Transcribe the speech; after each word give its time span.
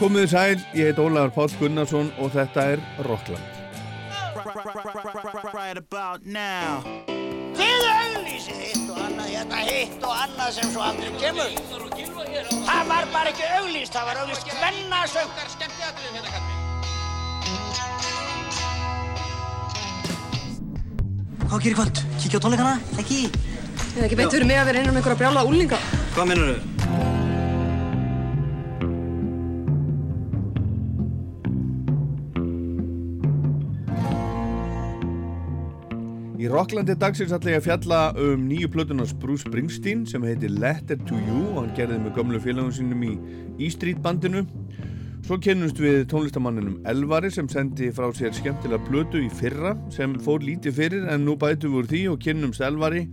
Komið 0.00 0.22
þið 0.22 0.30
sæl, 0.32 0.60
ég 0.78 0.86
heit 0.88 1.00
Ólaður 1.02 1.32
Páll 1.34 1.54
Gunnarsson 1.60 2.06
og 2.24 2.30
þetta 2.32 2.62
er 2.72 2.80
Rockland. 3.04 3.44
Right 5.52 5.76
about 5.76 6.24
now 6.24 6.80
Þið 7.58 7.84
auglýsið 7.90 8.62
hitt 8.62 8.86
og 8.94 8.96
annað, 9.04 9.28
hérna 9.34 9.58
hitt 9.66 10.06
og 10.08 10.14
annað 10.22 10.54
sem 10.56 10.72
svo 10.72 10.86
aldrei 10.86 11.10
kemur. 11.20 11.52
Það 12.64 12.82
var 12.94 13.10
bara 13.12 13.34
ekki 13.34 13.44
auglýst, 13.58 13.92
það 13.92 14.08
var 14.08 14.22
auglýst 14.22 14.48
hvennasöngar 14.54 15.52
skemmtiatriðum 15.58 16.16
hérna 16.16 16.30
kalli. 16.32 16.54
Hvað 21.44 21.60
gerir 21.60 21.76
í 21.76 21.78
kvöld? 21.82 22.04
Kíkja 22.24 22.40
á 22.40 22.44
tónleikana? 22.48 22.74
Ekki? 23.04 23.22
Eða 23.98 24.08
ekki 24.08 24.16
beint 24.24 24.32
fyrir 24.32 24.48
mig 24.48 24.64
að 24.64 24.72
vera 24.72 24.80
einan 24.80 24.94
um 24.94 25.02
einhverja 25.02 25.20
brjála 25.26 25.44
úlinga. 25.44 25.84
Hvað 26.16 26.32
minnur 26.32 26.54
þau? 26.56 26.79
Rocklandi 36.60 36.92
dagsins 37.00 37.30
ætla 37.32 37.54
ég 37.54 37.62
að 37.62 37.64
fjalla 37.64 37.98
um 38.20 38.42
nýju 38.44 38.68
plötunars 38.68 39.14
Bruce 39.16 39.46
Springsteen 39.46 40.02
sem 40.04 40.20
heitir 40.28 40.50
Letter 40.52 40.98
to 41.08 41.16
You 41.16 41.38
og 41.54 41.62
hann 41.62 41.70
gerði 41.78 41.96
með 42.02 42.18
gömlu 42.18 42.40
félagum 42.44 42.74
sínum 42.76 43.00
í 43.06 43.14
E-Street 43.64 44.02
bandinu. 44.04 44.42
Svo 45.24 45.38
kennumst 45.40 45.80
við 45.80 46.02
tónlistamanninum 46.12 46.76
Elvari 46.92 47.32
sem 47.32 47.48
sendi 47.48 47.88
frá 47.96 48.10
sér 48.12 48.36
skemmtilega 48.36 48.84
plötu 48.90 49.24
í 49.24 49.32
fyrra 49.40 49.72
sem 49.96 50.18
fór 50.20 50.44
lítið 50.44 50.76
fyrir 50.82 51.08
en 51.08 51.24
nú 51.24 51.38
bætum 51.40 51.78
við 51.78 51.80
úr 51.80 51.90
því 51.94 52.04
og 52.12 52.22
kennumst 52.28 52.68
Elvari 52.68 53.06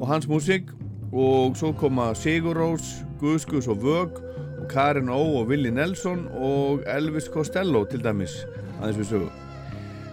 og 0.00 0.06
hans 0.10 0.26
músík 0.26 0.74
og 1.14 1.54
svo 1.60 1.70
koma 1.78 2.10
Sigur 2.18 2.58
Rós, 2.58 2.96
Guðskus 3.22 3.70
og 3.70 3.78
Vög 3.86 4.18
og 4.58 4.66
Karin 4.72 5.06
Ó 5.06 5.22
og 5.22 5.52
Willi 5.54 5.70
Nelson 5.70 6.26
og 6.34 6.82
Elvis 6.90 7.30
Costello 7.30 7.86
til 7.86 8.02
dæmis 8.02 8.40
aðeins 8.80 9.04
við 9.04 9.12
sögum. 9.14 9.36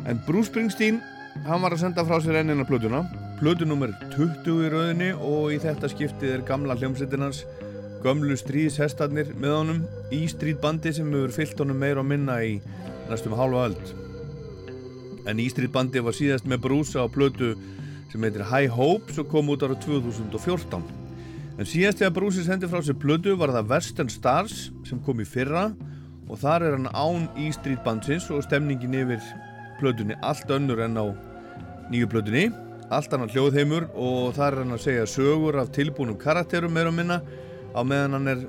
En 0.05 0.21
Bruce 0.27 0.53
Springsteen 0.53 1.01
hann 1.45 1.63
var 1.63 1.73
að 1.75 1.83
senda 1.83 2.03
frá 2.07 2.19
sér 2.23 2.41
ennina 2.41 2.65
plötuna. 2.67 3.03
Plötunummer 3.39 3.93
20 4.15 4.65
í 4.65 4.69
rauðinni 4.73 5.09
og 5.15 5.53
í 5.55 5.59
þetta 5.63 5.89
skiptið 5.91 6.33
er 6.35 6.45
gamla 6.47 6.75
hljómsveitinans 6.79 7.45
gömlu 8.03 8.35
stríðshestarnir 8.39 9.33
með 9.39 9.55
honum 9.55 9.81
í 10.15 10.25
stríðbandi 10.31 10.93
sem 10.95 11.09
hefur 11.13 11.35
fyllt 11.35 11.63
honum 11.63 11.79
meir 11.79 11.99
og 11.99 12.07
minna 12.07 12.39
í 12.43 12.57
næstum 13.09 13.35
halva 13.39 13.69
öld. 13.69 13.93
En 15.29 15.39
í 15.39 15.47
stríðbandi 15.51 16.03
var 16.03 16.15
síðast 16.17 16.47
með 16.49 16.63
brúsa 16.67 17.03
á 17.03 17.07
plötu 17.11 17.53
sem 18.11 18.23
heitir 18.25 18.47
High 18.49 18.71
Hopes 18.73 19.19
og 19.21 19.29
kom 19.31 19.51
út 19.53 19.63
ára 19.63 19.77
2014 19.79 20.83
en 21.59 21.67
síðast 21.67 21.99
þegar 21.99 22.15
brúsi 22.15 22.43
sendi 22.45 22.69
frá 22.71 22.79
sér 22.83 22.95
plötu 22.99 23.35
var 23.37 23.51
það 23.51 23.71
Western 23.73 24.11
Stars 24.11 24.69
sem 24.87 25.01
kom 25.05 25.19
í 25.19 25.27
fyrra 25.27 25.69
og 26.29 26.39
þar 26.39 26.65
er 26.65 26.77
hann 26.77 26.91
án 26.95 27.25
í 27.39 27.49
stríðbandsins 27.53 28.29
og 28.31 28.45
stemningin 28.45 28.95
yfir 29.01 29.23
plötunni 29.81 30.15
allt 30.23 30.49
önnur 30.55 30.81
en 30.85 30.97
á 30.99 31.05
nýju 31.89 32.09
plötunni. 32.09 32.49
Allt 32.89 33.13
annar 33.13 33.29
hljóðheimur 33.29 33.89
og 33.93 34.33
þar 34.37 34.55
er 34.55 34.63
hann 34.63 34.73
að 34.73 34.85
segja 34.87 35.09
sögur 35.09 35.59
af 35.61 35.69
tilbúnum 35.75 36.17
karakterum 36.17 36.73
meira 36.73 36.89
og 36.89 36.97
minna 36.97 37.19
á 37.73 37.81
meðan 37.85 38.17
hann 38.17 38.31
er 38.31 38.47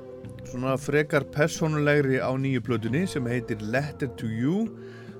svona 0.49 0.73
frekar 0.81 1.27
personulegri 1.33 2.17
á 2.17 2.31
nýju 2.33 2.63
plötunni 2.65 3.05
sem 3.07 3.27
heitir 3.29 3.61
Letter 3.61 4.09
to 4.17 4.29
You. 4.29 4.65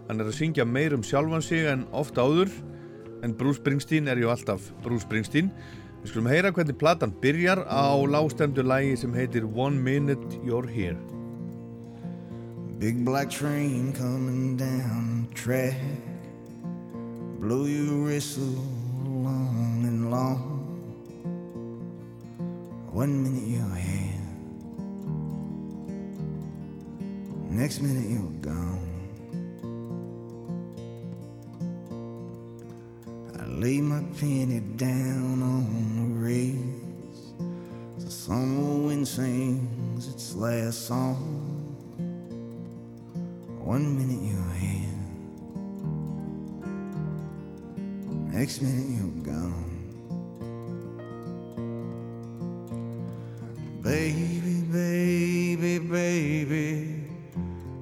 Hann 0.10 0.20
er 0.20 0.32
að 0.32 0.40
syngja 0.40 0.66
meir 0.66 0.96
um 0.98 1.06
sjálfan 1.06 1.46
sig 1.46 1.70
en 1.70 1.86
ofta 1.94 2.26
áður 2.26 2.50
en 3.22 3.38
Bruce 3.38 3.62
Springsteen 3.62 4.10
er 4.10 4.18
ju 4.18 4.30
alltaf 4.34 4.72
Bruce 4.84 5.06
Springsteen. 5.06 5.52
Við 6.02 6.14
skulum 6.14 6.32
heyra 6.32 6.50
hvernig 6.50 6.80
platan 6.82 7.14
byrjar 7.22 7.62
á 7.70 7.94
lágstemdu 8.10 8.66
lægi 8.66 8.98
sem 9.04 9.14
heitir 9.14 9.46
One 9.46 9.78
Minute 9.78 10.42
You're 10.42 10.66
Here. 10.66 10.98
Big 12.80 13.06
black 13.06 13.30
train 13.30 13.94
coming 13.94 14.58
down 14.58 15.28
the 15.30 15.36
track. 15.36 16.11
Blow 17.42 17.66
your 17.66 18.04
whistle 18.04 18.54
long 19.04 19.84
and 19.84 20.12
long. 20.12 20.60
One 22.92 23.24
minute 23.24 23.48
you're 23.48 23.76
here, 23.76 24.22
next 27.50 27.82
minute 27.82 28.08
you're 28.12 28.30
gone. 28.42 28.88
I 33.40 33.46
lay 33.48 33.82
my 33.82 34.04
penny 34.20 34.60
down 34.78 35.42
on 35.42 35.66
the 35.98 36.06
rails. 36.22 37.34
The 38.06 38.12
summer 38.12 38.86
wind 38.86 39.08
sings 39.08 40.08
its 40.10 40.36
last 40.36 40.86
song. 40.86 41.40
One 43.64 43.98
minute 43.98 44.22
you're 44.22 44.54
here, 44.60 44.81
next 48.32 48.62
minute 48.62 48.88
you're 48.98 49.34
gone. 49.34 49.72
Baby, 53.84 54.62
baby, 54.72 55.80
baby, 55.80 57.04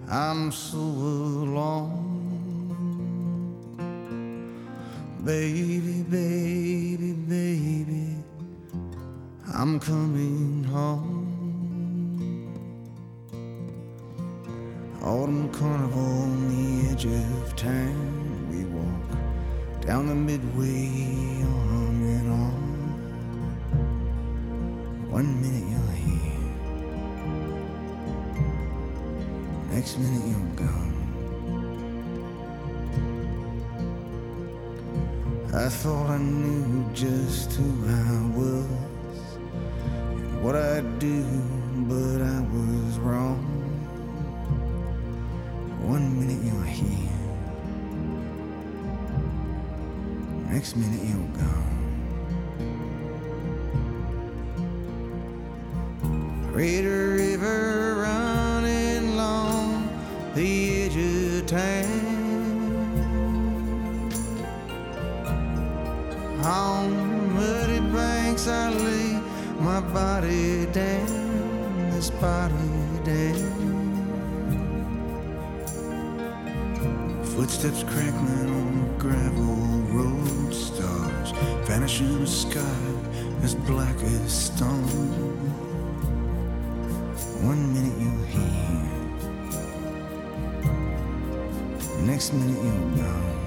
I'm 0.10 0.52
so 0.52 0.78
alone. 0.78 2.08
Baby, 5.24 6.02
baby, 6.10 7.14
baby, 7.14 8.16
I'm 9.54 9.80
coming 9.80 10.64
home. 10.64 11.28
Autumn 15.04 15.50
carnival 15.52 16.02
on 16.02 16.48
the 16.50 16.90
edge 16.92 17.06
of 17.06 17.56
town. 17.56 18.48
We 18.52 18.66
walk 18.66 19.09
down 19.90 20.06
the 20.06 20.14
midway 20.14 21.42
arm 21.42 22.00
in 22.04 22.30
arm. 22.30 22.70
One 25.10 25.30
minute 25.42 25.66
you're 25.74 25.96
here, 26.06 26.46
next 29.74 29.98
minute 29.98 30.26
you're 30.32 30.54
gone. 30.64 30.94
I 35.56 35.70
thought 35.70 36.08
I 36.12 36.20
knew 36.20 36.94
just 36.94 37.54
who 37.54 37.68
I 37.90 38.22
was 38.38 39.20
and 40.22 40.44
what 40.44 40.56
I'd 40.56 41.00
do, 41.00 41.24
but 41.90 42.22
I 42.22 42.40
was 42.54 43.00
wrong. 43.00 43.42
One 45.82 46.06
minute 46.20 46.42
you're 46.46 46.74
here, 46.82 47.19
next 50.50 50.76
minute 50.76 51.02
you're 51.04 51.28
gone. 51.38 51.78
Red 56.52 56.86
River 56.86 58.02
running 58.02 59.14
along 59.14 59.88
the 60.34 60.84
edge 60.84 60.98
of 60.98 61.46
town. 61.46 62.20
On 66.44 67.34
muddy 67.36 67.80
banks 67.94 68.48
I 68.48 68.70
lay 68.70 69.22
my 69.60 69.82
body 69.82 70.66
down, 70.68 71.92
this 71.92 72.10
body 72.10 72.56
down. 73.04 73.58
Footsteps 77.24 77.84
crackling 77.84 78.59
stars 81.88 82.00
vanish 82.00 82.02
in 82.02 82.20
the 82.20 82.28
sky 82.28 82.80
as 83.44 83.56
black 83.56 83.96
as 84.04 84.32
stone. 84.32 84.84
One 87.42 87.74
minute 87.74 87.98
you're 88.00 88.26
here, 88.26 88.86
next 92.06 92.34
minute 92.34 92.64
you're 92.64 92.96
gone. 92.98 93.38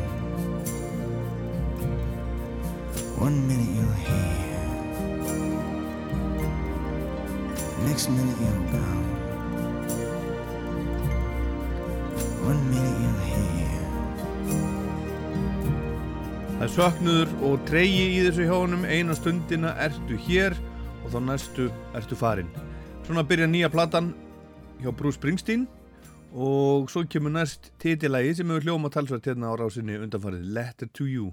One 3.18 3.46
minute 3.46 3.68
you're 3.76 3.98
here, 4.08 4.66
next 7.86 8.08
minute 8.08 8.38
you're 8.40 8.72
gone. 8.72 9.21
Það 16.62 16.68
er 16.68 16.74
söknuður 16.76 17.30
og 17.42 17.62
treyji 17.66 18.02
í 18.06 18.18
þessu 18.22 18.44
hjónum 18.46 18.84
eina 18.86 19.16
stundina 19.18 19.72
ertu 19.82 20.14
hér 20.28 20.54
og 21.02 21.08
þá 21.10 21.16
næstu 21.26 21.64
ertu 21.98 22.14
farin. 22.14 22.52
Svona 23.02 23.24
byrja 23.26 23.48
nýja 23.50 23.72
platan 23.72 24.12
hjá 24.78 24.92
Bruce 24.94 25.18
Springsteen 25.18 25.66
og 26.30 26.86
svo 26.94 27.02
kemur 27.02 27.34
næst 27.34 27.72
titilægi 27.82 28.36
sem 28.38 28.54
hefur 28.54 28.68
hljóma 28.68 28.94
talsvært 28.94 29.26
hérna 29.32 29.50
á 29.50 29.58
rásinni 29.58 29.98
undanfarið 30.06 30.52
Letter 30.54 30.94
to 30.94 31.10
You. 31.10 31.32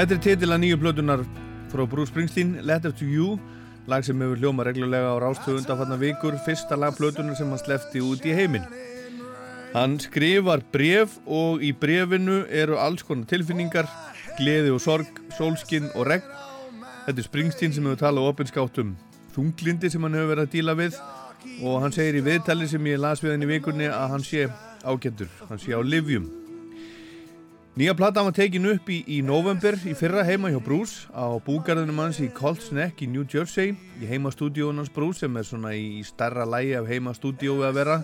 Þetta 0.00 0.14
er 0.16 0.20
titil 0.24 0.54
að 0.54 0.60
nýju 0.62 0.76
plötunar 0.80 1.22
frá 1.68 1.80
Bruce 1.84 2.08
Springsteen, 2.08 2.54
Letter 2.64 2.92
to 2.96 3.04
You 3.04 3.34
lag 3.84 4.00
sem 4.06 4.22
hefur 4.24 4.38
hljóma 4.40 4.64
reglulega 4.64 5.10
á 5.12 5.20
rástöðu 5.20 5.58
undanfarnar 5.60 6.00
vikur, 6.00 6.38
fyrsta 6.46 6.78
lag 6.80 6.96
plötunar 6.96 7.36
sem 7.36 7.52
hann 7.52 7.60
slefti 7.60 8.00
út 8.00 8.24
í 8.24 8.32
heiminn. 8.32 8.64
Hann 9.74 9.98
skrifar 10.00 10.64
bref 10.72 11.18
og 11.28 11.60
í 11.60 11.74
brefinu 11.76 12.46
eru 12.48 12.80
alls 12.80 13.04
konar 13.04 13.28
tilfinningar, 13.28 13.92
gleði 14.40 14.72
og 14.72 14.80
sorg, 14.80 15.20
sólskinn 15.36 15.92
og 15.92 16.08
regn. 16.08 16.32
Þetta 17.04 17.18
er 17.20 17.28
Springsteen 17.28 17.76
sem 17.76 17.84
hefur 17.84 18.00
talað 18.06 18.32
opinskátt 18.32 18.80
um 18.80 18.96
þunglindi 19.36 19.92
sem 19.92 20.08
hann 20.08 20.16
hefur 20.16 20.32
verið 20.32 20.48
að 20.48 20.56
díla 20.56 20.78
við 20.80 21.00
og 21.60 21.82
hann 21.84 21.92
segir 21.92 22.22
í 22.22 22.24
viðtali 22.24 22.72
sem 22.72 22.88
ég 22.88 23.04
las 23.04 23.20
við 23.20 23.36
hann 23.36 23.44
í 23.44 23.52
vikunni 23.52 23.92
að 23.92 24.12
hann 24.16 24.24
sé 24.24 24.48
ágættur, 24.80 25.28
hann 25.44 25.60
sé 25.60 25.76
á 25.76 25.84
livjum. 25.84 26.39
Nýja 27.78 27.92
platan 27.94 28.26
var 28.26 28.34
tekin 28.34 28.66
upp 28.66 28.88
í, 28.90 28.96
í 29.06 29.20
november 29.22 29.76
í 29.86 29.92
fyrra 29.94 30.24
heima 30.26 30.48
hjá 30.50 30.58
Bruce 30.58 31.06
á 31.14 31.38
búgarðinum 31.46 32.00
hans 32.02 32.16
í 32.18 32.26
Colts 32.34 32.72
Neck 32.74 32.98
í 32.98 33.06
New 33.06 33.22
Jersey 33.22 33.76
í 34.02 34.08
heimastúdíóun 34.10 34.82
hans 34.82 34.90
Bruce 34.90 35.22
sem 35.22 35.38
er 35.38 35.46
svona 35.46 35.70
í 35.78 36.02
starra 36.02 36.42
lægi 36.50 36.74
af 36.80 36.90
heimastúdíói 36.90 37.62
að 37.68 37.78
vera. 37.78 37.96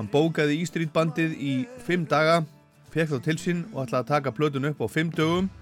Hann 0.00 0.10
bókaði 0.10 0.58
í 0.58 0.66
Street 0.66 0.90
bandið 0.90 1.38
í 1.38 1.54
fimm 1.86 2.02
daga 2.10 2.42
fekk 2.90 3.14
þá 3.14 3.22
til 3.28 3.38
sín 3.44 3.64
og 3.70 3.86
ætlaði 3.86 4.02
að 4.02 4.10
taka 4.10 4.34
plötun 4.34 4.68
upp 4.72 4.82
á 4.82 4.86
fimm 4.90 5.14
dögum. 5.14 5.54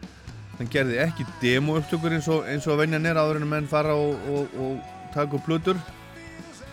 Hann 0.56 0.72
gerði 0.72 1.02
ekki 1.04 1.28
demo 1.44 1.76
upptökur 1.76 2.16
eins 2.16 2.32
og, 2.32 2.48
eins 2.48 2.64
og 2.64 2.80
venjan 2.80 3.04
er 3.04 3.20
áður 3.20 3.44
en 3.44 3.48
menn 3.52 3.68
fara 3.68 3.92
og, 3.92 4.16
og, 4.24 4.56
og 4.56 5.08
taka 5.12 5.36
upp 5.36 5.44
plötur. 5.44 5.76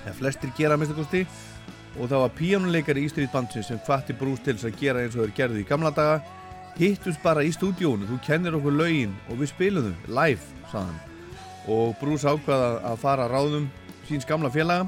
Eða 0.05 0.19
flestir 0.23 0.55
gera 0.55 0.79
að 0.79 0.85
minnstakosti 0.85 1.27
og 1.99 2.05
það 2.07 2.21
var 2.29 2.37
píjónuleikari 2.39 3.03
í 3.03 3.11
Street 3.11 3.35
bandsin 3.35 3.67
sem 3.67 3.83
fatti 3.83 4.15
Bruce 4.15 4.45
til 4.45 4.55
þess 4.55 4.71
að 4.71 4.85
gera 4.85 5.03
eins 5.03 5.19
og 5.19 5.27
þeir 5.27 5.41
gerði 5.41 5.65
í 5.65 5.67
gamla 5.67 5.91
daga 5.91 6.21
hittust 6.79 7.21
bara 7.23 7.43
í 7.43 7.51
stúdíónu, 7.53 8.07
þú 8.09 8.19
kennir 8.25 8.57
okkur 8.57 8.75
lögin 8.77 9.15
og 9.29 9.39
við 9.41 9.51
spilum 9.51 9.91
þau 9.91 10.19
live, 10.21 10.67
sagðan 10.71 10.99
og 11.69 11.95
Bruce 11.99 12.25
ákvaða 12.25 12.69
að 12.89 12.99
fara 13.03 13.27
að 13.27 13.33
ráðum 13.35 13.69
síns 14.07 14.25
gamla 14.25 14.49
félaga. 14.49 14.87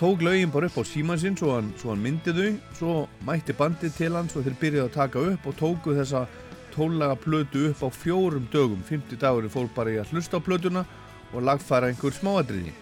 Tók 0.00 0.22
lögin 0.24 0.50
bara 0.52 0.66
upp 0.66 0.80
á 0.80 0.84
síman 0.84 1.20
sinn 1.20 1.36
svo 1.38 1.54
hann, 1.54 1.72
hann 1.82 2.02
myndi 2.02 2.34
þau, 2.34 2.48
svo 2.78 2.94
mætti 3.26 3.54
bandið 3.56 3.96
til 3.96 4.12
hans 4.16 4.36
og 4.36 4.44
þeir 4.46 4.58
byrjaði 4.60 4.88
að 4.88 4.96
taka 4.96 5.24
upp 5.32 5.46
og 5.46 5.58
tóku 5.60 5.96
þessa 5.96 6.26
tónlega 6.74 7.16
plötu 7.20 7.68
upp 7.70 7.84
á 7.84 7.88
fjórum 7.92 8.48
dögum, 8.52 8.82
50 8.88 9.20
dagurinn 9.20 9.52
fór 9.52 9.68
bara 9.76 9.92
í 9.92 10.00
að 10.00 10.12
hlusta 10.12 10.40
á 10.40 10.44
plötuna 10.44 10.84
og 11.32 11.44
lagfæra 11.46 11.92
einhver 11.92 12.16
smáadriði 12.16 12.72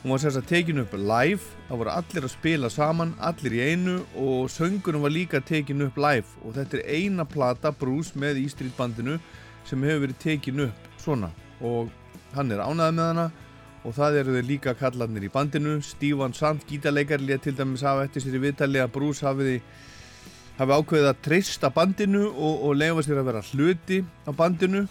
Hún 0.00 0.14
var 0.14 0.20
sérst 0.22 0.38
að 0.40 0.46
tekinu 0.48 0.80
upp 0.86 0.94
live, 0.96 1.44
það 1.68 1.80
voru 1.82 1.90
allir 1.92 2.24
að 2.24 2.32
spila 2.32 2.68
saman, 2.72 3.10
allir 3.20 3.52
í 3.52 3.58
einu 3.68 3.98
og 4.16 4.46
söngunum 4.48 5.02
var 5.04 5.12
líka 5.12 5.42
tekinu 5.44 5.90
upp 5.90 5.98
live. 6.00 6.38
Og 6.40 6.54
þetta 6.56 6.78
er 6.78 6.86
eina 6.96 7.26
plata 7.28 7.68
Bruce 7.76 8.16
með 8.16 8.40
í 8.40 8.46
Street 8.48 8.72
bandinu 8.78 9.18
sem 9.68 9.84
hefur 9.84 10.06
verið 10.06 10.22
tekinu 10.22 10.70
upp 10.70 10.86
svona. 11.02 11.28
Og 11.60 11.90
hann 12.32 12.48
er 12.48 12.62
ánæðið 12.64 12.96
með 12.96 13.10
hana 13.10 13.26
og 13.84 13.94
það 13.98 14.16
eru 14.22 14.38
þeir 14.38 14.48
líka 14.48 14.74
kallarnir 14.80 15.26
í 15.28 15.30
bandinu, 15.34 15.76
Stívan 15.84 16.32
Sand, 16.36 16.64
gítarleikar 16.68 17.20
lið 17.20 17.44
til 17.44 17.54
dæmis 17.60 17.84
hafa 17.84 18.08
eftir 18.08 18.24
sér 18.24 18.40
í 18.40 18.42
viðtali 18.46 18.80
að 18.80 18.94
Bruce 18.96 19.28
hafiði 19.28 19.58
hafi 20.56 20.78
ákveðið 20.80 21.10
að 21.10 21.22
treysta 21.28 21.72
bandinu 21.76 22.24
og, 22.30 22.64
og 22.70 22.80
leifa 22.80 23.04
sér 23.04 23.20
að 23.20 23.30
vera 23.34 23.44
hluti 23.52 24.00
á 24.24 24.32
bandinu. 24.32 24.86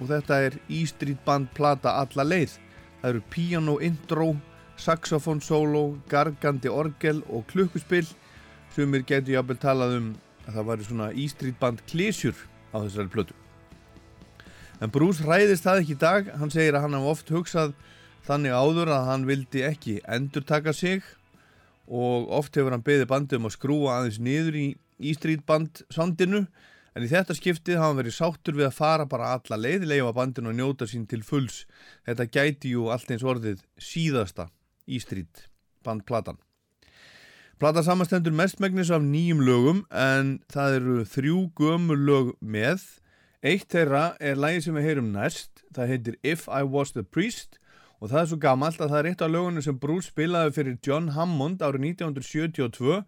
Og 0.00 0.08
þetta 0.08 0.40
er 0.48 0.58
Street 0.88 1.20
band 1.28 1.52
plata 1.52 1.98
alla 2.00 2.24
leið. 2.24 2.56
Það 3.02 3.12
eru 3.12 3.24
piano 3.28 3.78
intro, 3.84 4.32
saxofón 4.84 5.40
solo, 5.40 5.96
gargandi 6.10 6.68
orgel 6.68 7.22
og 7.32 7.46
klukkuspill 7.48 8.06
sem 8.74 8.90
mér 8.90 9.06
getur 9.08 9.38
jáfnvel 9.38 9.60
talað 9.62 9.96
um 10.00 10.12
að 10.44 10.58
það 10.58 10.68
væri 10.68 10.86
svona 10.88 11.08
E 11.14 11.26
Street 11.30 11.58
band 11.60 11.80
klísjur 11.88 12.36
á 12.74 12.76
þessari 12.82 13.12
plötu. 13.12 13.36
En 14.82 14.92
Bruce 14.92 15.24
ræðist 15.24 15.64
það 15.64 15.80
ekki 15.80 15.94
í 15.94 16.00
dag, 16.02 16.30
hann 16.36 16.52
segir 16.52 16.76
að 16.76 16.84
hann 16.84 16.96
hafa 16.98 17.12
oft 17.14 17.30
hugsað 17.32 17.74
þannig 18.26 18.56
áður 18.56 18.92
að 18.92 19.08
hann 19.08 19.26
vildi 19.28 19.62
ekki 19.64 19.98
endurtaka 20.04 20.74
sig 20.76 21.04
og 21.86 22.30
oft 22.32 22.56
hefur 22.56 22.74
hann 22.74 22.84
beðið 22.84 23.10
bandið 23.12 23.40
um 23.40 23.48
að 23.48 23.56
skrúa 23.56 23.98
aðeins 23.98 24.20
niður 24.20 24.58
í 24.60 24.66
E 25.00 25.14
Street 25.16 25.44
band 25.46 25.84
soundinu 25.92 26.44
en 26.94 27.06
í 27.06 27.10
þetta 27.10 27.36
skiptið 27.36 27.80
hafa 27.80 27.92
hann 27.92 28.00
verið 28.02 28.18
sáttur 28.18 28.58
við 28.58 28.68
að 28.68 28.76
fara 28.76 29.06
bara 29.08 29.32
alla 29.38 29.58
leið 29.60 29.88
leifa 29.90 30.12
bandinu 30.16 30.52
og 30.52 30.58
njóta 30.58 30.88
sín 30.90 31.08
til 31.10 31.22
fulls. 31.26 31.64
Þetta 32.06 32.28
gæti 32.30 32.74
jú 32.74 32.90
allt 32.92 33.10
eins 33.10 33.24
orðið 33.26 33.64
síðasta 33.80 34.50
Street 35.00 35.46
bandplatan 35.84 36.40
Plata 37.58 37.84
samastendur 37.86 38.34
mestmægnis 38.34 38.90
af 38.90 39.04
nýjum 39.04 39.40
lögum 39.46 39.84
en 39.94 40.38
það 40.50 40.78
eru 40.80 40.96
þrjú 41.06 41.40
gömur 41.56 42.00
lög 42.00 42.32
með 42.42 42.82
eitt 43.44 43.68
þeirra 43.70 44.16
er 44.20 44.40
lagi 44.40 44.64
sem 44.64 44.74
við 44.74 44.88
heyrum 44.88 45.12
næst 45.14 45.62
það 45.76 45.92
heitir 45.92 46.18
If 46.22 46.48
I 46.48 46.64
Was 46.66 46.92
The 46.96 47.04
Priest 47.04 47.60
og 48.00 48.10
það 48.10 48.20
er 48.20 48.28
svo 48.32 48.38
gamalt 48.42 48.82
að 48.82 48.90
það 48.92 48.98
er 49.00 49.08
eitt 49.10 49.24
af 49.24 49.32
lögunum 49.32 49.64
sem 49.64 49.78
Bruce 49.80 50.10
spilaði 50.10 50.54
fyrir 50.58 50.76
John 50.84 51.12
Hammond 51.16 51.62
árið 51.64 51.86
1972 51.94 53.00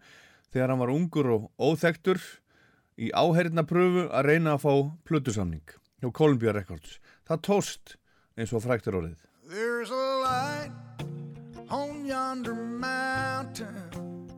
þegar 0.53 0.73
hann 0.73 0.81
var 0.81 0.93
ungur 0.95 1.31
og 1.35 1.49
óþektur 1.59 2.21
í 2.97 3.11
áhernapröfu 3.13 4.07
að 4.09 4.31
reyna 4.31 4.55
að 4.55 4.63
fá 4.65 4.73
plötusamning 5.05 5.77
hjá 6.01 6.09
Columbia 6.13 6.55
Records. 6.55 6.97
Það 7.27 7.45
tóst 7.51 7.97
eins 8.37 8.53
og 8.53 8.65
fræktur 8.65 9.01
orðið. 9.01 9.21
on 11.69 12.05
yonder 12.05 12.53
mountain, 12.53 14.29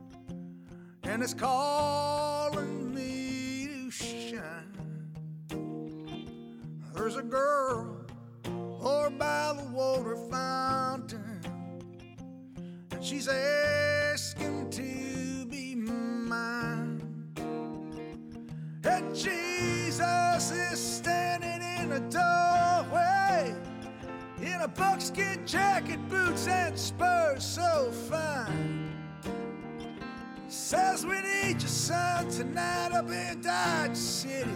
and 1.04 1.22
it's 1.22 1.34
calling 1.34 2.94
me 2.94 3.66
to 3.66 3.90
shine. 3.90 5.12
There's 6.94 7.16
a 7.16 7.22
girl 7.22 8.04
over 8.80 9.10
by 9.10 9.54
the 9.56 9.64
water 9.70 10.16
fountain, 10.30 11.40
and 12.90 13.04
she's 13.04 13.28
asking 13.28 14.70
to 14.70 15.46
be 15.46 15.74
mine. 15.76 17.00
And 18.82 19.14
Jesus 19.14 20.50
is 20.50 20.78
standing 20.80 21.62
in 21.62 21.90
the 21.90 22.00
door 22.10 22.69
a 24.60 24.68
buckskin 24.68 25.46
jacket, 25.46 25.98
boots, 26.10 26.46
and 26.46 26.78
spurs 26.78 27.44
so 27.44 27.90
fine. 28.10 28.94
Says 30.48 31.06
we 31.06 31.18
need 31.22 31.60
your 31.60 31.68
son 31.68 32.28
tonight 32.28 32.92
up 32.92 33.08
in 33.10 33.40
Dodge 33.40 33.96
City. 33.96 34.50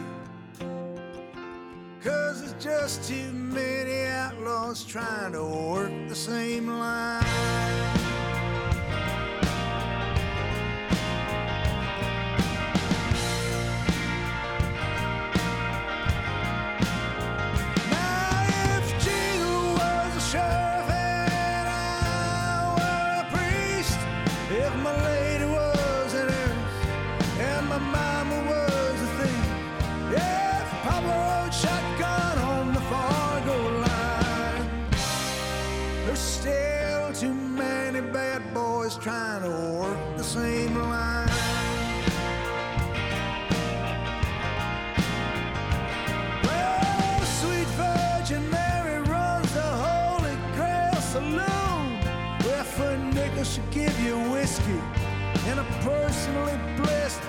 Cause 2.03 2.41
there's 2.43 2.63
just 2.63 3.09
too 3.09 3.33
many 3.33 4.07
outlaws 4.09 4.85
trying 4.85 5.33
to 5.33 5.43
work 5.43 5.93
the 6.09 6.15
same 6.15 6.69
line. 6.69 8.04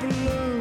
blue 0.10 0.55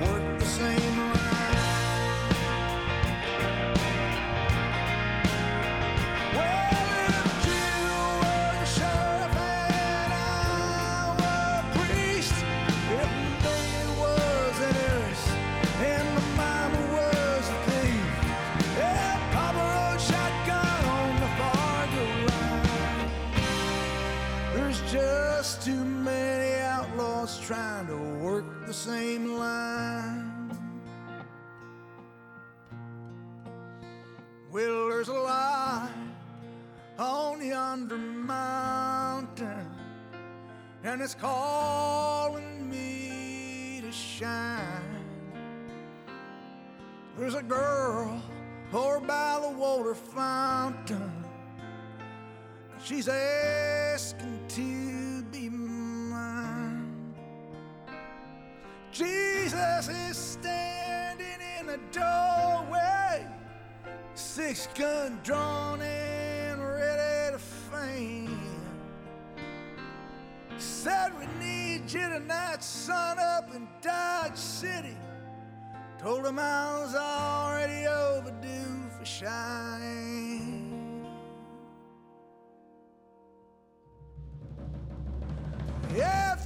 work 0.00 0.38
the 0.38 0.44
same 0.44 1.05
and 40.96 41.02
it's 41.02 41.14
calling 41.14 42.70
me 42.70 43.82
to 43.82 43.92
shine. 43.92 45.04
There's 47.18 47.34
a 47.34 47.42
girl 47.42 48.22
over 48.72 49.00
by 49.00 49.38
the 49.42 49.58
water 49.58 49.94
fountain. 49.94 51.12
She's 52.82 53.08
asking 53.08 54.40
to 54.48 55.22
be 55.24 55.50
mine. 55.50 57.14
Jesus 58.90 59.88
is 59.90 60.16
standing 60.16 61.40
in 61.60 61.66
the 61.66 61.78
doorway, 61.92 63.26
six 64.14 64.66
gun 64.74 65.20
drawn 65.22 65.82
and 65.82 66.58
ready 66.58 67.32
to 67.32 67.38
faint. 67.38 68.25
Said 70.86 71.18
we 71.18 71.26
need 71.44 71.92
you 71.92 72.08
tonight, 72.08 72.62
sun 72.62 73.18
up 73.18 73.52
in 73.52 73.66
Dodge 73.82 74.36
City. 74.36 74.96
Told 75.98 76.24
him 76.24 76.38
I 76.38 76.78
was 76.78 76.94
already 76.94 77.88
overdue 77.88 78.88
for 78.96 79.04
shine. 79.04 81.04
Yeah. 85.96 86.36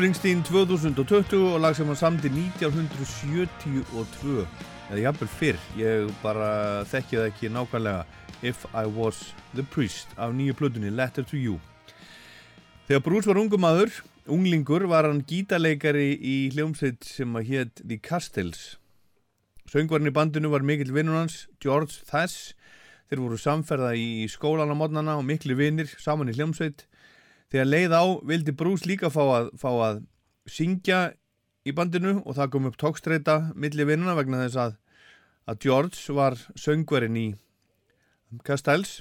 Springsteen 0.00 0.40
2020 0.40 1.42
og 1.52 1.58
lag 1.60 1.74
sem 1.76 1.84
hann 1.90 1.98
samdi 2.00 2.30
1972 2.32 4.46
eða 4.88 5.02
jafnvel 5.02 5.28
fyrr, 5.28 5.58
ég 5.76 6.08
bara 6.22 6.46
þekki 6.88 7.18
það 7.18 7.26
ekki 7.26 7.50
nákvæmlega. 7.52 8.06
If 8.40 8.64
I 8.72 8.88
Was 8.88 9.34
The 9.52 9.60
Priest 9.60 10.08
af 10.16 10.32
nýju 10.32 10.56
plötunni 10.56 10.88
Letter 10.88 11.20
To 11.28 11.36
You. 11.36 11.60
Þegar 12.88 13.04
Bruce 13.04 13.28
var 13.28 13.42
ungum 13.42 13.60
maður, 13.60 13.92
unglingur 14.24 14.88
var 14.88 15.04
hann 15.04 15.20
gítarleikari 15.20 16.16
í 16.16 16.48
hljómsveit 16.56 17.04
sem 17.04 17.36
að 17.36 17.52
hétt 17.52 17.84
The 17.84 18.00
Castells. 18.00 18.80
Söngvarinn 19.68 20.08
í 20.08 20.16
bandinu 20.16 20.48
var 20.48 20.64
mikill 20.64 20.96
vinnur 20.96 21.20
hans, 21.20 21.44
George 21.60 22.00
Thess 22.08 22.54
þeir 23.10 23.26
voru 23.26 23.36
samferða 23.36 23.92
í 24.00 24.24
skólan 24.32 24.72
á 24.72 24.80
modnana 24.80 25.20
og 25.20 25.28
mikli 25.28 25.52
vinnir 25.60 25.92
saman 26.00 26.32
í 26.32 26.40
hljómsveit 26.40 26.88
Þegar 27.50 27.66
leið 27.66 27.94
á 27.98 28.04
vildi 28.30 28.54
Bruce 28.54 28.86
líka 28.86 29.10
fá 29.10 29.22
að, 29.24 29.50
fá 29.58 29.70
að 29.74 30.02
syngja 30.50 31.00
í 31.66 31.74
bandinu 31.76 32.20
og 32.22 32.36
það 32.38 32.50
kom 32.54 32.68
upp 32.70 32.78
tókstreita 32.80 33.36
milli 33.58 33.86
vinnuna 33.88 34.16
vegna 34.18 34.44
þess 34.44 34.60
að, 34.64 34.76
að 35.50 35.62
George 35.66 36.16
var 36.16 36.38
söngverinn 36.58 37.18
í 37.18 37.28
Castells 38.46 39.00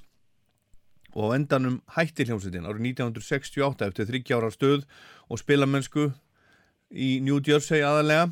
og 1.14 1.34
á 1.34 1.38
endanum 1.38 1.80
hætti 1.96 2.26
hljómsveitin 2.28 2.68
árið 2.70 2.90
1968 2.92 3.88
eftir 3.88 4.10
30 4.10 4.38
ára 4.38 4.52
stöð 4.54 4.84
og 5.30 5.42
spilamennsku 5.42 6.10
í 6.90 7.10
New 7.26 7.40
Jersey 7.46 7.86
aðalega 7.86 8.30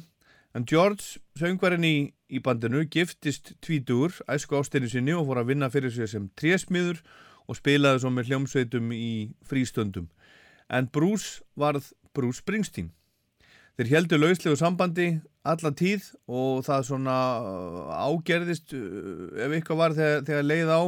en 0.58 0.66
George, 0.66 1.22
söngverinn 1.38 1.86
í, 1.86 1.96
í 2.34 2.42
bandinu, 2.42 2.84
giftist 2.90 3.54
tvítur 3.62 4.16
æsku 4.30 4.58
ástinni 4.58 4.90
sinni 4.90 5.14
og 5.14 5.28
fór 5.30 5.44
að 5.44 5.54
vinna 5.54 5.70
fyrir 5.74 5.94
sig 5.94 6.10
sem 6.10 6.30
trésmiður 6.40 7.04
og 7.48 7.58
spilaði 7.58 8.04
svo 8.04 8.12
með 8.14 8.32
hljómsveitum 8.32 8.92
í 8.96 9.32
frístöndum. 9.48 10.08
En 10.68 10.90
Bruce 10.92 11.44
varð 11.56 11.92
Bruce 12.16 12.44
Springsteen. 12.44 12.92
Þeir 13.78 13.92
heldu 13.94 14.18
lauslegu 14.18 14.58
sambandi 14.58 15.10
alla 15.48 15.72
tíð 15.72 16.10
og 16.28 16.64
það 16.68 16.88
svona 16.88 17.18
uh, 17.40 17.92
ágerðist 18.10 18.74
uh, 18.76 19.38
ef 19.38 19.54
eitthvað 19.54 19.82
var 19.84 19.96
þegar, 19.98 20.26
þegar 20.28 20.48
leið 20.50 20.72
á 20.74 20.82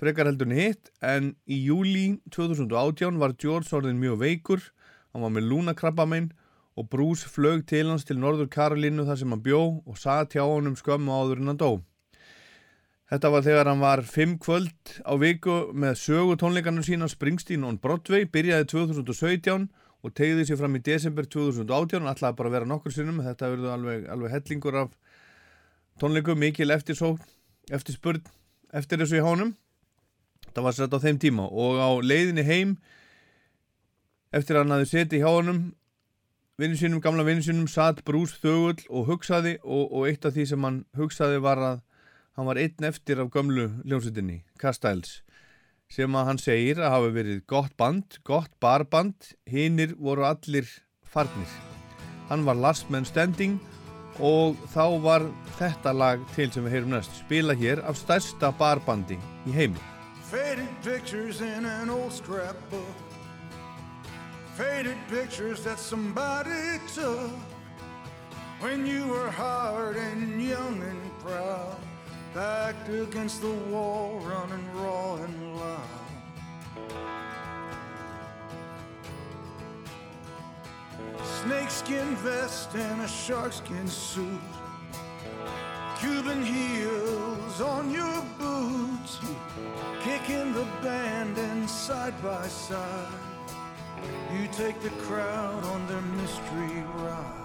frekar 0.00 0.30
heldur 0.30 0.50
en 0.50 0.58
hitt 0.58 0.92
en 1.04 1.32
í 1.46 1.58
júli 1.66 2.06
2018 2.34 3.18
var 3.20 3.34
George 3.40 3.74
orðin 3.76 4.00
mjög 4.00 4.20
veikur 4.22 4.62
hann 5.12 5.26
var 5.26 5.34
með 5.34 5.50
lúnakrabbamein 5.50 6.30
og 6.78 6.88
Bruce 6.90 7.28
flög 7.30 7.66
til 7.70 7.86
hans 7.90 8.06
til 8.06 8.18
Norður 8.18 8.50
Karolínu 8.50 9.06
þar 9.06 9.20
sem 9.20 9.34
hann 9.34 9.42
bjó 9.44 9.60
og 9.82 9.98
satt 10.00 10.34
hjá 10.34 10.42
honum 10.42 10.74
skömmu 10.78 11.12
áður 11.14 11.42
en 11.42 11.52
hann 11.52 11.60
dó. 11.60 11.70
Þetta 13.12 13.30
var 13.34 13.42
þegar 13.44 13.68
hann 13.68 13.82
var 13.84 14.00
fimm 14.08 14.38
kvöld 14.40 14.94
á 15.04 15.12
viku 15.20 15.56
með 15.76 15.98
sögu 16.00 16.38
tónleikarnu 16.40 16.84
sína 16.86 17.08
Springsteen 17.12 17.66
on 17.68 17.76
Broadway, 17.76 18.24
byrjaði 18.24 18.70
2017 18.72 19.66
og 20.04 20.14
tegði 20.16 20.46
sér 20.48 20.60
fram 20.60 20.78
í 20.78 20.80
desember 20.84 21.28
2018 21.28 22.00
og 22.00 22.10
ætlaði 22.14 22.38
bara 22.40 22.54
vera 22.56 22.68
nokkur 22.68 22.96
sinnum, 22.96 23.20
þetta 23.24 23.52
verður 23.52 23.76
alveg, 23.76 24.08
alveg 24.08 24.32
hellingur 24.32 24.80
af 24.86 24.96
tónleikum, 26.00 26.40
mikil 26.40 26.72
eftirsókn, 26.72 27.20
eftir 27.72 27.98
spurn, 27.98 28.24
eftir 28.72 29.00
þessu 29.00 29.20
í 29.20 29.24
hánum. 29.24 29.54
Það 30.54 30.64
var 30.64 30.76
sett 30.76 30.96
á 30.96 31.04
þeim 31.04 31.20
tíma 31.20 31.48
og 31.48 31.80
á 31.84 31.90
leiðinni 32.00 32.44
heim 32.48 32.76
eftir 34.32 34.56
að 34.56 34.64
hann 34.64 34.78
hafði 34.78 34.90
setið 34.90 35.24
hjá 35.24 35.30
honum 35.30 35.64
vinnu 36.60 36.78
sínum, 36.78 37.00
gamla 37.04 37.24
vinnu 37.26 37.44
sínum, 37.44 37.68
satt 37.68 38.04
Bruce 38.06 38.38
þögull 38.40 38.80
og 38.88 39.10
hugsaði 39.10 39.58
og, 39.60 39.90
og 39.92 40.08
eitt 40.08 40.24
af 40.24 40.36
því 40.36 40.46
sem 40.52 40.64
hann 40.64 40.86
hugsaði 40.96 41.40
var 41.44 41.60
að 41.60 41.82
hann 42.34 42.48
var 42.50 42.60
einn 42.60 42.88
eftir 42.88 43.22
af 43.22 43.30
gömlu 43.34 43.68
hljómsveitinni, 43.84 44.42
Castells 44.58 45.22
sem 45.92 46.14
að 46.16 46.28
hann 46.30 46.40
segir 46.40 46.80
að 46.80 46.94
hafa 46.96 47.14
verið 47.14 47.40
gott 47.46 47.76
band, 47.78 48.18
gott 48.24 48.52
barband 48.60 49.34
hinnir 49.46 49.94
voru 50.00 50.26
allir 50.28 50.68
farnir 51.06 51.50
hann 52.28 52.44
var 52.46 52.58
last 52.58 52.90
man 52.90 53.06
standing 53.08 53.58
og 54.18 54.60
þá 54.74 54.84
var 55.02 55.26
þetta 55.58 55.94
lag 55.94 56.22
til 56.36 56.52
sem 56.52 56.66
við 56.66 56.78
heyrum 56.78 56.94
næst 56.96 57.18
spila 57.24 57.56
hér 57.58 57.82
af 57.86 57.98
stærsta 58.00 58.54
barbandi 58.58 59.18
í 59.46 59.56
heimi 59.56 59.90
Faded 60.34 60.68
pictures 60.82 61.40
in 61.42 61.64
an 61.64 61.90
old 61.90 62.12
scrapbook. 62.12 62.96
Faded 64.56 64.96
pictures 65.08 65.62
that 65.62 65.78
somebody 65.78 66.80
took 66.92 67.30
when 68.58 68.84
you 68.84 69.06
were 69.06 69.30
hard 69.30 69.96
and 69.96 70.42
young 70.42 70.82
and 70.82 71.18
proud. 71.20 71.76
Backed 72.34 72.88
against 72.88 73.42
the 73.42 73.56
wall, 73.70 74.18
running 74.18 74.68
raw 74.74 75.14
and 75.14 75.56
loud. 75.56 76.04
Snakeskin 81.22 82.16
vest 82.16 82.74
and 82.74 83.02
a 83.02 83.06
sharkskin 83.06 83.88
suit. 83.88 84.40
Cuban 86.00 86.42
heels 86.44 87.60
on 87.60 87.92
your 87.92 88.24
boots, 88.36 89.20
kicking 90.02 90.52
the 90.54 90.66
band 90.82 91.38
and 91.38 91.70
side 91.70 92.20
by 92.20 92.48
side. 92.48 93.12
You 94.32 94.48
take 94.48 94.80
the 94.80 94.90
crowd 95.06 95.62
on 95.64 95.86
their 95.86 96.02
mystery 96.02 96.82
ride. 96.96 97.43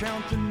counting 0.00 0.49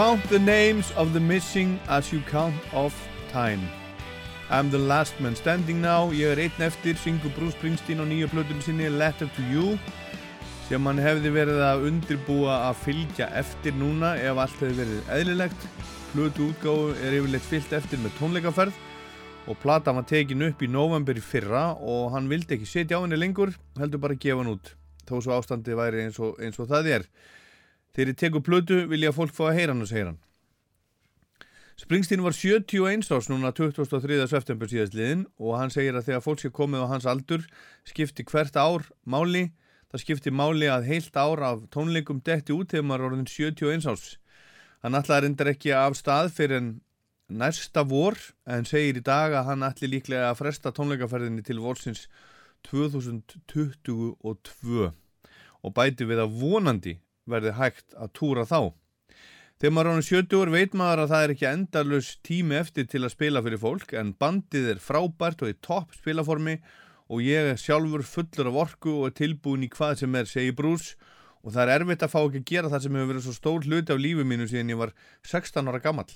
count 0.00 0.22
the 0.30 0.38
names 0.38 0.90
of 0.96 1.12
the 1.12 1.20
missing 1.20 1.78
as 1.86 2.10
you 2.10 2.22
count 2.30 2.54
off 2.72 2.94
time. 3.30 3.60
I'm 4.48 4.70
the 4.70 4.78
last 4.78 5.20
man 5.20 5.36
standing 5.36 5.82
now. 5.82 6.08
Ég 6.10 6.30
er 6.32 6.40
einn 6.40 6.62
eftir, 6.64 6.96
syngur 6.96 7.28
Bruce 7.36 7.52
Springsteen 7.58 8.00
á 8.00 8.08
nýju 8.08 8.30
plötum 8.32 8.62
sinni 8.64 8.88
Letter 8.88 9.28
to 9.36 9.44
You 9.52 9.74
sem 10.70 10.88
hann 10.88 11.02
hefði 11.04 11.34
verið 11.34 11.60
að 11.66 11.84
undirbúa 11.90 12.54
að 12.70 12.80
fylgja 12.86 13.28
eftir 13.42 13.76
núna 13.76 14.14
ef 14.16 14.40
allt 14.40 14.62
hefði 14.62 14.78
verið 14.78 15.10
eðlilegt. 15.18 15.66
Plötu 16.14 16.48
útgáfu 16.48 16.94
er 16.96 17.18
yfirleitt 17.18 17.48
fyllt 17.50 17.74
eftir 17.82 18.00
með 18.00 18.16
tónleikaferð 18.22 18.78
og 19.52 19.60
platan 19.60 20.00
var 20.00 20.06
tekin 20.08 20.46
upp 20.48 20.64
í 20.64 20.70
november 20.78 21.20
í 21.20 21.26
fyrra 21.26 21.74
og 21.76 22.14
hann 22.14 22.32
vildi 22.32 22.56
ekki 22.56 22.70
setja 22.72 22.96
á 22.96 23.04
henni 23.04 23.20
lengur, 23.20 23.52
heldur 23.76 24.00
bara 24.00 24.16
að 24.16 24.24
gefa 24.24 24.40
hann 24.40 24.54
út 24.56 24.72
þó 25.04 25.18
svo 25.20 25.36
ástandi 25.36 25.76
væri 25.76 26.06
eins 26.06 26.16
og, 26.24 26.40
eins 26.40 26.56
og 26.56 26.72
það 26.72 26.90
er. 26.96 27.06
Þegar 27.94 28.12
ég 28.12 28.18
tekur 28.18 28.42
plötu 28.46 28.82
vil 28.90 29.02
ég 29.02 29.12
að 29.12 29.18
fólk 29.18 29.34
fá 29.34 29.44
að 29.50 29.56
heyra 29.58 29.74
hann 29.74 29.84
og 29.84 29.90
segja 29.90 30.10
hann. 30.10 30.20
Springsteen 31.80 32.20
var 32.20 32.34
71 32.36 33.08
ás 33.08 33.30
núna 33.30 33.54
23. 33.56 34.26
september 34.28 34.68
síðastliðin 34.68 35.22
og 35.40 35.54
hann 35.56 35.72
segir 35.72 35.96
að 35.96 36.10
þegar 36.10 36.26
fólk 36.26 36.42
sé 36.42 36.50
komið 36.52 36.84
á 36.84 36.92
hans 36.92 37.06
aldur 37.08 37.46
skipti 37.88 38.26
hvert 38.28 38.56
ár 38.60 38.84
máli, 39.08 39.46
það 39.88 40.02
skipti 40.04 40.30
máli 40.30 40.68
að 40.68 40.90
heilt 40.90 41.16
ár 41.16 41.40
af 41.46 41.58
tónleikum 41.72 42.20
detti 42.26 42.52
út 42.52 42.68
þegar 42.74 42.84
maður 42.84 43.06
orðin 43.08 43.32
71 43.32 43.88
ás. 43.88 44.04
Hann 44.84 44.98
ætlaði 45.00 45.22
reyndar 45.24 45.52
ekki 45.54 45.70
af 45.72 45.96
stað 45.96 46.28
fyrir 46.36 46.62
næsta 47.30 47.82
vor 47.88 48.16
en 48.44 48.68
segir 48.68 49.00
í 49.00 49.06
dag 49.06 49.32
að 49.32 49.46
hann 49.48 49.64
ætli 49.64 49.88
líklega 49.88 50.28
að 50.28 50.38
fresta 50.42 50.76
tónleikaferðinni 50.76 51.42
til 51.46 51.64
vorsins 51.64 52.10
2022 52.68 54.92
og 55.60 55.74
bæti 55.76 56.04
við 56.04 56.18
að 56.26 56.36
vonandi 56.42 57.00
verði 57.30 57.56
hægt 57.58 57.96
að 57.96 58.12
túra 58.18 58.46
þá. 58.48 58.72
Þegar 59.60 59.74
maður 59.76 59.90
er 59.90 59.94
ánum 59.94 60.06
70 60.08 60.40
ár 60.40 60.50
veit 60.54 60.76
maður 60.80 61.02
að 61.02 61.10
það 61.12 61.22
er 61.24 61.32
ekki 61.34 61.48
endalus 61.50 62.06
tími 62.24 62.56
eftir 62.56 62.86
til 62.88 63.02
að 63.04 63.12
spila 63.12 63.42
fyrir 63.44 63.60
fólk 63.60 63.90
en 64.00 64.14
bandið 64.16 64.70
er 64.72 64.80
frábært 64.80 65.44
og 65.44 65.52
í 65.52 65.58
topp 65.60 65.92
spilaformi 65.98 66.54
og 67.10 67.20
ég 67.26 67.50
er 67.50 67.60
sjálfur 67.60 68.06
fullur 68.06 68.48
af 68.48 68.60
orku 68.64 68.94
og 68.94 69.10
er 69.10 69.16
tilbúin 69.18 69.66
í 69.66 69.68
hvað 69.72 69.98
sem 70.00 70.16
er 70.16 70.30
segi 70.30 70.54
brús 70.56 70.94
og 71.44 71.52
það 71.52 71.62
er 71.66 71.74
erfitt 71.76 72.06
að 72.06 72.12
fá 72.14 72.18
ekki 72.22 72.40
að 72.40 72.50
gera 72.54 72.72
það 72.72 72.84
sem 72.86 72.96
hefur 72.96 73.12
verið 73.12 73.26
svo 73.26 73.36
stór 73.36 73.68
hluti 73.68 73.92
af 73.92 74.00
lífi 74.00 74.26
mínu 74.32 74.48
síðan 74.48 74.72
ég 74.72 74.80
var 74.80 74.94
16 75.28 75.68
ára 75.68 75.82
gamall. 75.84 76.12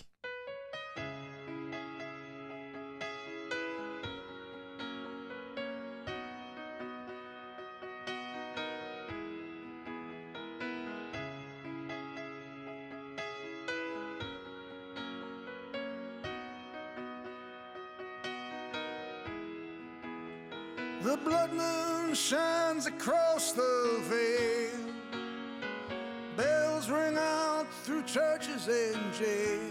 Bells 26.87 26.91
ring 26.91 27.17
out 27.19 27.67
through 27.85 28.03
churches 28.03 28.69
and 28.69 29.15
jails. 29.15 29.71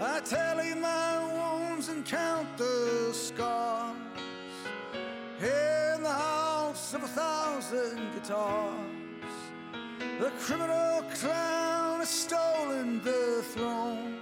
I 0.00 0.20
tally 0.20 0.74
my 0.74 1.68
wounds 1.68 1.88
and 1.88 2.04
count 2.04 2.48
the 2.56 3.10
scars. 3.12 3.96
Here 5.38 5.92
in 5.96 6.02
the 6.02 6.12
house 6.12 6.94
of 6.94 7.02
a 7.04 7.08
thousand 7.08 8.12
guitars, 8.14 8.72
the 10.18 10.30
criminal 10.40 11.02
clown 11.14 12.00
has 12.00 12.08
stolen 12.08 13.02
the 13.02 13.42
throne. 13.54 14.18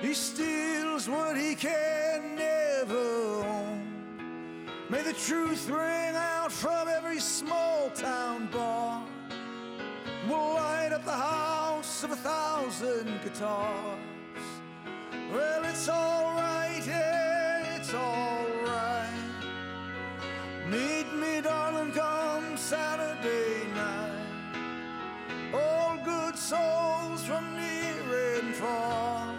He 0.00 0.14
steals 0.14 1.08
what 1.08 1.36
he 1.36 1.54
can 1.54 2.36
never 2.36 3.44
own. 3.44 3.82
May 4.88 5.02
the 5.02 5.12
truth 5.12 5.68
ring 5.68 6.14
out 6.14 6.52
from 6.52 6.88
every 6.88 7.20
small 7.20 7.90
town 7.90 8.48
bar. 8.52 8.77
Light 10.38 10.92
up 10.92 11.04
the 11.04 11.10
house 11.10 12.04
of 12.04 12.12
a 12.12 12.16
thousand 12.16 13.20
guitars. 13.24 13.98
Well, 15.32 15.64
it's 15.64 15.88
alright, 15.88 16.86
yeah, 16.86 17.76
it's 17.76 17.92
alright. 17.92 19.08
Meet 20.70 21.12
me, 21.14 21.40
darling, 21.40 21.92
come 21.92 22.56
Saturday 22.56 23.66
night. 23.74 24.28
All 25.52 25.98
good 26.04 26.36
souls 26.36 27.24
from 27.24 27.56
near 27.56 28.38
and 28.38 28.54
far. 28.54 29.34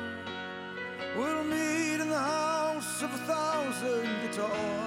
We'll 1.15 1.45
meet 1.45 2.01
in 2.01 2.09
the 2.09 2.17
house 2.17 3.01
of 3.01 3.13
a 3.13 3.21
thousand 3.33 4.09
guitars. 4.23 4.78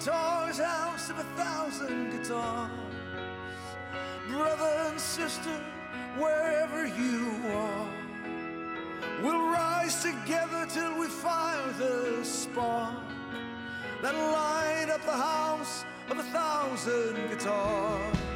Guitars, 0.00 0.58
house 0.58 1.10
of 1.10 1.18
a 1.18 1.24
thousand 1.36 2.10
guitars. 2.10 2.70
Brother 4.28 4.88
and 4.88 4.98
sister, 4.98 5.60
wherever 6.16 6.86
you 6.86 7.30
are, 7.52 7.88
we'll 9.22 9.50
rise 9.50 10.02
together 10.02 10.66
till 10.70 10.98
we 10.98 11.06
fire 11.06 11.70
the 11.76 12.24
spark 12.24 12.94
that 14.00 14.14
light 14.14 14.88
up 14.90 15.04
the 15.04 15.12
house 15.12 15.84
of 16.08 16.18
a 16.18 16.22
thousand 16.22 17.16
guitars. 17.28 18.29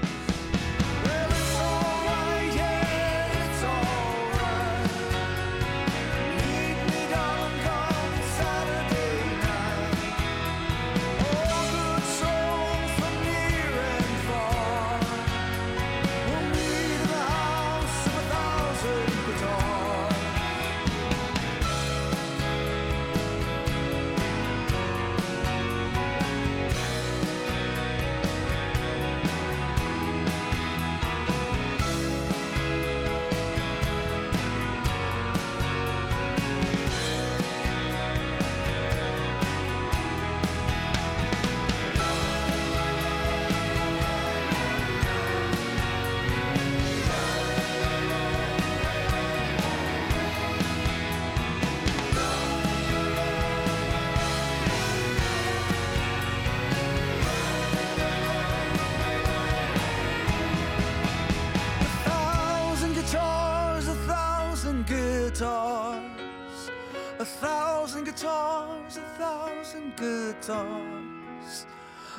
Thousand 69.75 69.97
guitars, 69.97 71.67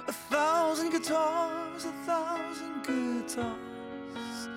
a 0.07 0.11
thousand 0.29 0.91
guitars, 0.91 1.85
a 1.85 1.93
thousand 2.05 2.83
guitars, 2.83 4.49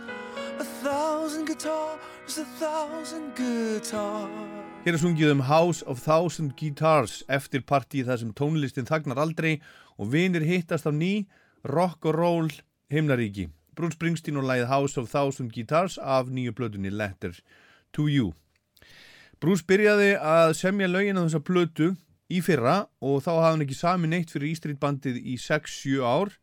a 0.59 0.65
thousand 0.83 1.47
guitars, 1.47 2.39
a 2.39 2.45
thousand 2.59 3.35
guitars. 3.37 4.65
Hér 4.85 4.97
er 4.97 5.03
sungið 5.03 5.31
um 5.31 5.45
House 5.47 5.83
of 5.87 6.03
Thousand 6.03 6.57
Guitars 6.57 7.23
eftir 7.29 7.63
partí 7.63 8.03
þar 8.07 8.19
sem 8.19 8.33
tónlistin 8.35 8.89
þagnar 8.89 9.21
aldrei 9.23 9.61
og 9.99 10.11
vinir 10.15 10.43
hittast 10.43 10.89
á 10.89 10.93
ný 10.95 11.29
rock 11.63 12.07
og 12.09 12.19
roll 12.19 12.51
himnaríki. 12.91 13.49
Bruce 13.77 13.95
Springsteen 13.95 14.41
og 14.41 14.49
lagið 14.49 14.71
House 14.73 14.99
of 14.99 15.11
Thousand 15.13 15.55
Guitars 15.55 15.99
af 15.99 16.33
nýju 16.33 16.57
blötunni 16.57 16.91
Letter 16.91 17.37
to 17.93 18.09
You. 18.09 18.33
Bruce 19.39 19.63
byrjaði 19.63 20.17
að 20.19 20.57
semja 20.59 20.91
lögin 20.91 21.21
á 21.21 21.23
þessa 21.27 21.45
blötu 21.45 21.95
í 22.29 22.43
fyrra 22.45 22.83
og 23.01 23.23
þá 23.25 23.31
hafði 23.33 23.49
hann 23.49 23.65
ekki 23.65 23.79
sami 23.79 24.11
neitt 24.11 24.33
fyrir 24.33 24.53
Ístrít 24.53 24.81
bandið 24.83 25.19
í 25.23 25.39
6-7 25.41 26.05
ár. 26.05 26.35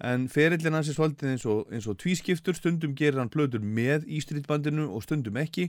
En 0.00 0.26
ferillin 0.32 0.78
hans 0.78 0.88
er 0.88 0.96
svolítið 0.96 1.34
eins 1.34 1.44
og, 1.44 1.66
eins 1.68 1.88
og 1.90 1.98
tvískiptur, 2.00 2.56
stundum 2.56 2.94
gerir 2.96 3.20
hann 3.20 3.32
blötur 3.32 3.60
með 3.60 4.08
Ístrít 4.08 4.48
bandinu 4.48 4.88
og 4.88 5.04
stundum 5.04 5.36
ekki. 5.40 5.68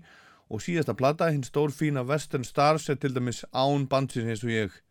Og 0.51 0.63
síðasta 0.63 0.95
plata, 0.95 1.29
hinn 1.31 1.43
stórfína 1.47 2.03
Western 2.07 2.47
Stars 2.47 2.89
er 2.91 2.99
til 2.99 3.13
dæmis 3.15 3.43
án 3.51 3.87
bandsins 3.91 4.31
eins 4.31 4.43
og 4.47 4.55
ég 4.55 4.81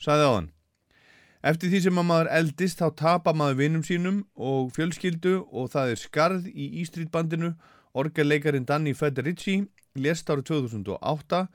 saði 0.00 0.28
á 0.28 0.32
hann. 0.32 0.50
Eftir 1.46 1.70
því 1.70 1.80
sem 1.84 2.00
að 2.00 2.08
maður 2.08 2.32
eldist 2.40 2.80
þá 2.80 2.88
tapa 2.96 3.32
maður 3.36 3.60
vinum 3.60 3.84
sínum 3.84 4.22
og 4.34 4.72
fjölskyldu 4.76 5.38
og 5.52 5.70
það 5.72 5.92
er 5.92 6.00
skarð 6.00 6.48
í 6.48 6.72
Ístrít 6.82 7.12
bandinu, 7.12 7.52
orgelleikarin 7.96 8.66
Danny 8.68 8.96
Federici 8.96 9.60
lést 9.96 10.28
árið 10.28 10.48
2008 10.50 11.46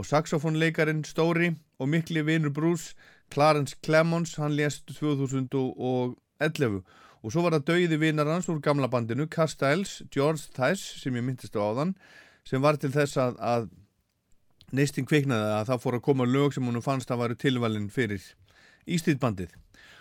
og 0.00 0.06
saxofónleikarin 0.08 1.02
Stóri 1.04 1.50
og 1.78 1.88
mikli 1.92 2.22
vinur 2.24 2.52
Bruce 2.56 2.94
Clarence 3.32 3.76
Clemons, 3.84 4.34
hann 4.40 4.56
lést 4.56 4.88
2011 4.96 6.80
og 7.20 7.32
svo 7.32 7.42
var 7.44 7.58
það 7.58 7.66
dauði 7.68 7.98
vinar 8.00 8.30
hans 8.32 8.48
úr 8.48 8.62
gamla 8.64 8.88
bandinu 8.88 9.26
Castells, 9.28 10.00
George 10.08 10.48
Thies 10.56 10.80
sem 11.02 11.16
ég 11.20 11.26
myndist 11.26 11.52
á 11.52 11.60
áðan 11.60 11.92
sem 12.48 12.62
var 12.64 12.80
til 12.80 12.88
þess 12.94 13.20
að, 13.20 13.36
að 13.44 13.68
neistin 14.72 15.04
kviknaði 15.04 15.52
að 15.58 15.68
það 15.68 15.82
fór 15.84 15.98
að 15.98 16.06
koma 16.08 16.24
lög 16.24 16.56
sem 16.56 16.64
hún 16.64 16.80
fannst 16.80 17.12
að 17.12 17.20
væri 17.26 17.36
tilvalin 17.44 17.90
fyrir 17.92 18.24
Ístýðbandið 18.88 19.52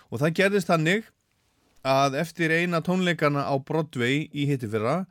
og 0.09 0.23
það 0.23 0.35
gerðist 0.39 0.71
þannig 0.71 1.11
að 1.83 2.15
eftir 2.23 2.55
eina 2.55 2.79
tónleikana 2.79 3.43
á 3.51 3.53
Broadway 3.59 4.29
í 4.31 4.47
hitti 4.47 4.71
fyrra 4.71 5.01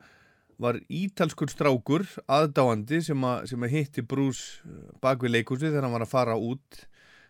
var 0.59 0.79
ítalskur 0.91 1.51
strákur 1.51 2.03
aðdáandi 2.27 2.99
sem 3.03 3.25
að, 3.25 3.45
sem 3.51 3.63
að 3.63 3.75
hitti 3.75 4.03
Bruce 4.03 4.59
bak 5.01 5.21
við 5.23 5.37
leikúsi 5.37 5.69
þegar 5.69 5.87
hann 5.87 5.95
var 5.95 6.03
að 6.03 6.11
fara 6.11 6.35
út 6.35 6.81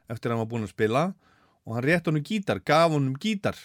eftir 0.09 0.31
að 0.31 0.35
hann 0.35 0.43
var 0.43 0.51
búin 0.53 0.65
að 0.65 0.73
spila. 0.73 1.03
Og 1.67 1.75
hann 1.77 1.85
rétt 1.85 2.09
honum 2.09 2.25
gítar, 2.25 2.61
gaf 2.65 2.89
honum 2.95 3.17
gítar. 3.21 3.57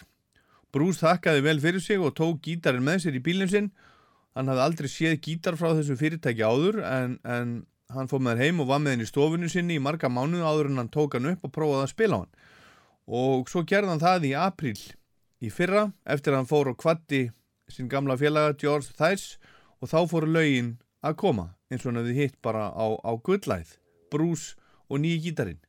Bruce 0.74 1.00
þakkaði 1.00 1.44
vel 1.46 1.60
fyrir 1.62 1.80
sig 1.80 2.02
og 2.02 2.16
tók 2.18 2.42
gítarinn 2.44 2.84
með 2.84 3.06
sér 3.06 3.16
í 3.16 3.22
bílinn 3.24 3.50
sinn. 3.50 3.70
Hann 4.34 4.50
hafði 4.50 4.64
aldrei 4.66 4.90
séð 4.90 5.20
gítar 5.24 5.56
frá 5.56 5.70
þessu 5.78 5.96
fyrirtæki 5.96 6.44
áður 6.44 6.82
en, 6.84 7.14
en 7.22 7.54
hann 7.94 8.10
fóð 8.10 8.24
með 8.26 8.34
þér 8.34 8.44
heim 8.44 8.60
og 8.64 8.68
var 8.68 8.82
með 8.82 8.96
henn 8.96 9.04
í 9.04 9.08
stofinu 9.08 9.48
sinni 9.48 9.78
í 9.78 9.82
marga 9.82 10.10
mánuðu 10.10 10.44
áður 10.44 10.70
en 10.72 10.82
hann 10.82 10.92
tók 10.92 11.16
hann 11.16 11.30
upp 11.30 11.46
og 11.46 11.54
prófaði 11.54 11.86
að 11.86 11.92
spila 11.94 12.20
hann. 12.20 12.34
Og 13.06 13.48
svo 13.52 13.62
gerði 13.68 13.94
hann 13.94 14.02
það 14.02 14.28
í 14.28 14.34
april 14.36 14.76
í 15.44 15.52
fyrra 15.52 15.86
eftir 16.04 16.34
að 16.34 16.42
hann 16.42 16.50
fór 16.50 16.72
og 16.72 16.78
kvatti 16.80 17.28
sín 17.70 17.88
gamla 17.88 18.16
félaga 18.20 18.56
George 18.60 18.92
Thies 18.98 19.36
og 19.84 19.90
þá 19.92 19.98
fóru 20.08 20.30
lögin 20.32 20.68
að 21.04 21.18
koma 21.20 21.42
eins 21.68 21.82
og 21.84 21.90
hann 21.90 22.00
hefði 22.00 22.14
hitt 22.16 22.36
bara 22.40 22.70
á, 22.72 22.86
á 23.04 23.12
gullæð 23.20 23.74
Bruce 24.08 24.56
og 24.88 25.02
nýji 25.02 25.26
gítarinn 25.26 25.60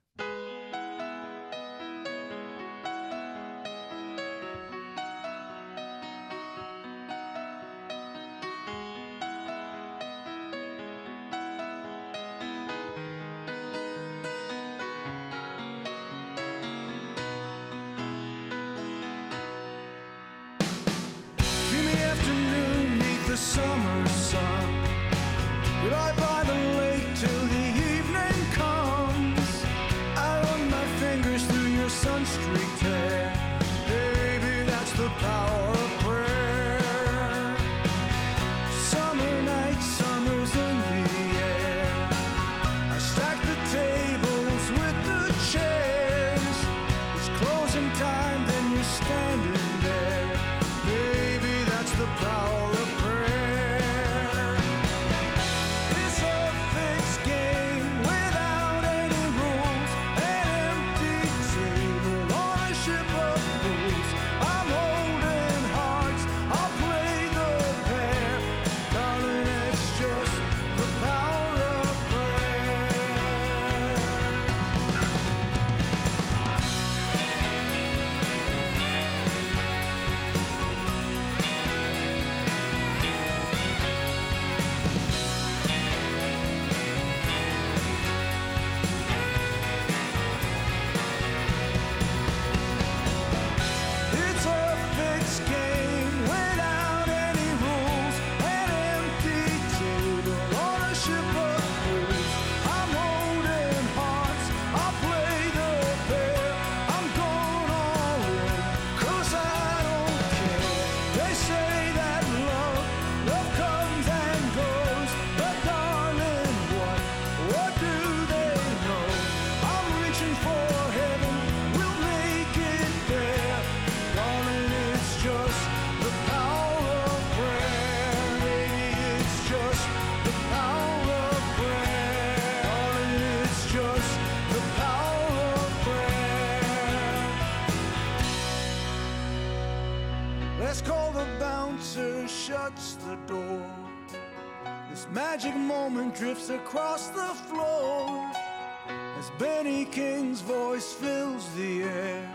Benny 149.38 149.84
King's 149.86 150.40
voice 150.42 150.94
fills 150.94 151.54
the 151.56 151.84
air. 151.84 152.30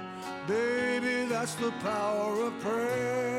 Baby, 0.47 1.25
that's 1.29 1.55
the 1.55 1.71
power 1.81 2.43
of 2.43 2.59
prayer. 2.61 3.30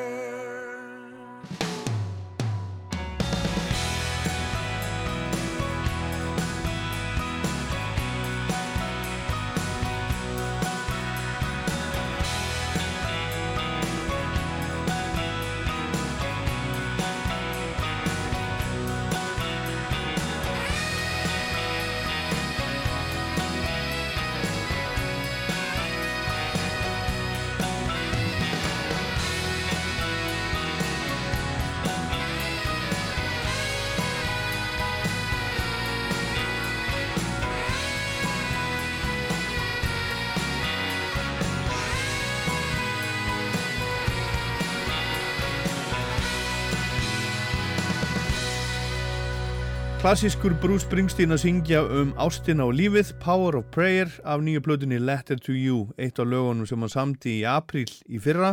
Klassískur 50.11 50.51
Bruce 50.59 50.83
Springsteen 50.83 51.31
að 51.31 51.39
syngja 51.39 51.81
um 51.87 52.09
ástina 52.19 52.65
og 52.67 52.73
lífið, 52.75 53.13
Power 53.23 53.55
of 53.55 53.69
Prayer 53.71 54.09
af 54.27 54.41
nýju 54.43 54.59
plötunni 54.65 54.97
Letter 54.99 55.39
to 55.39 55.55
You, 55.55 55.85
eitt 55.95 56.19
af 56.19 56.27
lögunum 56.27 56.67
sem 56.67 56.83
hann 56.83 56.91
samti 56.91 57.37
í 57.37 57.45
april 57.47 57.87
í 58.11 58.19
fyrra. 58.19 58.49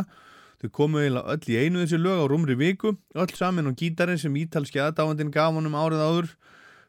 Þau 0.63 0.71
komu 0.77 1.01
eiginlega 1.01 1.35
öll 1.35 1.51
í 1.51 1.59
einu 1.59 1.83
þessi 1.83 1.99
lög 1.99 2.23
á 2.23 2.25
rúmri 2.31 2.55
viku, 2.55 2.95
öll 3.11 3.35
saman 3.35 3.67
á 3.67 3.75
gítarinn 3.75 4.23
sem 4.23 4.39
ítalski 4.39 4.79
aðdáandinn 4.79 5.35
gaf 5.35 5.51
honum 5.59 5.75
árið 5.75 6.07
áður. 6.07 6.31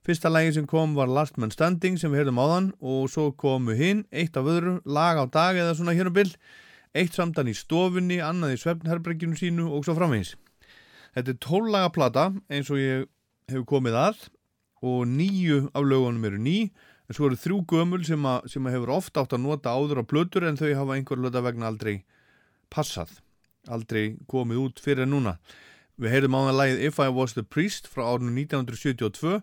Fyrsta 0.06 0.30
lægi 0.30 0.54
sem 0.60 0.70
kom 0.70 0.94
var 0.94 1.10
Last 1.10 1.34
Man 1.34 1.50
Standing 1.50 1.98
sem 1.98 2.14
við 2.14 2.22
heyrðum 2.22 2.42
áðan 2.46 2.72
og 2.78 3.10
svo 3.10 3.32
komu 3.34 3.74
hinn, 3.74 4.06
eitt 4.14 4.38
af 4.38 4.46
öðru, 4.46 4.78
lag 4.86 5.18
á 5.18 5.26
dag 5.26 5.58
eða 5.58 5.74
svona 5.80 5.98
hér 5.98 6.14
um 6.14 6.20
byll, 6.22 6.30
eitt 6.94 7.18
samtan 7.18 7.50
í 7.50 7.58
stofunni, 7.58 8.22
annað 8.22 8.54
í 8.54 8.62
svefnherberginu 8.68 9.34
sínu 9.34 9.66
og 9.66 9.82
svo 9.82 9.98
framvegis. 9.98 10.36
Þetta 11.18 11.34
er 11.34 11.42
tóllaga 11.42 11.90
plata 11.90 12.30
eins 12.46 12.70
og 12.70 12.78
ég 12.78 13.10
hefur 13.50 13.72
komið 13.74 14.06
að 14.06 14.28
og 14.80 15.06
nýju 15.08 15.68
af 15.74 15.84
lögunum 15.84 16.24
eru 16.24 16.40
ný 16.40 16.58
en 17.10 17.16
svo 17.16 17.26
eru 17.26 17.36
þrjú 17.36 17.64
gömul 17.68 18.04
sem, 18.06 18.22
a, 18.26 18.38
sem 18.46 18.66
að 18.66 18.78
hefur 18.78 18.94
ofta 18.94 19.24
átt 19.24 19.34
að 19.34 19.44
nota 19.44 19.74
áður 19.74 20.02
á 20.02 20.04
plötur 20.06 20.46
en 20.46 20.60
þau 20.60 20.70
hafa 20.78 20.96
einhver 20.96 21.18
löta 21.20 21.42
vegna 21.42 21.66
aldrei 21.66 22.04
passað, 22.70 23.16
aldrei 23.66 24.14
komið 24.30 24.62
út 24.62 24.80
fyrir 24.82 25.10
núna. 25.10 25.40
Við 26.00 26.14
heyrum 26.14 26.38
á 26.38 26.40
það 26.46 26.58
lagið 26.60 26.84
If 26.86 27.02
I 27.02 27.10
Was 27.12 27.34
The 27.34 27.42
Priest 27.42 27.90
frá 27.90 28.06
árunum 28.06 28.38
1972 28.38 29.40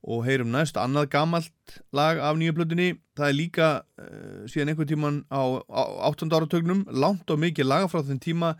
og 0.00 0.22
heyrum 0.24 0.52
næst 0.52 0.78
annað 0.80 1.10
gamalt 1.16 1.80
lag 1.96 2.20
af 2.20 2.38
nýju 2.38 2.54
plötunni. 2.56 2.92
Það 3.16 3.26
er 3.26 3.36
líka 3.36 3.70
uh, 3.80 4.44
síðan 4.48 4.72
einhver 4.72 4.88
tíman 4.88 5.24
á, 5.32 5.60
á 5.66 5.82
8. 6.12 6.30
áratögnum, 6.30 6.84
langt 6.92 7.32
og 7.32 7.40
mikið 7.42 7.68
laga 7.68 7.90
frá 7.90 8.04
þenn 8.04 8.22
tíma 8.22 8.54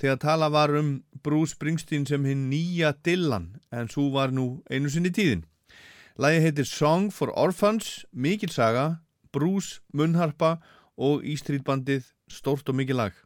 þegar 0.00 0.18
tala 0.24 0.48
var 0.52 0.72
um 0.80 0.96
Bruce 1.22 1.54
Springsteen 1.54 2.08
sem 2.08 2.24
hinn 2.26 2.48
nýja 2.50 2.96
Dylan 3.04 3.52
en 3.70 3.92
svo 3.92 4.08
var 4.16 4.32
nú 4.34 4.62
einu 4.72 4.90
sinni 4.90 5.12
tíðin. 5.14 5.44
Lægi 6.18 6.40
heitir 6.40 6.64
Song 6.64 7.12
for 7.12 7.32
Orphans, 7.38 8.06
mikil 8.12 8.50
saga, 8.52 8.96
Bruce, 9.32 9.80
Munnharpa 9.94 10.58
og 11.00 11.22
Ístrítbandið, 11.24 12.04
stórt 12.28 12.68
og 12.68 12.76
mikil 12.76 12.98
lag. 13.00 13.16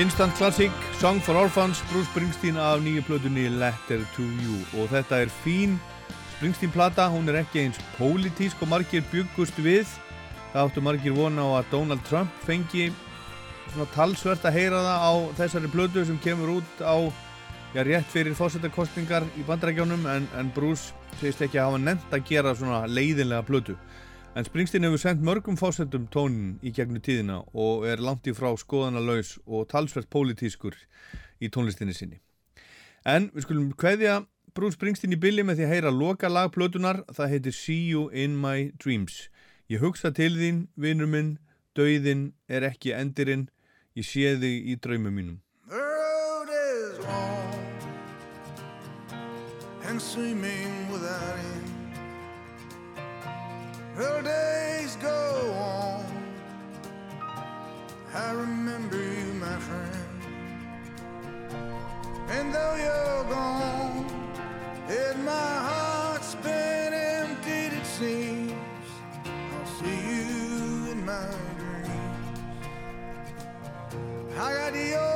Instant 0.00 0.32
Classic, 0.36 0.72
Song 0.98 1.20
for 1.20 1.36
Orphans, 1.36 1.82
Bruce 1.92 2.08
Springsteen 2.08 2.56
af 2.56 2.80
nýju 2.80 3.02
plötunni 3.04 3.50
Letter 3.52 4.00
to 4.14 4.22
You. 4.22 4.56
Og 4.80 4.88
þetta 4.88 5.18
er 5.20 5.32
fín 5.44 5.74
Springsteen 6.38 6.72
plata, 6.72 7.04
hún 7.12 7.28
er 7.28 7.42
ekki 7.42 7.66
eins 7.66 7.80
pólitísk 7.98 8.62
og 8.64 8.70
margir 8.72 9.04
byggust 9.12 9.60
við. 9.60 9.84
Það 10.54 10.62
áttu 10.62 10.84
margir 10.86 11.12
vona 11.12 11.44
á 11.44 11.60
að 11.60 11.68
Donald 11.74 12.06
Trump 12.08 12.32
fengi 12.48 12.86
svona 13.74 13.90
talsvert 13.92 14.48
að 14.48 14.56
heyra 14.56 14.80
það 14.86 15.04
á 15.04 15.12
þessari 15.42 15.72
plötu 15.76 16.06
sem 16.08 16.22
kemur 16.24 16.54
út 16.56 16.80
á 16.80 16.96
já, 17.76 17.84
rétt 17.84 18.08
fyrir 18.08 18.38
fósettakostningar 18.40 19.28
í 19.36 19.44
bandrækjónum 19.44 20.08
en, 20.16 20.30
en 20.40 20.54
Bruce 20.56 20.96
segist 21.20 21.44
ekki 21.44 21.60
að 21.60 21.74
hafa 21.74 21.84
nefnt 21.84 22.16
að 22.16 22.24
gera 22.32 22.56
svona 22.56 22.86
leiðinlega 22.88 23.44
plötu 23.44 23.76
En 24.34 24.44
Springsteen 24.46 24.84
hefur 24.86 25.00
sendt 25.02 25.24
mörgum 25.26 25.56
fósettum 25.58 26.04
tónin 26.14 26.52
í 26.62 26.70
gegnum 26.70 27.02
tíðina 27.02 27.40
og 27.50 27.82
er 27.90 27.98
langt 27.98 28.28
í 28.30 28.34
frá 28.36 28.52
skoðanalaus 28.54 29.32
og 29.42 29.66
talsvert 29.72 30.06
pólitískur 30.06 30.76
í 31.42 31.50
tónlistinni 31.50 31.96
sinni. 31.96 32.20
En 33.02 33.26
við 33.34 33.48
skulum 33.48 33.72
kveðja 33.74 34.20
Bruce 34.54 34.78
Springsteen 34.78 35.16
í 35.16 35.18
bylli 35.18 35.42
með 35.42 35.58
því 35.58 35.66
að 35.66 35.74
heyra 35.74 35.92
loka 35.94 36.30
lag 36.30 36.54
plötunar, 36.54 37.02
það 37.10 37.34
heitir 37.34 37.58
See 37.58 37.90
You 37.90 38.06
In 38.14 38.38
My 38.38 38.70
Dreams. 38.78 39.26
Ég 39.66 39.82
hugsa 39.82 40.14
til 40.14 40.36
þín, 40.38 40.68
vinnur 40.78 41.10
minn, 41.10 41.36
dauðin 41.74 42.30
er 42.46 42.70
ekki 42.70 42.94
endirinn, 42.94 43.48
ég 43.98 44.06
sé 44.06 44.36
þig 44.38 44.70
í 44.70 44.78
draumum 44.78 45.14
mínum. 45.18 45.38
The 45.66 45.82
road 45.82 46.54
is 46.54 46.98
long 47.02 47.50
and 49.90 49.98
swimming 50.02 50.86
without 50.90 51.38
end. 51.38 51.49
The 53.96 54.22
days 54.22 54.96
go 54.96 55.52
on. 55.58 56.04
I 58.14 58.32
remember 58.32 58.96
you, 58.96 59.34
my 59.34 59.58
friend. 59.58 59.90
And 62.28 62.54
though 62.54 62.76
you're 62.76 63.24
gone, 63.24 64.06
and 64.88 65.24
my 65.24 65.32
heart's 65.32 66.36
been 66.36 66.94
emptied, 66.94 67.72
it 67.72 67.86
seems, 67.86 68.52
I'll 69.26 69.66
see 69.66 70.00
you 70.14 70.92
in 70.92 71.04
my 71.04 71.26
dreams. 71.58 72.38
I 74.38 74.54
got 74.54 74.72
the 74.72 75.09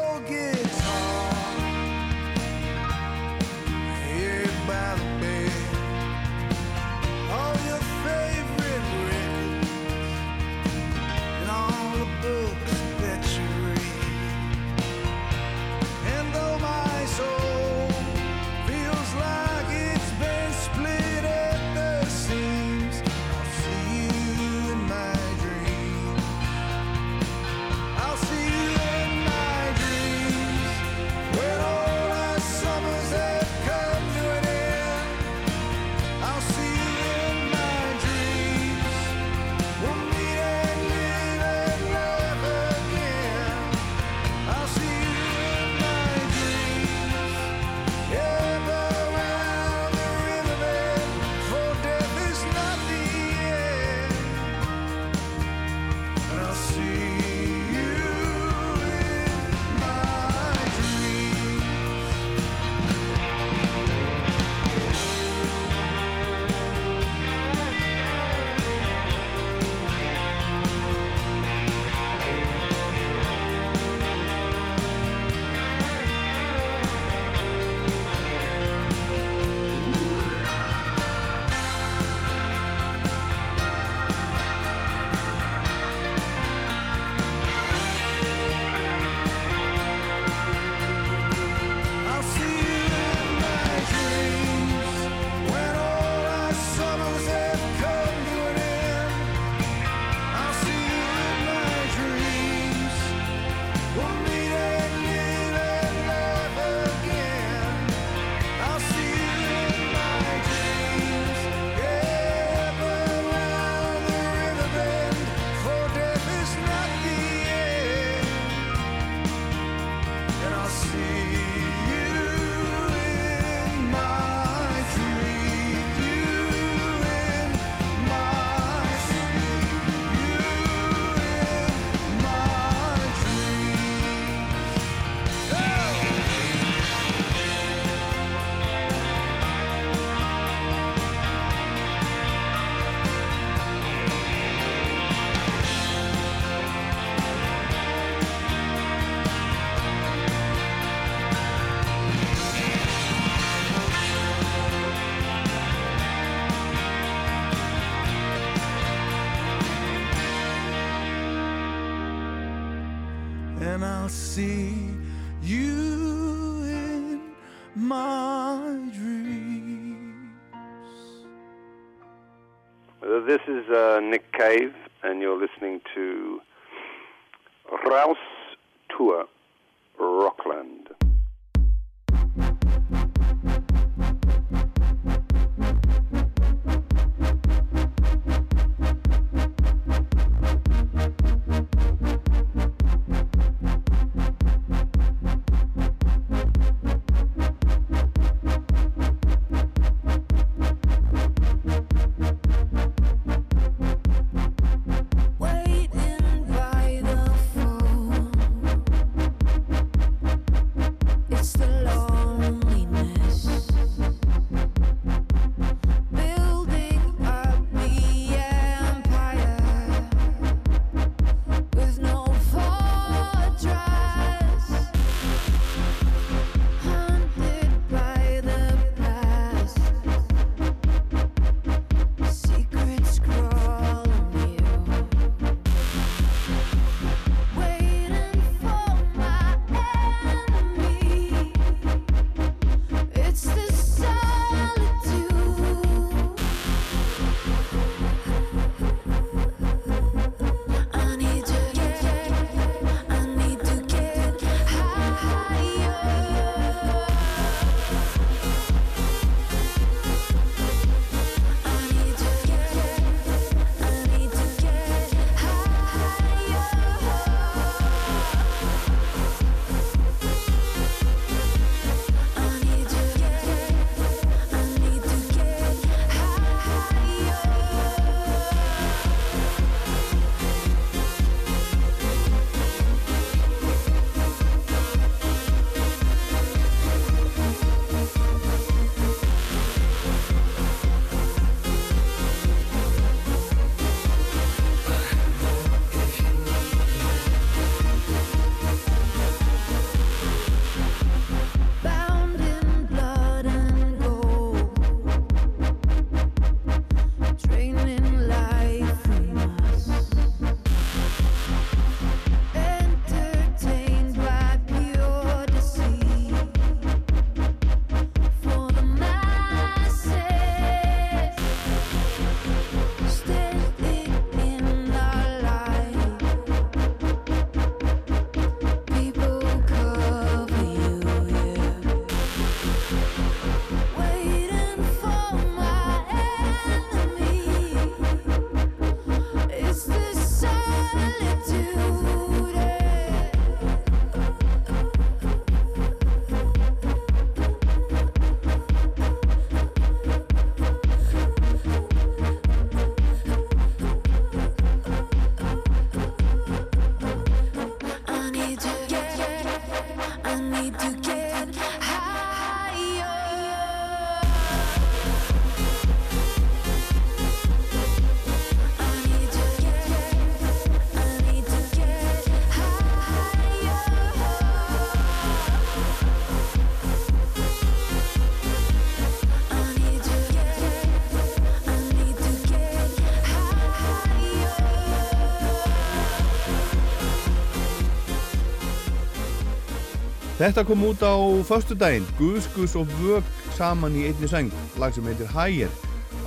Þetta 390.44 390.60
kom 390.68 390.82
út 390.84 391.00
á 391.00 391.16
föstudaginn, 391.48 392.04
Guðs, 392.18 392.44
Guðs 392.52 392.74
og 392.76 392.90
Vög 392.98 393.28
saman 393.56 393.94
í 393.96 394.02
einni 394.10 394.28
sæng, 394.28 394.50
lag 394.76 394.92
sem 394.92 395.06
heitir 395.08 395.30
Higher, 395.32 395.70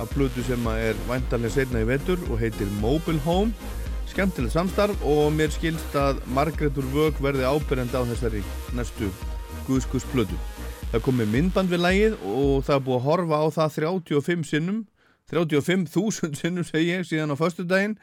af 0.02 0.10
plötu 0.10 0.42
sem 0.42 0.64
er 0.72 0.98
væntanlega 1.06 1.54
setna 1.54 1.84
í 1.84 1.86
vetur 1.86 2.24
og 2.26 2.40
heitir 2.40 2.66
Mobile 2.80 3.22
Home, 3.22 3.54
skemmtilegt 4.10 4.56
samstarf 4.56 5.04
og 5.06 5.30
mér 5.36 5.54
skilst 5.54 5.94
að 5.94 6.18
Margretur 6.34 6.90
Vög 6.96 7.22
verði 7.22 7.46
ábyrjandi 7.46 7.94
á 7.94 8.02
þessari 8.10 8.42
næstu 8.74 9.12
Guðs, 9.68 9.86
Guðs 9.86 10.08
plötu. 10.10 10.40
Það 10.90 11.06
kom 11.06 11.20
með 11.22 11.32
myndband 11.36 11.70
við 11.76 11.84
lagið 11.86 12.18
og 12.26 12.66
það 12.66 12.76
er 12.80 12.84
búið 12.90 12.98
að 12.98 13.06
horfa 13.06 13.38
á 13.38 13.46
það 13.60 13.72
35 13.78 14.50
sinnum, 14.50 14.84
35.000 15.30 16.42
sinnum 16.42 16.66
segi 16.66 16.90
ég 16.96 17.06
síðan 17.06 17.38
á 17.38 17.38
föstudaginn. 17.38 17.98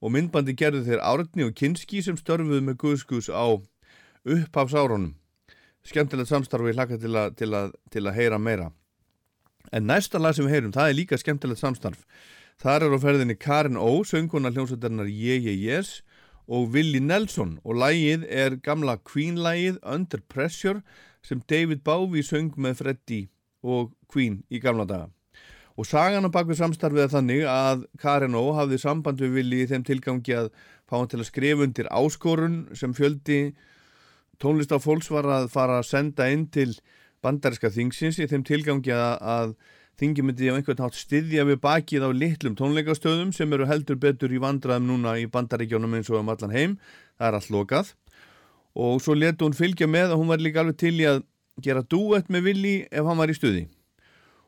Og 0.00 0.16
myndbandi 0.16 0.56
gerði 0.56 0.86
þeir 0.88 1.04
Árni 1.04 1.44
og 1.44 1.56
Kinski 1.60 2.00
sem 2.00 2.16
störfuðu 2.16 2.64
með 2.64 2.80
Guðs, 2.86 3.04
Guðs 3.04 3.28
á 3.28 3.60
upphafsárunum 4.24 5.18
skemmtilegt 5.88 6.30
samstarf 6.30 6.64
og 6.64 6.70
ég 6.70 6.78
hlakka 6.78 6.98
til, 7.00 7.16
til, 7.38 7.56
til 7.92 8.08
að 8.08 8.18
heyra 8.18 8.38
meira. 8.38 8.68
En 9.72 9.88
næsta 9.88 10.20
lag 10.20 10.36
sem 10.36 10.46
við 10.46 10.56
heyrum, 10.56 10.72
það 10.72 10.90
er 10.90 10.96
líka 10.96 11.18
skemmtilegt 11.20 11.60
samstarf. 11.60 12.04
Þar 12.58 12.88
er 12.88 12.94
á 12.96 12.98
ferðinni 12.98 13.36
Karin 13.38 13.78
Ó 13.78 14.02
sönguna 14.08 14.50
hljómsveitarinnar 14.50 15.10
Yeah 15.10 15.38
Yeah 15.44 15.58
Yes 15.58 16.00
og 16.48 16.72
Willi 16.74 16.98
Nelson. 16.98 17.58
Og 17.62 17.78
lagið 17.78 18.24
er 18.26 18.56
gamla 18.64 18.96
Queen-lagið 19.06 19.78
Under 19.86 20.24
Pressure 20.28 20.82
sem 21.22 21.42
David 21.50 21.84
Bowie 21.84 22.24
söng 22.24 22.56
með 22.56 22.80
Freddie 22.82 23.28
og 23.62 23.92
Queen 24.10 24.42
í 24.50 24.58
gamla 24.62 24.88
daga. 24.88 25.10
Og 25.78 25.86
sagan 25.86 26.26
á 26.26 26.30
bakvið 26.34 26.58
samstarfið 26.58 27.04
er 27.04 27.12
þannig 27.12 27.44
að 27.46 27.84
Karin 28.02 28.34
Ó 28.34 28.50
hafði 28.56 28.80
samband 28.82 29.20
við 29.22 29.36
Willi 29.36 29.62
í 29.62 29.68
þeim 29.70 29.84
tilgangi 29.86 30.34
að 30.34 30.48
fá 30.88 30.96
hann 30.96 31.10
til 31.12 31.20
að 31.20 31.28
skrifa 31.28 31.66
undir 31.68 31.90
áskorun 31.94 32.56
sem 32.74 32.96
fjöldi 32.96 33.52
tónlistafólks 34.42 35.10
var 35.12 35.26
að 35.30 35.50
fara 35.52 35.80
að 35.80 35.88
senda 35.90 36.28
inn 36.30 36.46
til 36.54 36.70
bandaríska 37.24 37.70
þingsins 37.74 38.20
í 38.22 38.28
þeim 38.30 38.44
tilgangi 38.46 38.94
að, 38.94 39.54
þingi 39.98 40.22
myndi 40.22 40.50
á 40.50 40.54
einhvern 40.54 40.84
hátt 40.84 40.98
styðja 40.98 41.46
við 41.48 41.58
bakið 41.64 42.06
á 42.06 42.10
litlum 42.14 42.54
tónleikastöðum 42.58 43.32
sem 43.34 43.52
eru 43.54 43.66
heldur 43.66 43.98
betur 43.98 44.30
í 44.30 44.38
vandraðum 44.42 44.86
núna 44.92 45.16
í 45.18 45.26
bandaríkjónum 45.30 45.96
eins 45.98 46.10
og 46.12 46.20
um 46.20 46.30
allan 46.30 46.54
heim. 46.54 46.76
Það 47.18 47.28
er 47.28 47.38
allt 47.40 47.50
lokað. 47.50 47.90
Og 48.78 49.02
svo 49.02 49.16
leti 49.18 49.42
hún 49.42 49.58
fylgja 49.58 49.88
með 49.90 50.12
að 50.12 50.20
hún 50.20 50.30
var 50.30 50.44
líka 50.44 50.62
alveg 50.62 50.78
til 50.78 50.94
í 51.00 51.08
að 51.10 51.24
gera 51.64 51.82
duett 51.82 52.30
með 52.30 52.46
Willi 52.46 52.76
ef 52.86 53.10
hann 53.10 53.18
var 53.18 53.32
í 53.32 53.34
stuði. 53.34 53.64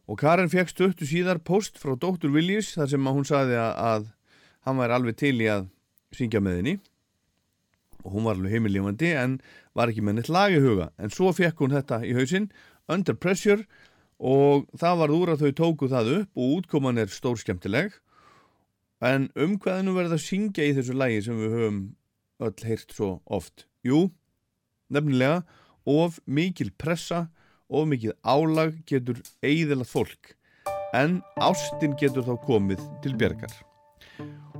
Og 0.06 0.18
Karen 0.18 0.50
fekk 0.50 0.70
stöttu 0.70 1.06
síðar 1.06 1.42
post 1.42 1.78
frá 1.82 1.96
dóttur 1.98 2.30
Willis 2.34 2.76
þar 2.76 2.92
sem 2.94 3.10
hún 3.10 3.26
saði 3.26 3.58
að, 3.58 3.74
að 3.90 4.06
hann 4.66 4.78
var 4.78 4.94
alveg 4.94 5.18
til 5.18 5.34
í 5.42 5.50
að 5.50 5.66
syngja 6.14 6.42
með 6.42 6.60
henni 6.60 6.76
og 8.04 8.14
hún 8.14 8.26
var 8.26 8.38
alveg 8.38 8.56
heimilífandi 8.56 9.12
en 9.18 9.38
var 9.76 9.92
ekki 9.92 10.04
með 10.04 10.18
neitt 10.18 10.32
lag 10.32 10.54
í 10.54 10.60
huga. 10.62 10.90
En 11.00 11.12
svo 11.12 11.32
fekk 11.36 11.62
hún 11.62 11.74
þetta 11.74 12.02
í 12.06 12.14
hausinn 12.16 12.50
Under 12.90 13.16
Pressure 13.16 13.64
og 14.20 14.66
það 14.80 15.00
var 15.00 15.14
úr 15.14 15.32
að 15.34 15.44
þau 15.44 15.52
tóku 15.60 15.88
það 15.90 16.12
upp 16.18 16.40
og 16.40 16.54
útkoman 16.58 17.00
er 17.00 17.12
stór 17.12 17.38
skemmtileg 17.40 17.94
en 19.00 19.30
um 19.40 19.56
hvað 19.60 19.84
nú 19.86 19.96
verið 19.96 20.18
að 20.18 20.26
syngja 20.26 20.66
í 20.68 20.74
þessu 20.76 20.96
lagi 20.96 21.22
sem 21.24 21.38
við 21.40 21.56
höfum 21.56 21.80
öll 22.44 22.66
heyrt 22.68 22.92
svo 22.96 23.10
oft. 23.24 23.64
Jú, 23.84 24.10
nefnilega 24.92 25.40
of 25.88 26.20
mikil 26.26 26.72
pressa 26.76 27.28
of 27.70 27.88
mikil 27.88 28.12
álag 28.20 28.82
getur 28.88 29.22
eigðilað 29.40 29.88
fólk. 29.94 30.36
En 30.92 31.20
ástin 31.40 31.96
getur 31.96 32.26
þá 32.26 32.36
komið 32.44 32.84
til 33.04 33.16
bjergar 33.16 33.60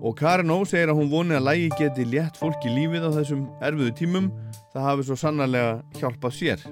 og 0.02 0.16
Karin 0.16 0.50
Ó 0.52 0.64
segir 0.64 0.90
að 0.90 1.00
hún 1.00 1.10
voni 1.12 1.36
að 1.36 1.46
lægi 1.48 1.70
geti 1.78 2.06
létt 2.08 2.40
fólk 2.40 2.64
í 2.64 2.72
lífið 2.72 3.08
á 3.08 3.10
þessum 3.18 3.46
erfiðu 3.60 3.92
tímum. 4.00 4.30
Það 4.72 4.86
hafi 4.88 5.06
svo 5.08 5.18
sannarlega 5.20 5.72
hjálpað 6.00 6.36
sér. 6.38 6.66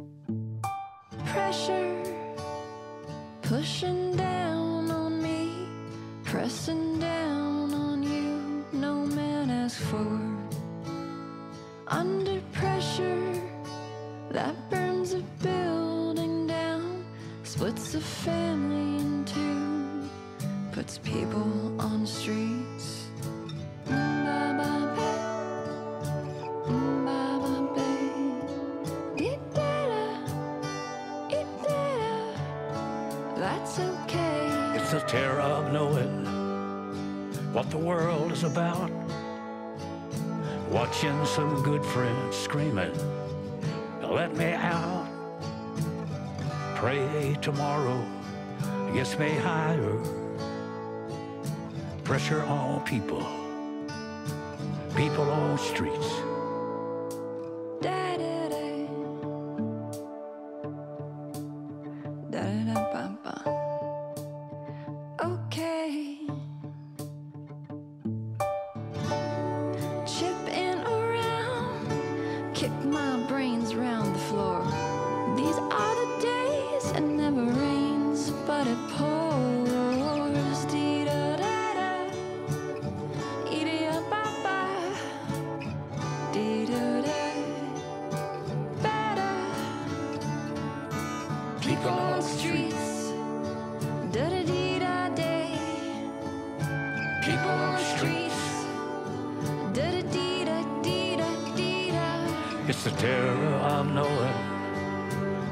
Pressure 1.28 1.88
pushing 3.42 4.16
down 4.16 4.90
on 4.90 5.22
me, 5.22 5.38
pressing 6.24 6.88
terror 35.08 35.40
of 35.40 35.72
knowing 35.72 36.26
what 37.54 37.70
the 37.70 37.78
world 37.78 38.30
is 38.30 38.44
about. 38.44 38.90
Watching 40.68 41.24
some 41.24 41.62
good 41.62 41.82
friends 41.82 42.36
screaming, 42.36 42.92
let 44.02 44.36
me 44.36 44.52
out. 44.52 45.08
Pray 46.76 47.38
tomorrow 47.40 48.04
gets 48.92 49.18
me 49.18 49.30
higher. 49.30 49.98
Pressure 52.04 52.42
on 52.42 52.84
people, 52.84 53.26
people 54.94 55.30
on 55.30 55.56
streets. 55.56 56.10
Da-da-da. 57.80 58.27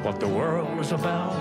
What 0.06 0.20
the 0.20 0.28
world 0.28 0.78
is 0.78 0.92
about. 0.92 1.34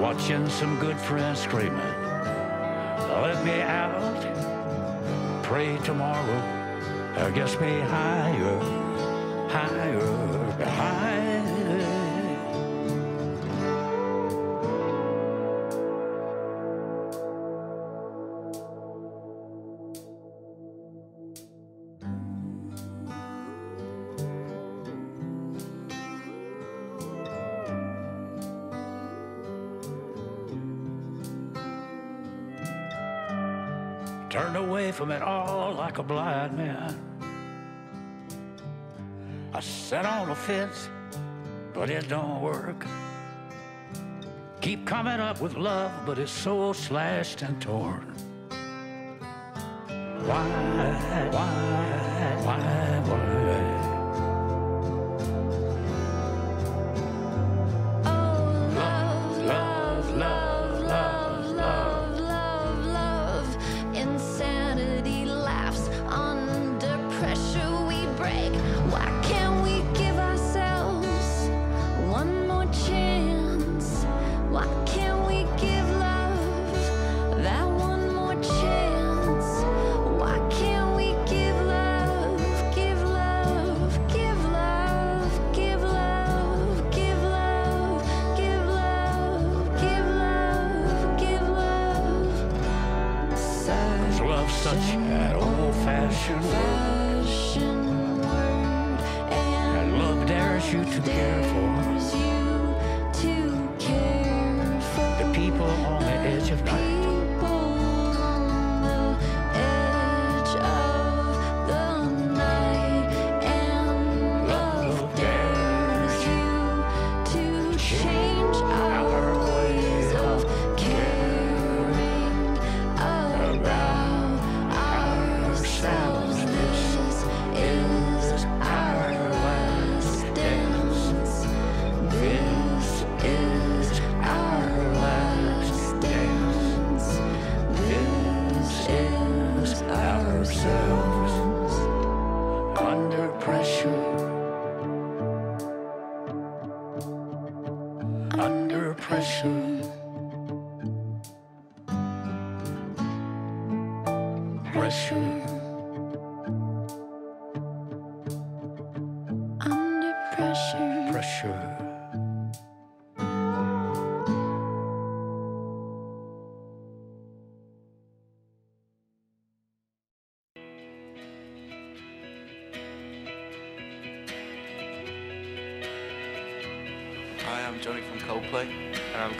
Watching 0.00 0.48
some 0.48 0.76
good 0.80 0.98
friends 0.98 1.38
screaming, 1.38 1.92
let 3.22 3.44
me 3.44 3.60
out. 3.60 4.20
Pray 5.44 5.78
tomorrow, 5.84 6.40
gets 7.32 7.54
me 7.60 7.78
higher, 7.82 8.58
higher, 9.50 10.64
higher. 10.64 11.11
Fence, 40.34 40.88
but 41.72 41.90
it 41.90 42.08
don't 42.08 42.40
work. 42.40 42.86
Keep 44.60 44.86
coming 44.86 45.20
up 45.20 45.40
with 45.40 45.56
love, 45.56 45.92
but 46.06 46.18
it's 46.18 46.30
so 46.30 46.72
slashed 46.72 47.42
and 47.42 47.60
torn. 47.60 48.14
Why, 50.26 50.48
why, 51.32 52.44
why, 52.44 53.02
why? 53.08 53.71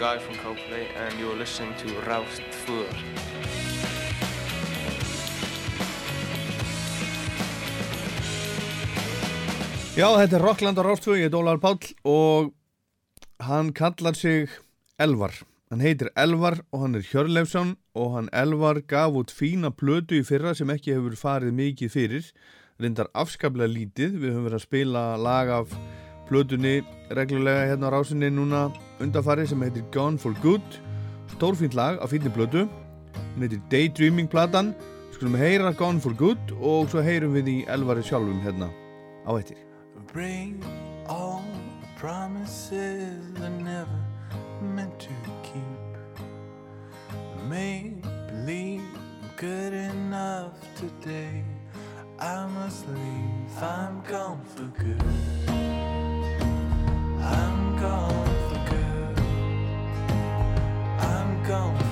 Guy 0.02 0.18
from 0.18 0.34
Coldplay, 0.42 0.84
and 0.96 1.14
you're 1.20 1.36
listening 1.36 1.72
to 1.78 1.86
Roust 2.08 2.42
Voer. 2.66 2.90
Já, 9.94 10.08
þetta 10.18 10.40
er 10.40 10.42
Rockland 10.42 10.82
á 10.82 10.84
Rástfjög, 10.88 11.20
ég 11.20 11.30
heit 11.30 11.38
Ólaður 11.38 11.62
Páll 11.62 11.94
og 12.02 12.50
hann 13.46 13.70
kallar 13.70 14.18
sig 14.18 14.50
Elvar. 14.98 15.38
Hann 15.70 15.86
heitir 15.86 16.10
Elvar 16.18 16.58
og 16.72 16.82
hann 16.82 16.98
er 16.98 17.06
Hjörleifsson 17.06 17.76
og 17.94 18.16
hann 18.16 18.34
Elvar 18.34 18.82
gaf 18.82 19.14
út 19.14 19.30
fína 19.30 19.70
plötu 19.70 20.18
í 20.18 20.26
fyrra 20.26 20.56
sem 20.58 20.74
ekki 20.74 20.96
hefur 20.96 21.14
farið 21.14 21.54
mikið 21.62 21.94
fyrir. 21.94 22.32
Rindar 22.82 23.06
afskaplega 23.14 23.70
lítið, 23.70 24.18
við 24.18 24.34
höfum 24.34 24.50
verið 24.50 24.58
að 24.64 24.66
spila 24.66 25.10
lag 25.14 25.58
af 25.62 25.78
plötunni 26.32 26.80
reglulega 27.18 27.66
hérna 27.68 27.90
á 27.92 27.94
rásinni 27.94 28.30
núna 28.32 28.62
undanfari 29.04 29.44
sem 29.46 29.60
heitir 29.60 29.84
Gone 29.92 30.16
for 30.16 30.32
Good. 30.44 30.64
Stórfínt 31.34 31.74
lag 31.74 32.00
af 32.00 32.10
fínni 32.12 32.32
plötu. 32.32 32.68
Hann 33.34 33.44
heitir 33.44 33.60
Daydreaming 33.70 34.28
platan. 34.28 34.74
Skulum 35.12 35.36
heyra 35.36 35.72
Gone 35.72 36.00
for 36.00 36.14
Good 36.16 36.54
og 36.60 36.88
svo 36.88 37.04
heyrum 37.04 37.36
við 37.36 37.50
í 37.52 37.58
Elvari 37.74 38.04
sjálfum 38.08 38.40
hérna 38.46 38.70
á 39.28 39.30
eittir. 39.36 39.60
Bring 40.12 40.64
all 41.06 41.44
the 41.82 41.90
promises 42.00 43.20
I 43.36 43.50
never 43.60 44.00
meant 44.76 44.96
to 45.00 45.12
keep. 45.44 45.92
Make 47.48 48.00
believe 48.32 48.88
good 49.36 49.74
enough 49.74 50.56
today. 50.80 51.44
I 52.18 52.46
must 52.46 52.88
leave. 52.88 53.62
I'm 53.62 54.00
gone 54.08 54.40
for 54.54 54.68
good. 54.80 56.01
I'm 57.24 57.76
gone 57.80 58.26
for 58.48 58.70
good. 58.70 59.18
I'm 60.98 61.44
gone 61.44 61.91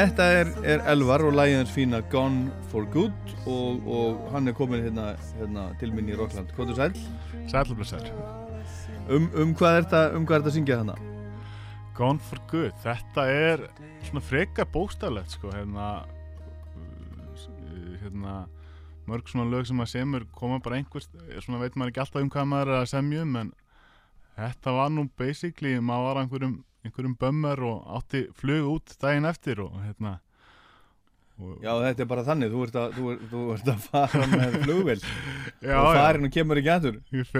Þetta 0.00 0.26
er, 0.32 0.50
er 0.64 0.82
Elvar 0.88 1.20
og 1.28 1.34
lægið 1.36 1.58
hans 1.58 1.72
fína 1.74 1.98
Gone 2.08 2.46
for 2.70 2.86
Good 2.88 3.32
og, 3.44 3.82
og 3.84 4.22
hann 4.32 4.48
er 4.48 4.54
komin 4.56 4.80
hérna, 4.80 5.10
hérna 5.36 5.64
til 5.76 5.90
minn 5.92 6.08
í 6.08 6.14
Rockland. 6.16 6.48
Hvað 6.56 6.70
er 6.72 6.78
sæl? 6.78 7.02
Sælblessar. 7.50 8.06
Um, 9.12 9.26
um 9.36 9.52
hvað 9.52 9.74
er 9.76 9.84
þetta 9.84 10.00
um 10.16 10.24
hvað 10.24 10.38
er 10.38 10.40
þetta 10.40 10.52
að 10.52 10.56
syngja 10.56 10.78
hana? 10.80 10.94
Gone 11.98 12.24
for 12.30 12.40
good. 12.48 12.72
Þetta 12.80 13.26
er 13.28 13.66
svona 14.06 14.24
frekar 14.24 14.70
bóstaflegt 14.72 15.36
sko, 15.36 15.52
hérna, 15.52 15.90
uh, 16.78 17.92
hérna 18.00 18.38
mörg 19.04 19.28
svona 19.28 19.50
lög 19.52 19.68
sem 19.68 19.84
að 19.84 19.92
semur 19.98 20.24
koma 20.32 20.62
bara 20.64 20.80
einhvers, 20.80 21.10
svona 21.44 21.60
veit 21.60 21.76
maður 21.76 21.92
ekki 21.92 22.06
alltaf 22.06 22.24
um 22.24 22.32
hvað 22.32 22.48
maður 22.54 22.72
er 22.72 22.86
að 22.86 22.90
semja 22.94 23.28
um 23.28 23.36
en 23.42 23.52
þetta 24.40 24.78
var 24.80 24.96
nú 24.96 25.10
basically, 25.20 25.76
maður 25.76 26.08
var 26.08 26.24
einhverjum, 26.24 26.60
einhverjum 26.84 27.16
bömmar 27.20 27.60
og 27.66 27.86
átti 27.98 28.24
flug 28.36 28.68
út 28.74 28.94
daginn 29.02 29.28
eftir 29.28 29.60
og 29.64 29.74
hérna 29.84 30.18
og, 31.40 31.56
Já, 31.64 31.70
þetta 31.80 32.04
er 32.04 32.08
bara 32.10 32.24
þannig, 32.26 32.50
þú 32.52 32.62
ert 32.66 32.74
að, 32.76 32.96
þú 32.96 33.10
ert, 33.14 33.22
þú 33.30 33.42
ert 33.54 33.68
að 33.72 33.84
fara 33.86 34.26
með 34.28 34.56
flugvél. 34.64 35.04
Já, 35.64 35.76
og 35.78 35.94
farin 35.96 36.28
og 36.28 36.34
kemur 36.34 36.60
ekki 36.60 36.72
aftur. 36.74 36.98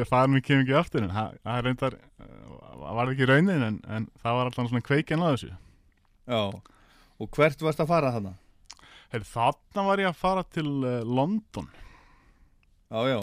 Farin 0.08 0.32
mig 0.32 0.46
kemur 0.46 0.64
ekki 0.64 0.76
aftur 0.78 1.04
en 1.04 1.12
það 1.12 1.58
reyndar 1.66 1.96
uh, 2.00 2.94
var 2.96 3.12
ekki 3.12 3.28
raunin 3.28 3.66
en, 3.66 3.76
en 3.92 4.06
það 4.22 4.38
var 4.38 4.48
alltaf 4.48 4.70
svona 4.70 4.86
kveikjan 4.88 5.24
að 5.26 5.34
þessu. 5.34 5.50
Já, 6.30 6.40
og 7.20 7.36
hvert 7.36 7.66
varst 7.66 7.84
að 7.84 7.92
fara 7.92 8.14
þarna? 8.16 8.32
Hey, 9.10 9.26
þarna 9.26 9.84
var 9.90 10.04
ég 10.04 10.08
að 10.14 10.20
fara 10.22 10.46
til 10.48 10.68
uh, 10.80 10.96
London. 11.04 11.68
Já, 12.88 13.00
já, 13.10 13.20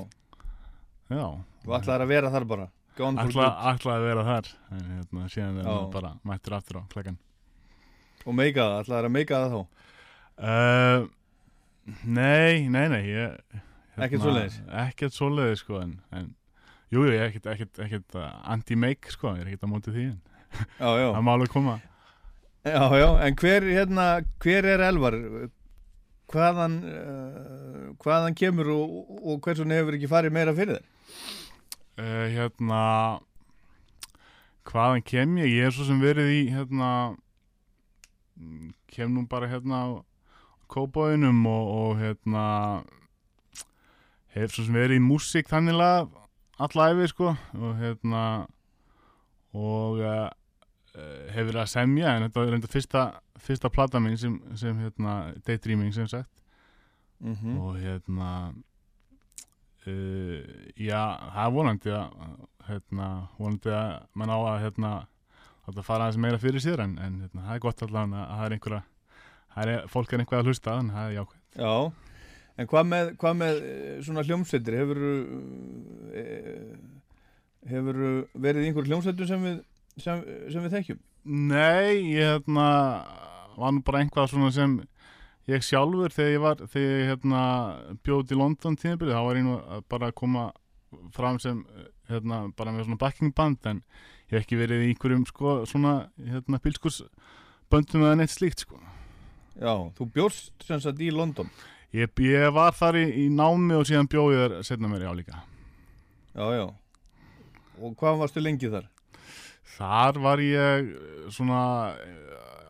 Já. 1.08 1.26
Þú 1.64 1.74
ætlaðir 1.76 2.04
að 2.04 2.12
vera 2.12 2.32
þar 2.32 2.46
bara, 2.48 2.66
ætlaði 3.00 3.94
að 3.94 4.06
vera 4.08 4.24
þar 4.28 4.50
en 4.74 4.84
hérna, 4.96 5.28
síðan 5.34 5.60
er 5.62 5.68
maður 5.68 5.92
bara 5.94 6.12
mættur 6.28 6.56
aftur 6.58 6.80
á 6.82 6.84
klekkan 6.94 7.18
Og 8.28 8.36
meika 8.36 8.64
það, 8.66 8.80
ætlaðir 8.84 9.08
að 9.08 9.14
meika 9.16 9.42
það 9.44 9.54
þá? 9.54 9.62
uh, 10.48 11.08
Nei, 12.04 12.68
nei, 12.68 12.86
nei 12.92 13.04
ég, 13.08 13.38
hérna, 13.54 14.06
Ekkert 14.08 14.26
svoleiðis? 14.26 14.58
Ekkert 14.84 15.16
svoleiðis 15.16 15.62
sko 15.64 15.82
en, 15.84 15.94
en 16.12 16.34
Jú, 16.92 17.04
jú, 17.04 17.12
ég 17.12 17.20
er 17.22 17.30
ekkert, 17.30 17.48
ekkert, 17.54 17.80
ekkert 17.84 18.18
uh, 18.20 18.28
anti-make 18.54 19.12
sko, 19.12 19.34
ég 19.38 19.44
er 19.46 19.52
ekkert 19.52 19.68
á 19.68 19.72
móti 19.72 19.94
því 19.96 20.08
en. 20.14 20.18
Það 20.80 21.22
má 21.28 21.32
alveg 21.36 21.52
koma 21.54 21.78
Já, 22.68 22.84
já, 23.00 23.08
en 23.24 23.36
hver, 23.40 23.64
hérna, 23.72 24.06
hver 24.44 24.66
er 24.68 24.82
Elvar? 24.90 25.16
Hvaðan, 26.28 26.74
uh, 26.84 27.84
hvaðan 28.04 28.36
kemur 28.36 28.74
og, 28.74 28.96
og 29.24 29.38
hvers 29.46 29.62
vegna 29.64 29.78
hefur 29.80 29.96
ekki 29.96 30.10
farið 30.12 30.34
meira 30.36 30.56
fyrir 30.58 30.82
þér? 30.82 31.38
Uh, 31.98 32.28
Hérna 32.34 32.82
Hvaðan 34.68 35.04
kem 35.08 35.38
ég? 35.40 35.48
Ég 35.58 35.70
er 35.70 35.72
svo 35.76 35.86
sem 35.88 36.00
verið 36.04 36.28
í 36.34 36.42
hérna 36.52 36.90
mm, 38.36 38.74
kem 38.92 39.14
nú 39.16 39.24
bara 39.32 39.48
hérna 39.48 39.80
á 39.80 39.88
kóbóinum 40.68 41.46
og, 41.48 41.68
og 41.78 42.02
hérna 42.02 42.44
hef 44.36 44.52
svo 44.52 44.66
sem 44.68 44.76
verið 44.76 45.00
í 45.00 45.06
músík 45.06 45.48
þanniglega 45.48 46.08
alla 46.60 46.90
æfi 46.92 47.08
sko 47.14 47.30
og 47.32 47.78
hérna 47.80 48.24
og 49.56 50.02
uh, 50.04 50.28
hef 51.32 51.48
verið 51.48 51.62
að 51.64 51.72
semja 51.72 52.12
en 52.18 52.26
þetta 52.28 52.42
var 52.44 52.52
reynda 52.52 52.70
fyrsta, 52.74 53.06
fyrsta 53.40 53.72
plata 53.72 54.02
mín 54.04 54.18
sem, 54.20 54.36
sem 54.60 54.76
hérna 54.84 55.20
Daydreaming 55.48 55.94
sem 55.96 56.10
sagt 56.12 56.32
Mhm. 57.18 57.56
og 57.58 57.80
hérna 57.82 58.52
uh, 59.88 60.42
já, 60.76 61.02
það 61.34 61.44
er 61.46 61.54
vonandi 61.58 61.94
að 61.96 62.18
hérna, 62.68 63.08
vonandi 63.38 63.74
að 63.74 63.94
mann 64.20 64.34
á 64.34 64.40
að 64.40 64.60
hérna 64.66 64.92
að 65.68 65.82
fara 65.84 66.08
aðeins 66.08 66.22
meira 66.24 66.42
fyrir 66.42 66.64
sér 66.64 66.84
en, 66.84 66.98
en 67.04 67.22
hérna, 67.26 67.46
það 67.48 67.56
er 67.56 67.64
gott 67.64 67.84
allan 67.88 68.16
að 68.16 68.28
það 68.34 68.46
er 68.46 68.58
einhverja 68.58 68.84
það 69.54 69.72
er, 69.74 69.88
fólk 69.92 70.14
er 70.14 70.24
einhvað 70.24 70.44
að 70.44 70.52
hlusta 70.52 70.76
en 70.82 70.92
það 70.96 71.08
er 71.08 71.18
jákvæmt 71.18 71.58
Já, 71.58 71.74
en 72.58 72.70
hvað 72.72 72.92
með, 72.92 73.10
hvað 73.22 73.40
með 73.42 73.64
eh, 73.66 73.96
svona 74.06 74.24
hljómsveitir? 74.28 74.78
Hefur 74.78 75.00
hefur 77.68 78.02
verið 78.38 78.68
einhver 78.68 78.88
hljómsveitur 78.88 79.30
sem 79.30 79.44
við, 79.44 79.58
sem, 80.00 80.22
sem 80.54 80.66
við 80.66 80.76
þekkjum? 80.78 81.02
Nei, 81.28 82.14
ég 82.14 82.38
hérna 82.38 82.68
var 83.58 83.74
nú 83.74 83.84
bara 83.86 84.04
einhvað 84.04 84.32
svona 84.32 84.54
sem 84.56 84.78
ég 85.48 85.64
sjálfur 85.64 86.14
þegar 86.14 86.34
ég 86.34 86.44
var 86.44 86.64
þegar 86.66 86.94
ég 86.98 87.12
hérna 87.12 87.42
bjóð 88.04 88.34
í 88.36 88.40
London 88.40 88.78
tímabilið 88.80 89.16
þá 89.16 89.24
var 89.28 89.40
ég 89.40 89.48
nú 89.48 89.58
bara 89.88 90.10
að 90.12 90.18
koma 90.20 90.50
fram 91.16 91.40
sem 91.40 91.62
hérna 92.12 92.48
bara 92.58 92.74
með 92.76 92.88
svona 92.88 93.02
backing 93.02 93.36
band 93.36 93.70
en 93.70 93.82
ég 94.28 94.38
hef 94.38 94.46
ekki 94.46 94.60
verið 94.60 94.86
í 94.86 94.92
einhverjum 94.92 95.26
sko 95.28 95.58
svona 95.70 95.96
hérna 96.20 96.60
bílskursböndum 96.64 98.04
eða 98.04 98.20
neitt 98.20 98.34
slíkt 98.34 98.66
sko. 98.66 98.80
Já, 99.58 99.74
þú 99.98 100.10
bjórst 100.14 100.68
sem 100.68 100.82
sagt 100.84 101.00
í 101.02 101.10
London? 101.14 101.50
Ég, 101.96 102.12
ég 102.22 102.52
var 102.54 102.76
þar 102.78 103.00
í, 103.00 103.06
í 103.24 103.30
námi 103.34 103.78
og 103.78 103.88
síðan 103.88 104.10
bjóð 104.12 104.34
ég 104.36 104.44
þar 104.44 104.68
setna 104.68 104.92
mér 104.92 105.08
já 105.08 105.14
líka. 105.18 105.42
Já, 106.36 106.46
já. 106.54 106.66
Og 107.82 107.96
hvað 107.98 108.20
varstu 108.22 108.44
lengi 108.44 108.70
þar? 108.70 108.90
Þar 109.78 110.20
var 110.24 110.42
ég 110.44 110.92
svona 111.34 111.62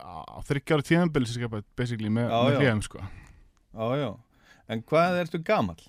á 0.08 0.38
þryggjára 0.48 0.84
tíðanbili 0.88 1.48
basically 1.76 2.10
með, 2.12 2.28
Já, 2.32 2.40
með 2.48 2.58
hljum 2.62 2.82
sko 2.86 3.02
Já, 3.04 3.86
já 4.00 4.10
En 4.68 4.82
hvað 4.84 5.18
ertu 5.22 5.38
gamall? 5.44 5.80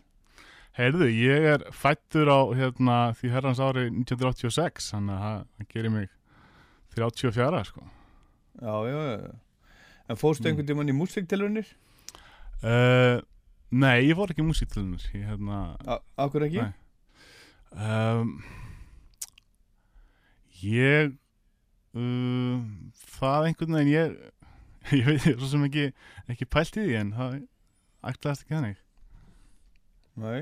Heyrðu, 0.80 1.10
ég 1.12 1.46
er 1.56 1.64
fættur 1.76 2.30
á 2.32 2.40
hérna, 2.56 2.98
því 3.20 3.32
herrans 3.34 3.60
ári 3.60 3.88
1986 3.92 4.92
þannig 4.94 5.16
að 5.18 5.24
það- 5.26 5.68
gerir 5.74 5.92
mig 5.96 6.10
34 6.96 7.64
sko 7.68 7.84
Já, 8.60 8.76
já, 8.88 9.00
já 9.10 9.34
En 10.10 10.18
fórstu 10.18 10.50
einhvern 10.50 10.66
tímann 10.70 10.90
í 10.90 10.96
músiktilunir? 10.96 11.68
uh, 12.64 13.20
Nei, 13.70 14.08
ég 14.08 14.16
fór 14.18 14.32
ekki 14.34 14.42
í 14.42 14.48
músíktilunir 14.48 15.04
ég 15.14 15.28
hérna 15.30 15.60
Akkur 16.18 16.48
ekki? 16.48 16.64
Nei. 16.64 16.74
Um, 17.70 18.32
ég 20.64 21.14
uh, 21.96 22.60
það 23.20 23.48
einhvern 23.50 23.78
veginn 23.80 23.94
ég, 23.94 24.14
ég 25.00 25.06
veit 25.10 25.26
ég 25.30 25.40
svo 25.42 25.50
sem 25.54 25.66
ekki 25.70 25.88
ekki 26.34 26.48
pælt 26.50 26.78
í 26.80 26.86
því 26.86 26.96
en 27.02 27.12
það 27.18 27.36
ætlaðist 28.12 28.46
ekki 28.46 28.56
þannig. 28.58 28.80
Nei. 30.20 30.40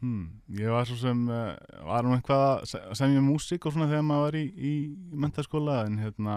Hmm, 0.00 0.20
ég 0.56 0.70
var 0.72 0.86
svo 0.88 0.96
sem 0.96 1.26
uh, 1.28 1.50
var 1.84 2.06
nú 2.06 2.14
eitthvað 2.16 2.44
að 2.46 2.62
se- 2.70 2.80
að 2.86 2.94
semja 2.96 3.20
músík 3.24 3.66
og 3.68 3.74
svona 3.74 3.90
þegar 3.90 4.06
maður 4.08 4.24
var 4.30 4.38
í, 4.40 4.44
í 4.56 4.72
mentaskóla 5.20 5.74
en 5.84 5.98
hérna 6.00 6.36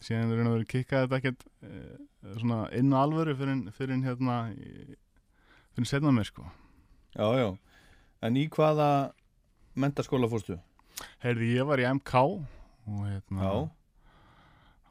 síðan 0.00 0.30
er 0.36 0.38
verið 0.44 0.68
kikkaði 0.70 1.08
þetta 1.08 1.18
ekkert 1.18 1.42
uh, 1.66 2.36
svona 2.38 2.60
inn 2.78 2.94
á 2.94 3.02
alvöru 3.02 3.34
fyrir, 3.36 3.64
fyrir 3.74 4.04
hérna 4.06 4.36
fyrir 5.74 5.90
setna 5.90 6.12
mér 6.14 6.28
sko. 6.30 6.46
Já, 7.18 7.26
já. 7.40 7.48
En 8.22 8.38
í 8.38 8.46
hvaða 8.52 8.88
mentaskóla 9.80 10.28
fórstu? 10.30 10.60
Heyrði, 11.24 11.50
ég 11.56 11.66
var 11.66 11.82
í 11.82 11.88
MK 11.90 12.14
og 12.86 13.04
hérna 13.08 13.52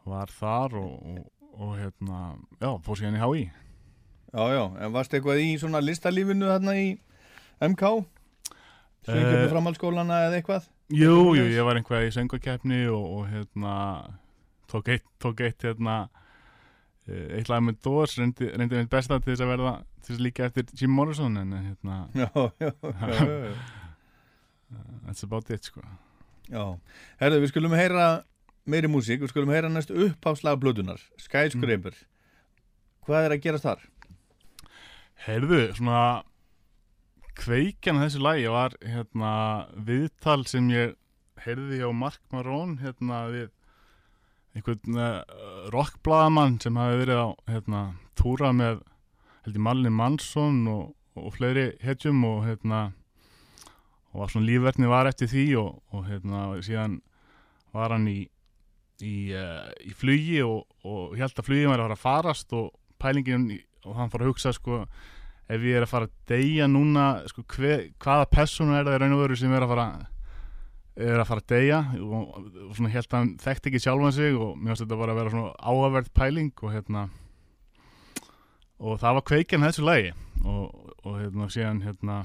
var 0.10 0.32
þar 0.34 0.78
og, 0.80 0.94
og, 1.14 1.26
og 1.60 1.74
hérna, 1.78 2.22
já, 2.62 2.70
fór 2.86 3.00
síðan 3.00 3.20
í 3.20 3.24
HÍ 3.24 3.42
Já, 4.30 4.44
já, 4.54 4.64
en 4.78 4.94
varstu 4.94 5.18
eitthvað 5.18 5.42
í 5.42 5.54
svona 5.58 5.82
listalífinu 5.82 6.50
þarna 6.52 6.76
í 6.78 6.90
MK? 7.66 7.94
Sveingjörnu 9.08 9.40
Eh, 9.40 9.46
uh, 9.48 9.52
framhaldsskólana 9.54 10.20
eða 10.28 10.38
eitthvað? 10.38 10.68
Jú, 10.94 11.14
jú, 11.38 11.46
ég 11.50 11.66
var 11.66 11.80
einhvað 11.80 12.06
í 12.06 12.12
söngvakeppni 12.14 12.84
og, 12.94 13.06
og 13.18 13.24
hérna 13.32 13.74
tók 14.70 14.92
eitt, 14.94 15.06
tók 15.22 15.42
eitt 15.46 15.66
hérna 15.66 15.96
eh, 17.08 17.40
eitt 17.40 17.50
lag 17.50 17.64
með 17.66 17.80
Doors, 17.86 18.18
reyndi, 18.22 18.52
reyndi 18.54 18.84
mitt 18.84 18.92
besta 18.92 19.18
til 19.18 19.34
þess 19.34 19.46
að 19.46 19.54
verða, 19.56 19.74
til 20.04 20.14
þess 20.14 20.26
líka 20.28 20.46
eftir 20.50 20.70
Jim 20.78 20.94
Morrison 20.94 21.42
en 21.42 21.56
eh, 21.58 21.66
hérna 21.72 22.00
já, 22.22 22.30
já, 22.62 22.72
já. 22.86 23.58
That's 25.08 25.26
about 25.26 25.50
it, 25.50 25.66
sko 25.66 25.82
Já, 26.50 26.64
herðu, 27.22 27.44
við 27.44 27.52
skulum 27.52 27.76
heyra 27.78 28.08
meiri 28.70 28.90
músík, 28.90 29.22
við 29.22 29.34
skulum 29.34 29.52
heyra 29.54 29.70
næst 29.70 29.92
uppháslag 29.94 30.58
blödunar, 30.62 31.02
Skyscraper 31.22 31.98
Hvað 33.06 33.26
er 33.26 33.36
að 33.36 33.44
gerast 33.44 33.66
þar? 33.66 33.86
Heyrðu, 35.26 35.62
svona 35.78 36.02
kveikjan 37.40 38.00
að 38.00 38.06
þessu 38.08 38.24
lagi 38.24 38.50
var 38.52 38.76
hérna 38.84 39.32
viðtal 39.88 40.42
sem 40.50 40.68
ég 40.74 40.98
heyrði 41.46 41.80
hjá 41.80 41.90
Mark 41.96 42.22
Marón 42.34 42.78
hérna 42.82 43.24
við 43.32 43.50
einhvern 44.58 45.00
uh, 45.00 45.22
rockblaðamann 45.74 46.58
sem 46.64 46.78
hafi 46.80 47.00
verið 47.04 47.22
á 47.24 47.30
hérna 47.54 47.84
túra 48.20 48.52
með 48.56 48.82
heldur 49.46 49.66
Malin 49.70 49.96
Mansson 49.96 50.64
og, 50.72 50.96
og 51.16 51.36
fleiri 51.38 51.72
hetjum 51.84 52.24
og 52.28 52.44
hérna 52.48 52.90
og 54.10 54.24
var 54.24 54.34
svona 54.34 54.50
lífverðni 54.50 54.90
var 54.90 55.10
eftir 55.10 55.30
því 55.32 55.46
og, 55.62 55.80
og 55.94 56.06
hérna 56.10 56.50
síðan 56.66 57.00
var 57.76 57.94
hann 57.94 58.08
í 58.10 58.20
í, 59.00 59.32
uh, 59.32 59.70
í 59.86 59.94
flugi 59.96 60.42
og, 60.44 60.66
og 60.84 61.16
held 61.20 61.40
að 61.40 61.48
flugin 61.48 61.72
væri 61.72 61.86
að 61.86 61.88
fara 61.88 61.98
að 61.98 62.04
farast 62.04 62.56
og 62.58 62.70
pælingin 63.00 63.50
og 63.88 63.96
hann 63.96 64.12
fór 64.12 64.26
að 64.26 64.32
hugsa 64.34 64.54
sko 64.56 64.84
ef 65.50 65.66
ég 65.66 65.80
er 65.80 65.86
að 65.86 65.92
fara 65.94 66.10
að 66.10 66.16
deyja 66.30 66.68
núna 66.70 67.06
sko, 67.30 67.46
hve, 67.56 67.78
hvaða 68.02 68.28
persónu 68.34 68.76
er 68.76 68.88
það 68.88 68.98
í 68.98 69.02
raun 69.04 69.16
og 69.16 69.24
veru 69.24 69.38
sem 69.40 69.54
er 69.56 69.66
að 69.66 69.74
fara 69.74 69.88
er 71.00 71.22
að 71.22 71.30
fara 71.30 71.44
að 71.44 71.52
deyja? 71.54 71.80
Og, 72.04 72.34
og 72.68 72.76
svona 72.76 72.92
held 72.94 73.08
að 73.08 73.18
hann 73.18 73.32
þekkti 73.40 73.72
ekki 73.72 73.82
sjálfan 73.86 74.16
sig 74.16 74.36
og 74.36 74.58
mér 74.58 74.74
finnst 74.74 74.84
þetta 74.84 75.00
bara 75.00 75.16
að 75.16 75.22
vera 75.22 75.34
svona 75.36 75.54
áhverð 75.72 76.12
pæling 76.20 76.52
og 76.60 76.74
hérna 76.76 77.06
og 78.80 79.00
það 79.00 79.18
var 79.18 79.26
kveikjan 79.28 79.66
þessu 79.68 79.86
lagi. 79.88 80.12
Og, 80.40 80.92
og 81.04 81.16
hérna 81.20 81.50
síðan 81.52 81.82
hérna 81.84 82.20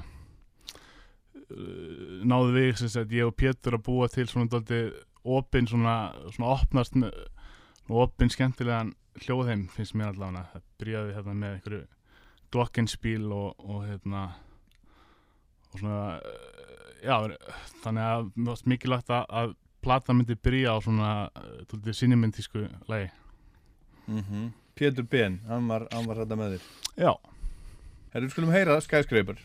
náðu 2.25 2.53
við 2.55 2.71
sem 2.79 2.91
sagt 2.91 3.13
ég 3.13 3.27
og 3.29 3.35
Pétur 3.37 3.77
að 3.77 3.85
búa 3.85 4.07
til 4.11 4.25
svona 4.29 4.49
dálítið 4.51 4.95
opinn 5.25 5.67
svona, 5.69 5.95
svona 6.33 6.53
opnast 6.53 6.95
með 6.97 7.13
opinn 7.89 8.31
skemmtilegan 8.33 8.93
hljóðheim 9.23 9.67
finnst 9.73 9.95
mér 9.97 10.13
allavega. 10.13 10.47
Það 10.53 10.65
byrjaði 10.81 11.13
hérna 11.17 11.35
með 11.37 11.53
einhverju 11.55 11.83
glockenspíl 12.55 13.29
og, 13.35 13.61
og 13.61 13.85
hérna 13.85 14.25
og 15.71 15.79
svona 15.81 16.01
uh, 16.17 16.57
já, 17.03 17.15
þannig 17.83 18.09
að 18.09 18.27
mér 18.33 18.51
varst 18.51 18.69
mikilvægt 18.71 19.13
að, 19.13 19.25
að 19.29 19.55
plata 19.85 20.15
myndi 20.17 20.37
byrja 20.39 20.75
á 20.75 20.77
svona 20.81 21.13
uh, 21.29 21.55
dálítið 21.71 21.99
sinimendísku 22.01 22.67
lagi. 22.91 23.09
Mm 24.07 24.53
Pétur 24.75 25.05
Ben, 25.07 25.39
hann 25.47 25.69
var, 25.71 25.87
hann 25.91 26.03
var 26.03 26.17
þetta 26.19 26.35
með 26.35 26.57
þér. 26.57 26.63
Já. 26.99 27.11
Herru, 28.11 28.25
við 28.25 28.31
skulum 28.33 28.49
heyra 28.51 28.81
Skyscraper 28.83 29.37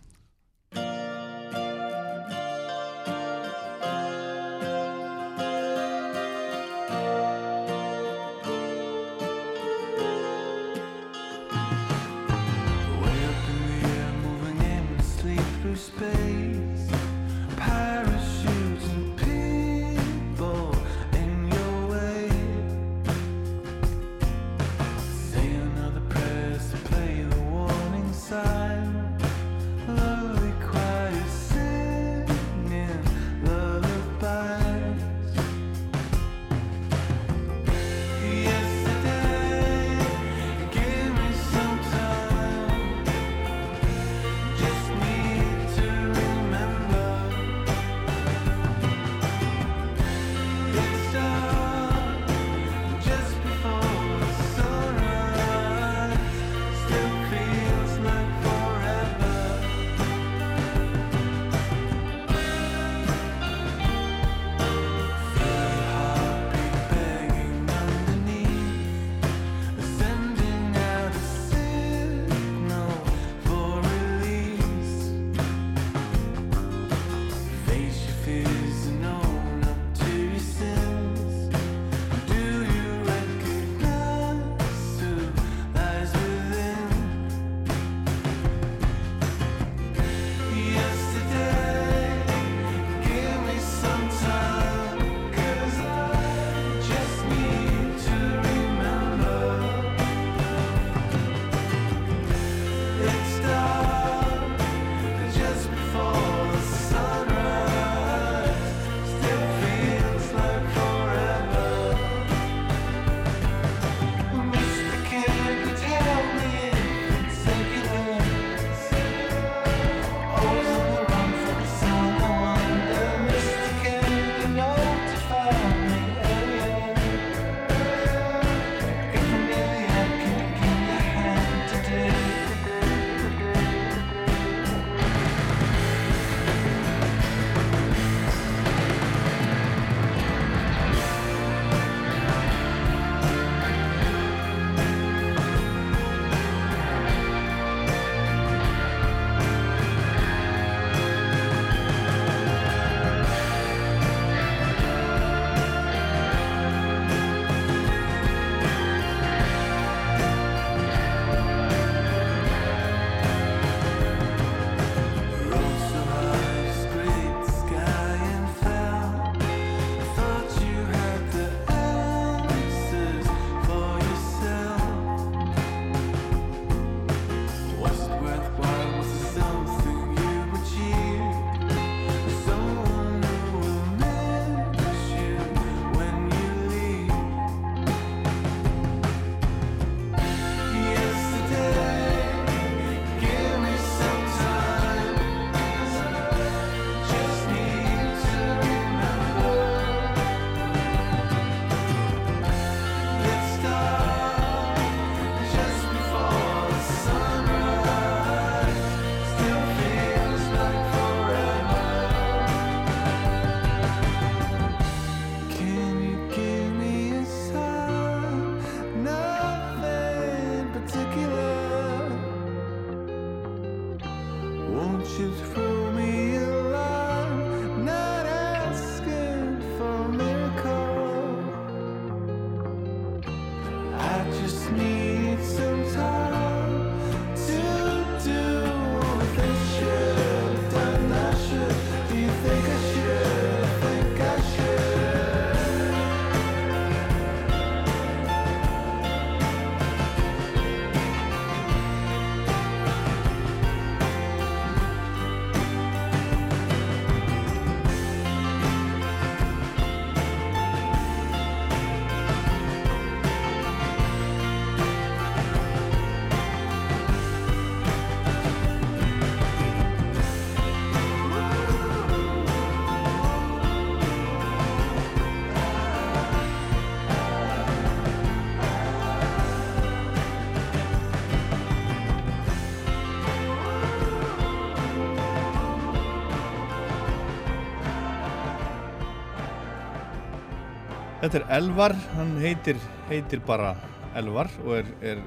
Þetta 291.20 291.40
er 291.40 291.44
Elvar, 291.58 291.92
hann 292.16 292.30
heitir, 292.40 292.78
heitir 293.10 293.42
bara 293.44 293.74
Elvar 294.16 294.48
og 294.64 294.72
er, 294.78 294.86
er 295.04 295.18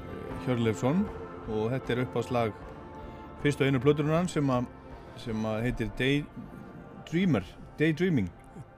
Hjörleifsson 0.44 1.04
og 1.46 1.68
þetta 1.72 1.94
er 1.94 2.00
upp 2.04 2.16
á 2.18 2.22
slag 2.26 2.56
fyrst 3.44 3.62
og 3.62 3.68
einu 3.68 3.80
plöturinn 3.84 4.16
hans 4.16 4.34
sem, 4.34 4.50
sem 5.22 5.46
að 5.46 5.60
heitir 5.68 5.92
Daydreamer 6.00 7.46
Daydreaming 7.78 8.30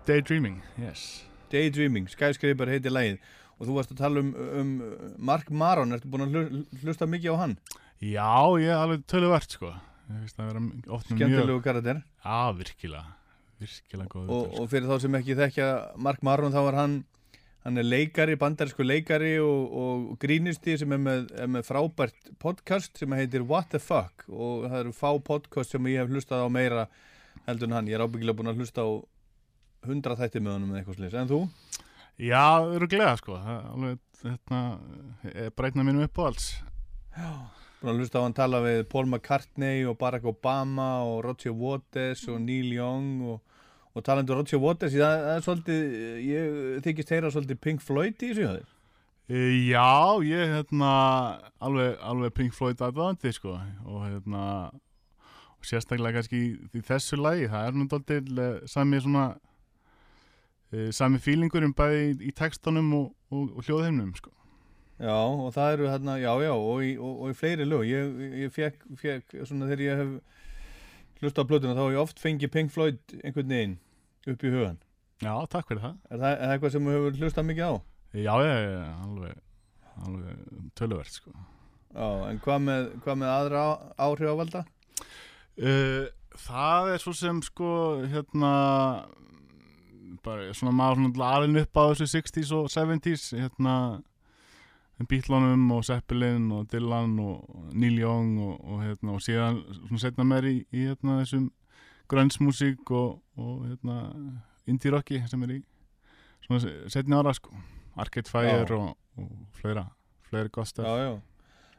Daydreaming, 0.06 0.60
yes. 0.78 1.24
Daydreaming, 1.50 2.04
Skyscraper 2.06 2.68
heitir 2.70 2.92
lagið. 2.94 3.16
Og 3.58 3.66
þú 3.66 3.74
varst 3.74 3.90
að 3.90 3.98
tala 3.98 4.20
um, 4.22 4.28
um 4.60 4.68
Mark 5.18 5.48
Maron, 5.50 5.90
ertu 5.96 6.06
búin 6.12 6.22
að 6.28 6.36
hlu- 6.36 6.82
hlusta 6.84 7.08
mikið 7.10 7.34
á 7.34 7.36
hann? 7.40 7.54
Já, 7.98 8.28
ég 8.62 8.70
er 8.70 8.78
alveg 8.84 9.02
töluvert 9.10 9.56
sko. 9.56 9.72
Skemmtilegu 10.30 11.58
karakter. 11.64 12.04
Já, 12.22 12.38
virkilega 12.54 13.02
Virkilega 13.60 14.10
góð 14.12 14.32
og, 14.36 14.56
og 14.60 14.70
fyrir 14.72 14.88
þá 14.90 15.04
sem 15.04 15.18
ekki 15.20 15.36
þekkja 15.38 15.68
Mark 16.04 16.24
Maron 16.26 16.54
þá 16.54 16.62
var 16.66 16.80
hann 16.82 16.96
hann 17.66 17.80
er 17.80 17.86
leikari, 17.86 18.36
bandarísku 18.38 18.84
leikari 18.86 19.32
og, 19.42 19.72
og 19.74 20.02
grínisti 20.22 20.76
sem 20.78 20.92
er 20.94 21.00
með, 21.02 21.24
er 21.34 21.48
með 21.50 21.66
frábært 21.66 22.30
podcast 22.42 23.00
sem 23.00 23.16
heitir 23.18 23.42
What 23.42 23.72
the 23.72 23.80
Fuck. 23.82 24.22
Og 24.30 24.68
það 24.68 24.78
eru 24.84 24.94
fá 24.94 25.10
podcast 25.26 25.74
sem 25.74 25.88
ég 25.90 25.98
hef 25.98 26.12
hlustað 26.12 26.46
á 26.46 26.48
meira 26.52 26.86
heldur 27.48 27.66
en 27.66 27.76
hann, 27.80 27.90
ég 27.90 27.98
er 27.98 28.06
ábyggilega 28.06 28.38
búin 28.38 28.52
að 28.52 28.62
hlusta 28.62 28.86
á 28.86 28.90
hundra 29.86 30.18
þætti 30.18 30.42
með 30.42 30.56
honum 30.56 30.70
eða 30.72 30.82
eitthvað 30.82 31.00
slis, 31.00 31.18
en 31.18 31.32
þú? 31.32 31.40
Já, 32.22 32.46
öruglega 32.70 33.16
sko. 33.18 33.40
Það 33.42 33.58
er 33.58 33.66
alveg, 33.74 33.98
er 35.34 35.54
breytna 35.58 35.86
mínum 35.86 36.06
upp 36.06 36.22
á 36.22 36.26
alls 36.30 36.48
Búin 37.80 37.92
að 37.92 37.98
hlusta 38.00 38.22
á 38.22 38.24
hann 38.24 38.36
tala 38.36 38.62
við 38.64 38.78
Paul 38.88 39.04
McCartney 39.04 39.82
og 39.84 39.98
Barack 40.00 40.24
Obama 40.30 41.02
og 41.04 41.18
Roger 41.26 41.52
Waters 41.52 42.22
og 42.32 42.40
Neil 42.40 42.70
Young 42.72 43.26
og, 43.34 43.58
og 43.92 44.06
talandi 44.06 44.32
um 44.32 44.40
Roger 44.40 44.62
Waters 44.62 44.96
það, 44.96 45.18
það 45.26 45.34
er 45.34 45.44
svolítið, 45.44 45.82
ég 46.24 46.56
þykist 46.86 47.12
heyra 47.12 47.32
svolítið 47.34 47.60
Pink 47.66 47.84
Floyd 47.84 48.16
í 48.16 48.30
þessu 48.30 48.46
hjá 48.46 48.54
þér. 48.54 48.72
E, 49.26 49.42
Já, 49.68 49.90
ég 50.24 50.54
hérna 50.54 50.90
alveg, 51.60 52.00
alveg 52.00 52.34
Pink 52.38 52.56
Floyd 52.56 52.80
aðvæðandi 52.80 53.34
sko 53.36 53.58
og 53.58 54.00
hérna 54.06 54.46
og 55.56 55.68
sérstaklega 55.68 56.20
kannski 56.20 56.40
í, 56.40 56.48
í 56.72 56.84
þessu 56.86 57.20
lagi 57.20 57.50
það 57.52 57.68
er 57.68 57.76
dálítið 57.92 58.40
eh, 58.40 58.56
sami 58.70 59.02
svona 59.04 59.26
e, 60.72 60.88
sami 60.96 61.20
fílingurinn 61.20 61.76
bæði 61.76 62.16
í, 62.24 62.32
textunum 62.36 62.88
og, 63.02 63.12
og, 63.28 63.52
og 63.52 63.68
hljóðheimnum 63.68 64.16
sko 64.16 64.32
Já, 64.96 65.16
og 65.16 65.50
það 65.52 65.74
eru 65.74 65.90
hérna, 65.92 66.16
já, 66.22 66.30
já, 66.40 66.52
og 66.54 66.80
í, 66.86 66.94
og, 66.96 67.20
og 67.20 67.34
í 67.34 67.36
fleiri 67.36 67.66
lög. 67.68 67.84
Ég, 67.90 68.24
ég 68.46 68.54
fekk, 68.54 68.86
fekk, 69.02 69.36
svona 69.44 69.68
þegar 69.68 69.84
ég 69.84 70.02
hef 70.02 71.20
hlusta 71.20 71.44
á 71.44 71.48
plötuna, 71.48 71.76
þá 71.76 71.84
hef 71.84 71.94
ég 71.96 72.02
oft 72.02 72.22
fengið 72.22 72.52
Pink 72.54 72.72
Floyd 72.72 73.16
einhvern 73.22 73.52
veginn 73.52 73.78
upp 74.32 74.44
í 74.44 74.52
hugan. 74.52 74.80
Já, 75.24 75.32
takk 75.48 75.70
fyrir 75.70 75.80
það 75.80 75.94
Er 76.10 76.20
það, 76.20 76.30
er 76.30 76.40
það 76.40 76.54
eitthvað 76.54 76.72
sem 76.74 76.86
þú 76.86 76.94
hefur 76.94 77.20
hlustað 77.22 77.46
mikið 77.48 77.68
á? 77.68 77.74
Já, 78.16 78.32
ég 78.44 78.50
er 78.52 78.72
alveg, 79.06 79.38
alveg 80.04 80.72
töluvert 80.76 81.12
sko 81.14 81.32
Já, 81.96 82.08
en 82.28 82.40
hvað 82.44 82.64
með, 82.66 82.88
hvað 83.04 83.20
með 83.22 83.32
aðra 83.32 83.62
áhrif 84.04 84.32
á 84.32 84.40
valda? 84.40 84.62
Uh, 85.56 86.02
það 86.36 86.90
er 86.92 87.00
svo 87.00 87.14
sem 87.16 87.38
sko 87.46 87.70
hérna 88.12 88.50
bara 90.26 90.50
svona 90.58 90.74
maður 90.76 91.00
svona 91.00 91.30
alveg 91.38 91.64
upp 91.64 91.80
á 91.80 91.84
þessu 91.94 92.10
60s 92.12 92.52
og 92.58 92.68
70s 92.74 93.26
hérna 93.38 93.76
Beatlunum 95.04 95.70
og 95.76 95.84
Zeppelin 95.84 96.48
og 96.56 96.70
Dylan 96.72 97.18
og 97.20 97.70
Neil 97.76 97.98
Young 98.00 98.40
og, 98.40 98.60
og 98.64 98.82
hérna 98.82 99.12
og 99.12 99.20
síðan 99.20 99.60
svona 99.74 100.00
setna 100.00 100.24
meir 100.24 100.48
í, 100.48 100.56
í 100.72 100.86
hérna 100.88 101.18
þessum 101.20 101.50
grunge-músík 102.08 102.90
og, 102.96 103.18
og 103.36 103.66
hérna 103.66 103.98
indie 104.66 104.92
rocki 104.94 105.20
sem 105.28 105.42
er 105.44 105.58
í 105.58 105.62
svona 106.46 106.88
setni 106.92 107.18
ára 107.18 107.34
sko 107.36 107.52
Arcade 107.96 108.30
Fire 108.30 108.64
Já. 108.64 108.76
og, 108.76 108.96
stöf 110.68 110.84
Já, 110.84 110.96
já. 111.04 111.12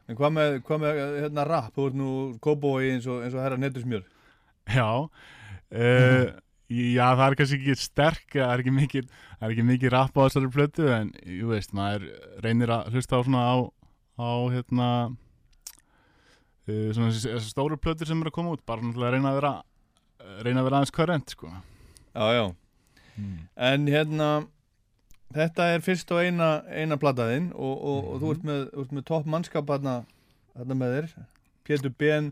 En 0.08 0.16
hvað 0.16 0.32
með, 0.38 0.54
hvað 0.64 0.80
með 0.82 1.00
hérna 1.20 1.44
rap? 1.50 1.74
Þú 1.76 1.88
ert 1.90 1.98
nú 2.00 2.12
kóbói 2.42 2.94
eins 2.94 3.08
og, 3.12 3.26
herra 3.44 3.58
netusmjör. 3.60 4.06
Já 4.72 4.88
uh, 5.04 6.30
Já, 6.68 7.06
það 7.16 7.24
er 7.30 7.38
kannski 7.40 7.58
ekki 7.62 7.76
sterk 7.80 8.34
það 8.34 8.50
er 8.52 8.64
ekki 8.64 8.76
mikið, 8.76 9.06
það 9.38 9.46
er 9.48 9.54
ekki 9.56 9.68
mikið 9.70 9.94
rapp 9.94 10.18
á 10.20 10.22
þessari 10.26 10.52
plötu 10.52 10.90
en, 10.92 11.14
jú 11.24 11.54
veist, 11.54 11.72
maður 11.78 12.10
reynir 12.44 12.74
að 12.76 12.92
hlusta 12.92 13.16
á 13.16 13.24
svona 13.24 13.46
á, 13.48 13.56
á 14.20 14.30
hérna 14.52 14.90
uh, 16.68 16.90
svona 16.92 17.14
þessi, 17.14 17.40
stóru 17.48 17.80
plötur 17.80 18.10
sem 18.10 18.20
eru 18.20 18.34
að 18.34 18.38
koma 18.42 18.58
út 18.58 18.66
bara 18.68 18.84
náttúrulega 18.84 19.14
að 19.14 19.16
reyna 19.16 19.32
að 19.32 19.40
vera 19.40 19.54
reyna 20.44 20.60
að 20.60 20.68
vera 20.68 20.82
aðeins 20.82 20.96
körrent, 20.98 21.36
sko 21.38 21.54
Já, 22.18 22.34
já. 22.34 22.46
En 23.56 23.88
hérna, 23.90 24.28
þetta 25.36 25.68
er 25.74 25.84
fyrst 25.86 26.12
og 26.14 26.22
eina, 26.24 26.48
eina 26.70 26.98
plataðinn 26.98 27.52
og, 27.54 27.76
og, 27.78 28.08
og 28.14 28.24
þú 28.24 28.32
ert 28.34 28.48
með, 28.48 28.64
þú 28.74 28.86
ert 28.86 28.96
með 28.98 29.06
topp 29.10 29.30
mannskap 29.34 29.70
hérna, 29.74 29.94
hérna 30.58 30.78
með 30.80 30.96
þér. 30.96 31.12
Pétur 31.68 31.94
Ben, 32.00 32.32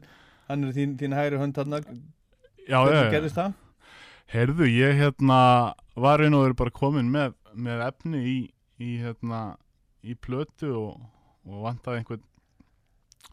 hann 0.50 0.66
er 0.66 0.74
þín, 0.78 0.96
þín 0.98 1.16
hægri 1.18 1.42
hönd 1.42 1.60
hérna. 1.62 1.82
Já, 2.66 2.80
Hvernig 2.82 3.14
gerðist 3.14 3.38
það? 3.38 3.54
Heyrðu, 4.34 4.66
ég 4.72 4.98
hérna 5.00 5.40
var 5.96 6.24
einu 6.24 6.40
og 6.40 6.48
verið 6.48 6.58
bara 6.64 6.74
komin 6.76 7.12
með, 7.14 7.36
með 7.54 7.84
efni 7.88 8.22
í, 8.26 8.38
í 8.82 8.96
hérna 9.04 9.42
í 10.06 10.16
plötu 10.18 10.72
og, 10.76 11.04
og 11.46 11.62
vantaði 11.68 12.02
einhvern 12.02 12.24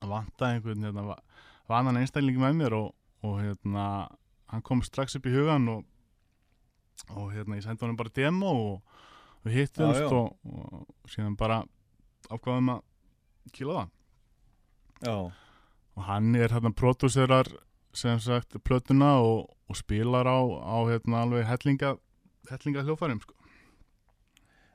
vantaði 0.03 0.59
einhvern 0.59 0.85
hérna, 0.87 1.05
va- 1.07 1.23
vanan 1.71 1.99
einstakling 2.01 2.39
með 2.43 2.59
mér 2.61 2.77
og, 2.77 2.91
og 3.25 3.39
hérna 3.41 3.87
hann 4.53 4.65
kom 4.67 4.83
strax 4.85 5.17
upp 5.19 5.27
í 5.31 5.33
hugan 5.35 5.69
og, 5.73 5.85
og 7.17 7.33
hérna 7.33 7.57
ég 7.59 7.65
sendi 7.67 7.85
honum 7.87 7.99
bara 7.99 8.13
demo 8.15 8.53
og 8.53 9.47
við 9.47 9.63
hittumst 9.63 10.05
og, 10.13 10.37
og 10.45 11.09
síðan 11.11 11.37
bara 11.41 11.63
ákvaðum 12.31 12.75
að 12.77 12.83
kýla 13.57 13.81
það 13.81 15.09
Já. 15.09 15.17
og 15.97 16.05
hann 16.07 16.35
er 16.39 16.53
hérna 16.55 16.71
pródúserar 16.79 17.49
sem 17.97 18.21
sagt 18.23 18.55
plötuna 18.65 19.17
og, 19.25 19.49
og 19.73 19.79
spilar 19.81 20.29
á, 20.29 20.39
á 20.45 20.77
hérna 20.93 21.25
alveg 21.25 21.49
hellinga 21.49 21.97
hellinga 22.51 22.85
hljófarim 22.85 23.21
sko. 23.23 23.37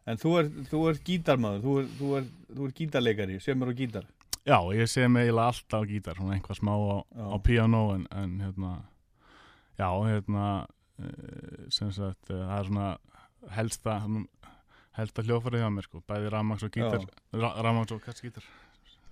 En 0.07 0.19
þú 0.19 0.35
ert, 0.41 0.59
þú 0.71 0.83
ert 0.89 1.01
gítarmaður, 1.07 1.63
þú 1.63 1.73
ert, 1.81 1.95
þú 1.99 2.11
ert, 2.19 2.35
þú 2.53 2.67
ert 2.67 2.77
gítarleikari, 2.81 3.39
semur 3.43 3.71
á 3.71 3.75
gítar. 3.75 4.05
Já, 4.47 4.59
ég 4.71 4.87
mig 5.11 5.27
eiginlega 5.27 5.51
alltaf 5.51 5.87
gítar 5.89 6.15
svona 6.15 6.37
einhvað 6.37 6.61
smá 6.61 6.71
á, 6.71 6.97
á 7.11 7.37
piano 7.43 7.81
en, 7.97 8.05
en 8.15 8.37
hérna 8.39 8.71
já, 9.75 9.89
hérna 10.07 10.45
eh, 11.03 11.67
sem 11.67 11.91
sagt, 11.91 12.31
eh, 12.31 12.39
það 12.39 12.61
er 12.61 12.69
svona 12.69 12.87
helsta 13.57 13.97
helsta 14.97 15.25
hljófarið 15.27 15.65
hjá 15.65 15.69
mér 15.75 15.89
sko, 15.89 16.01
bæði 16.07 16.31
rafmaks 16.31 16.63
og 16.63 16.71
gítar 16.73 17.03
ra, 17.35 17.51
rafmaks 17.59 17.93
og 17.97 18.07
sem 18.07 18.31
er 18.31 18.47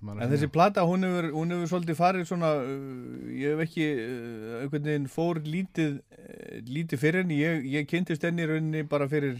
En 0.06 0.30
þessi 0.30 0.49
plata, 0.53 0.84
hún 0.86 1.06
hefur, 1.07 1.27
hún 1.34 1.53
hefur 1.53 1.72
svolítið 1.72 1.98
farið 1.98 2.27
svona, 2.30 2.52
uh, 2.61 3.32
ég 3.34 3.56
hef 3.56 3.64
ekki, 3.65 3.88
uh, 4.03 4.56
einhvern 4.61 4.90
veginn 4.90 5.07
fór 5.11 5.40
lítið, 5.41 5.95
uh, 6.14 6.60
lítið 6.69 7.02
fyrir 7.02 7.23
henni, 7.23 7.40
ég, 7.41 7.65
ég 7.73 7.88
kynntist 7.90 8.26
henni 8.27 8.45
rauninni 8.49 8.84
bara 8.91 9.07
fyrir, 9.11 9.40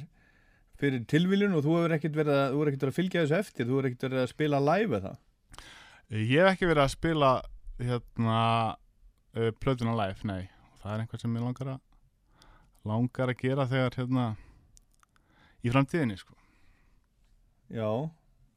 fyrir 0.82 1.06
tilviljun 1.12 1.54
og 1.58 1.66
þú 1.68 1.78
hefur 1.80 1.98
ekkert 1.98 2.18
verið 2.18 2.40
að, 2.40 2.48
þú 2.50 2.60
hefur 2.60 2.72
ekkert 2.72 2.86
verið 2.88 2.96
að 2.96 3.00
fylgja 3.02 3.26
þessu 3.26 3.38
eftir, 3.40 3.70
þú 3.70 3.78
hefur 3.78 3.90
ekkert 3.92 4.08
verið 4.08 4.24
að 4.24 4.32
spila 4.34 4.64
live 4.72 5.00
eða. 5.02 5.14
Ég 6.16 6.36
hef 6.40 6.52
ekki 6.54 6.72
verið 6.72 6.86
að 6.86 6.94
spila 6.96 7.32
hérna 7.82 8.42
plötuna 9.60 9.98
live, 10.00 10.22
nei. 10.24 10.44
Það 10.82 10.94
er 10.94 11.04
einhvað 11.04 11.22
sem 11.26 11.38
ég 11.38 11.46
langar 11.46 11.76
að 11.76 11.84
langar 12.86 13.32
að 13.34 13.42
gera 13.42 13.66
þegar 13.70 13.98
hérna 13.98 14.26
í 15.66 15.72
framtíðinni 15.74 16.18
sko. 16.20 16.36
Já, 17.74 17.90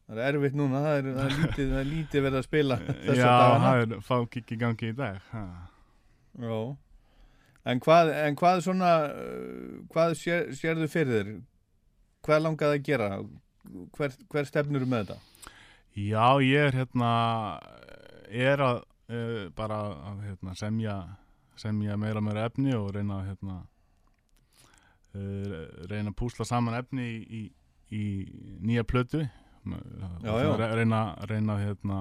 það 0.08 0.20
er 0.24 0.38
erfitt 0.38 0.58
núna, 0.58 0.82
það 0.84 0.98
er, 0.98 1.08
það 1.14 1.24
er, 1.24 1.34
lítið, 1.38 1.70
það 1.72 1.80
er 1.80 1.88
lítið 1.92 2.24
verið 2.26 2.40
að 2.40 2.46
spila 2.48 2.78
þessa 3.06 3.18
Já, 3.18 3.28
dagana. 3.28 3.64
það 3.68 3.82
er 3.98 4.04
fá 4.08 4.16
kikki 4.34 4.56
í 4.56 4.60
gangi 4.62 4.88
í 4.92 4.96
dag 4.98 5.18
ha. 5.32 5.44
Já. 6.38 6.58
En 7.68 7.82
hvað, 7.84 8.12
en 8.24 8.36
hvað 8.38 8.62
svona, 8.64 8.92
uh, 9.12 9.78
hvað 9.92 10.14
sér, 10.16 10.50
sérðu 10.56 10.88
fyrir 10.88 11.18
þér? 11.18 11.32
Hvað 12.24 12.44
langaði 12.46 12.78
að 12.78 12.86
gera? 12.86 13.08
Hver, 13.96 14.14
hver 14.32 14.48
stefnur 14.48 14.86
með 14.88 15.10
þetta? 15.10 15.18
Já, 15.98 16.26
ég 16.46 16.68
er 16.70 16.76
hérna 16.78 17.10
er 18.28 18.62
að 18.64 18.78
uh, 19.12 19.48
bara 19.56 19.80
að 20.12 20.22
hérna, 20.28 20.54
semja 20.56 20.94
semja 21.58 21.96
meira 21.98 22.20
meira 22.22 22.44
efni 22.46 22.70
og 22.76 22.92
reyna 22.94 23.18
að 23.18 23.30
hérna, 23.32 23.56
uh, 25.18 25.54
reyna 25.90 26.12
að 26.12 26.18
púsla 26.20 26.46
saman 26.48 26.76
efni 26.78 27.08
í, 27.08 27.40
í, 27.40 27.42
í 27.98 28.02
nýja 28.62 28.84
plötu 28.86 29.24
Já, 29.76 30.32
já. 30.42 30.50
Re- 30.56 30.72
reyna, 30.80 31.02
reyna 31.28 31.58
hérna, 31.60 32.00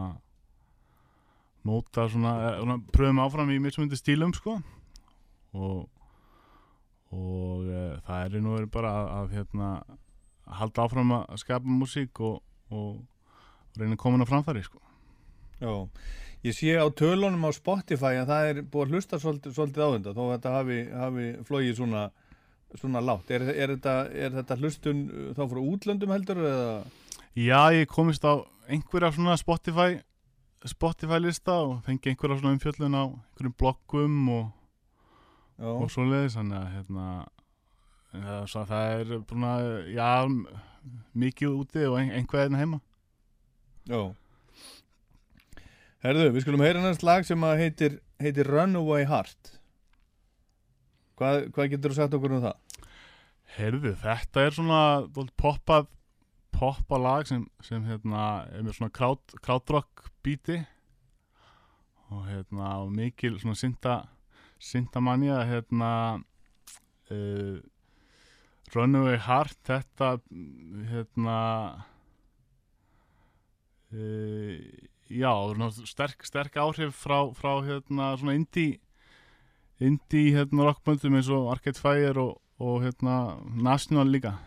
móta 1.67 2.07
svona, 2.09 2.33
eh, 2.47 2.57
svona 2.61 2.79
pröfum 2.93 3.21
áfram 3.25 3.51
í 3.51 3.59
mismundi 3.61 3.99
stílum 3.99 4.33
sko 4.37 4.59
og 5.53 5.87
og 7.07 7.63
uh, 7.71 7.93
það 8.03 8.23
er 8.25 8.41
nú 8.43 8.55
verið 8.57 8.71
bara 8.73 8.89
að, 8.91 9.09
að 9.17 9.35
hérna, 9.37 9.67
halda 10.59 10.83
áfram 10.83 11.13
að 11.21 11.37
skapa 11.39 11.77
músík 11.79 12.19
og, 12.19 12.41
og 12.67 13.77
reyna 13.79 13.95
að 13.95 14.01
koma 14.01 14.27
á 14.27 14.27
framfæri 14.27 14.63
sko. 14.65 14.81
Já, 15.61 15.71
ég 16.43 16.57
sé 16.57 16.75
á 16.75 16.83
tölunum 16.91 17.47
á 17.47 17.51
Spotify 17.55 18.19
að 18.19 18.31
það 18.33 18.49
er 18.51 18.61
búið 18.67 18.83
að 18.83 18.95
hlusta 18.97 19.19
svolítið, 19.23 19.55
svolítið 19.55 19.87
á 19.87 19.89
þetta 19.95 20.15
þó 20.17 20.21
að 20.25 20.33
þetta 20.35 20.53
hafi, 20.57 20.79
hafi 20.99 21.27
flogið 21.47 21.79
svona, 21.79 22.03
svona 22.75 23.03
látt. 23.07 23.31
Er, 23.31 23.47
er, 23.55 23.75
þetta, 23.77 23.95
er 24.11 24.35
þetta 24.41 24.59
hlustun 24.59 25.03
þá 25.39 25.43
frá 25.47 25.61
útlöndum 25.63 26.15
heldur 26.17 26.43
eða? 26.43 26.77
Já, 27.35 27.73
ég 27.75 27.89
komist 27.91 28.23
á 28.23 28.45
einhverja 28.67 29.11
svona 29.15 29.37
Spotify 29.37 29.99
Spotify 30.67 31.19
lista 31.21 31.53
og 31.63 31.81
fengi 31.85 32.11
einhverja 32.11 32.39
svona 32.39 32.55
umfjöllun 32.55 32.97
á 32.97 33.03
einhverjum 33.07 33.57
bloggum 33.59 34.29
og, 34.33 34.45
og 35.59 35.89
svoleiðis 35.93 36.37
þannig 36.39 36.57
að 36.59 36.71
hérna 36.75 37.07
ja, 38.13 38.37
svo 38.49 38.63
að 38.63 38.71
það 38.71 38.93
er 38.93 39.11
búin 39.29 39.45
að 39.47 39.67
já, 39.93 40.09
mikið 41.17 41.59
úti 41.59 41.85
og 41.87 41.99
ein, 41.99 42.13
einhver 42.15 42.45
einn 42.45 42.57
heima. 42.57 42.79
Já. 43.87 44.01
Herðu, 46.05 46.29
við 46.35 46.45
skulum 46.45 46.63
heyra 46.63 46.83
næst 46.83 47.05
lag 47.05 47.25
sem 47.27 47.43
að 47.45 47.61
heitir, 47.63 47.99
heitir 48.21 48.49
Runaway 48.49 49.07
Heart. 49.09 49.53
Hvað, 51.17 51.47
hvað 51.55 51.71
getur 51.73 51.93
þú 51.93 51.97
sagt 51.97 52.17
okkur 52.17 52.37
um 52.37 52.43
það? 52.45 52.87
Heyrðu, 53.57 53.93
þetta 54.03 54.43
er 54.43 54.57
svona 54.57 54.81
poppað 55.39 55.87
poppað 56.57 57.03
lag 57.03 57.29
sem, 57.29 57.45
sem 57.61 57.83
hérna 57.85 58.47
er 58.49 58.65
með 58.65 58.79
svona 58.79 58.93
krát, 58.93 59.35
krátrock 59.45 60.07
bíti 60.25 60.57
og 62.09 62.25
hérna 62.29 62.77
og 62.83 62.93
mikil 62.95 63.37
svona 63.41 63.57
synda 63.59 63.97
synda 64.57 65.01
manja 65.03 65.43
hérna 65.45 65.91
uh, 67.13 67.57
Runaway 68.73 69.19
Heart 69.23 69.59
þetta 69.69 70.09
hérna 70.89 71.37
uh, 73.93 74.55
já, 75.07 75.31
sterk, 75.85 76.25
sterk 76.27 76.57
áhrif 76.59 76.97
frá, 76.97 77.21
frá 77.37 77.53
hérna 77.63 78.15
svona 78.17 78.35
indie 78.39 78.81
indie 79.77 80.33
hérna 80.33 80.71
rockböndum 80.71 81.19
eins 81.19 81.29
og 81.29 81.51
Arcade 81.53 81.79
Fire 81.79 82.17
og, 82.17 82.37
og 82.57 82.81
hérna 82.81 83.37
National 83.45 84.09
líka 84.09 84.37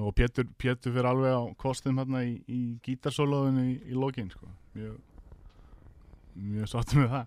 og 0.00 0.14
Pétur, 0.16 0.46
Pétur 0.58 0.94
fyrir 0.94 1.08
alveg 1.08 1.34
á 1.36 1.42
kostum 1.60 1.98
hérna 2.00 2.22
í, 2.24 2.36
í 2.48 2.60
gítarsólaðinu 2.84 3.64
í, 3.68 3.74
í 3.92 3.98
lokin 3.98 4.30
sko. 4.32 4.48
mjög 4.76 5.00
mjög 6.32 6.70
sáttum 6.72 7.02
með 7.02 7.10
það 7.12 7.26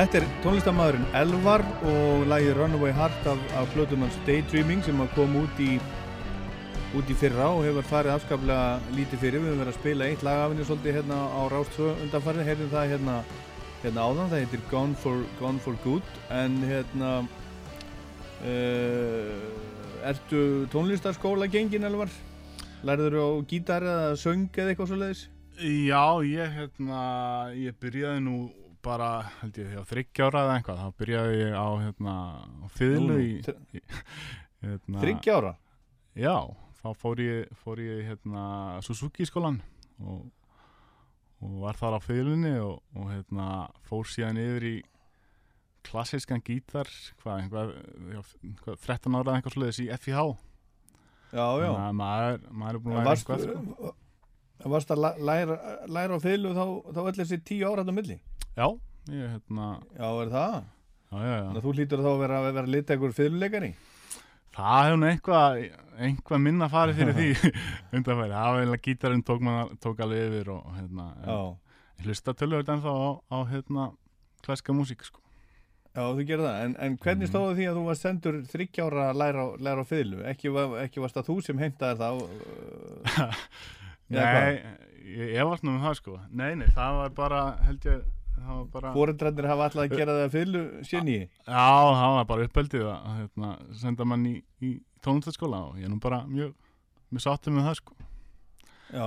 Þetta 0.00 0.16
er 0.16 0.24
tónlistamæðurinn 0.40 1.10
Elvar 1.18 1.60
og 1.84 2.22
lagið 2.30 2.54
Runaway 2.56 2.92
Heart 2.96 3.26
af, 3.28 3.40
af 3.60 3.66
plötunans 3.74 4.14
Daydreaming 4.24 4.80
sem 4.80 5.00
kom 5.12 5.34
út 5.36 5.58
í 5.60 5.74
út 6.96 7.10
í 7.12 7.16
fyrra 7.20 7.50
og 7.52 7.66
hefur 7.66 7.84
farið 7.84 8.14
afskaplega 8.14 8.94
lítið 8.96 9.20
fyrir. 9.20 9.42
Við 9.42 9.50
höfum 9.50 9.60
verið 9.60 9.72
að 9.74 9.76
spila 9.76 10.06
eitt 10.08 10.24
lag 10.24 10.38
af 10.40 10.54
henni 10.54 10.64
svolítið 10.64 10.96
hérna 10.96 11.18
á 11.20 11.40
Rást 11.52 11.76
2 11.76 11.90
undanfarið, 12.06 12.48
heyrðum 12.48 12.70
það 12.72 12.94
hérna, 12.94 13.16
hérna 13.82 14.06
áðan, 14.06 14.30
það 14.30 14.40
heitir 14.40 14.62
Gone 14.70 14.96
for, 15.02 15.26
Gone 15.42 15.60
for 15.66 15.76
Good 15.84 16.16
en 16.38 16.56
hérna 16.70 17.10
uh, 18.40 19.44
ertu 20.14 20.40
tónlistarskóla 20.72 21.50
gengin 21.52 21.84
Elvar? 21.90 22.08
Lærður 22.88 23.20
á 23.20 23.28
gítar 23.52 23.84
eða 23.84 24.16
söng 24.16 24.48
eða 24.48 24.72
eitthvað 24.72 24.94
svoleiðis? 24.94 25.22
Já, 25.60 26.24
ég 26.24 26.56
hérna, 26.56 27.04
ég 27.52 27.76
byrjaði 27.84 28.24
nú 28.24 28.38
bara, 28.84 29.08
held 29.40 29.58
ég, 29.60 29.72
á 29.76 29.84
þryggjára 29.88 30.42
eða 30.46 30.56
eitthvað, 30.58 30.82
þá 30.82 30.98
byrjaði 31.02 31.38
ég 31.40 31.54
á 31.56 31.68
hérna, 31.84 32.14
á 32.64 32.66
nú, 33.04 33.16
í, 33.20 33.30
hérna, 34.64 35.00
Þriggja 35.04 35.36
ára? 35.40 35.54
Já, 36.18 36.36
þá 36.80 36.88
fór 36.98 37.22
ég, 37.24 37.50
fór 37.62 37.82
ég 37.84 38.04
hérna, 38.08 38.44
Suzuki 38.84 39.26
skólan 39.28 39.60
og, 40.00 40.26
og 41.40 41.58
var 41.64 41.78
þar 41.80 41.98
á 41.98 42.00
fiðlunni 42.04 42.54
og, 42.64 42.80
og 42.96 43.10
hérna, 43.12 43.48
fór 43.88 44.08
síðan 44.08 44.40
yfir 44.40 44.68
í 44.70 44.76
klassískan 45.86 46.42
gítar, 46.44 46.88
hvað, 47.22 47.44
einhvað, 47.44 47.70
já, 48.12 48.20
hvað 48.64 48.82
13 48.84 49.16
ára 49.16 49.24
eða 49.30 49.38
eitthvað 49.38 49.54
svoleiðis 49.56 49.80
í 49.80 49.88
FIH. 49.96 50.24
Já, 51.30 51.46
já. 51.62 51.70
Þannig 51.70 51.86
að 51.86 51.96
maður, 52.00 52.44
maður 52.50 52.78
er 52.78 52.82
búin 52.84 52.94
að 52.94 53.00
læra 53.00 53.10
varst, 53.10 53.30
eitthvað, 53.30 53.70
sko. 53.70 53.94
varst 54.74 54.92
að 54.92 55.02
læ- 55.04 55.22
læra, 55.30 55.56
læra 55.88 56.18
á 56.18 56.24
fiðlu 56.24 56.52
þá, 56.58 56.64
þá 56.90 57.00
öll 57.06 57.16
þessi 57.20 57.38
tíu 57.48 57.70
ára 57.70 57.84
þetta 57.84 57.96
milli? 57.96 58.18
Já, 58.56 58.66
ég, 59.10 59.26
hérna... 59.34 59.68
Já, 59.96 60.08
er 60.24 60.32
það? 60.34 60.56
Já, 61.10 61.16
já, 61.20 61.30
já. 61.30 61.44
Þannig 61.46 61.60
að 61.60 61.64
þú 61.68 61.72
hlýtur 61.76 62.02
þá 62.04 62.10
að 62.10 62.20
vera 62.24 62.40
vera 62.46 62.66
einhver 62.96 63.14
fiðluleikari? 63.16 63.70
Það 64.50 64.80
hefur 64.86 64.98
nú 65.00 65.06
eitthvað, 65.06 65.58
eitthvað 66.08 66.40
minna 66.42 66.68
farið 66.70 66.98
fyrir 67.00 67.16
því 67.20 67.52
undanfæri. 67.96 68.32
Það 68.34 68.50
var 68.50 68.60
eiginlega 68.60 68.84
gítarinn 68.88 69.24
tók, 69.26 69.40
man, 69.46 69.72
tók 69.82 70.02
alveg 70.04 70.26
yfir 70.28 70.50
og 70.56 70.68
hérna, 70.76 71.06
ég 72.00 72.06
hlusta 72.06 72.34
tölvöld 72.34 72.70
ennþá 72.74 72.92
á, 72.94 73.08
á 73.30 73.38
hérna, 73.50 73.88
klassiska 74.44 74.74
músík, 74.74 75.02
sko. 75.06 75.20
Já, 75.90 76.02
þú 76.14 76.22
gerir 76.26 76.44
það. 76.46 76.58
En, 76.64 76.74
en 76.86 76.96
hvernig 77.02 77.26
Mhm. 77.26 77.30
stóðu 77.32 77.54
því 77.58 77.64
að 77.70 77.78
þú 77.78 77.84
var 77.86 77.98
sendur 77.98 78.36
þryggjára 78.50 79.06
að 79.10 79.18
læra, 79.22 79.44
læra 79.58 79.82
á 79.82 79.90
fiðlu? 79.90 80.20
Ekki, 80.30 80.52
var- 80.54 80.76
ekki 80.84 81.02
varst 81.02 81.16
það 81.18 81.28
þú 81.30 81.36
sem 81.46 81.58
heimtaðir 81.58 81.98
þá? 81.98 82.10
uh? 82.22 83.34
Nei, 84.14 84.62
ég, 85.06 85.34
ég 85.36 85.46
var 85.46 85.62
nú 85.62 85.74
með 85.76 85.84
það, 85.88 85.96
sko. 86.00 86.16
Nei, 86.30 86.54
nei, 86.58 86.66
það 86.74 86.96
var 87.00 87.12
bara, 87.18 87.42
held 87.66 87.86
ég, 87.90 88.00
það 88.02 88.19
bara... 88.72 88.92
Fóreldrarnir 88.94 89.48
hafa 89.50 89.66
alltaf 89.68 89.82
að 89.84 89.96
gera 89.96 90.14
það 90.16 90.24
að 90.26 90.34
fiðlu 90.36 90.62
sinni? 90.88 91.18
Já, 91.46 91.66
það 92.00 92.14
var 92.16 92.28
bara 92.30 92.46
uppeldið 92.48 92.86
að 92.90 93.18
hérna, 93.18 93.50
senda 93.82 94.06
mann 94.08 94.26
í, 94.28 94.34
í 94.64 94.70
tónlistaskóla 95.04 95.60
og 95.70 95.80
ég 95.80 95.88
er 95.88 95.92
nú 95.92 96.00
bara 96.02 96.22
mjög, 96.28 96.54
mjög 97.10 97.24
sáttur 97.26 97.54
með 97.56 97.68
það, 97.68 97.78
sko. 97.80 97.98
Já. 98.90 99.06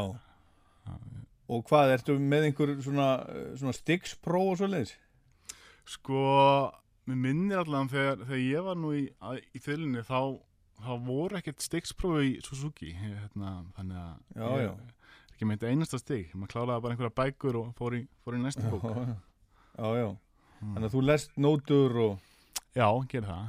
Og 1.54 1.66
hvað, 1.68 1.94
ertu 1.98 2.16
með 2.20 2.48
einhver 2.50 2.74
svona, 2.84 3.10
svona 3.60 3.76
stikkspróf 3.76 4.54
og 4.54 4.62
svo 4.62 4.72
leiðis? 4.72 4.96
Sko, 5.94 6.24
mér 7.10 7.22
minnir 7.28 7.62
allavega 7.62 7.92
þegar, 7.92 8.26
þegar 8.30 8.44
ég 8.48 8.68
var 8.70 8.80
nú 8.80 8.94
í, 8.96 9.04
í 9.54 9.64
þylunni 9.64 10.06
þá, 10.08 10.20
þá 10.80 10.92
voru 11.04 11.40
ekkert 11.40 11.66
stigsprófi 11.66 12.30
í 12.32 12.44
Suzuki 12.46 12.94
hérna, 12.96 13.58
þannig 13.78 14.00
að 14.00 14.14
Já, 14.40 14.46
ég 14.48 14.68
já. 14.70 14.74
Ekki 15.34 15.50
meint 15.50 15.66
einasta 15.68 16.00
stig 16.00 16.34
maður 16.38 16.54
kláraði 16.54 16.86
bara 16.86 16.96
einhverja 16.96 17.18
bækur 17.20 17.60
og 17.60 17.72
fór 17.78 17.98
í, 17.98 18.04
fór 18.24 18.38
í 18.38 18.44
næsta 18.44 18.70
bók 18.70 18.86
Já, 19.74 19.90
já, 19.90 20.04
já. 20.04 20.10
Þannig 20.64 20.86
að 20.88 20.94
þú 20.94 21.02
lest 21.08 21.32
nótur 21.42 21.96
og... 22.04 22.34
Já, 22.78 22.88
ger 23.10 23.26
það. 23.26 23.48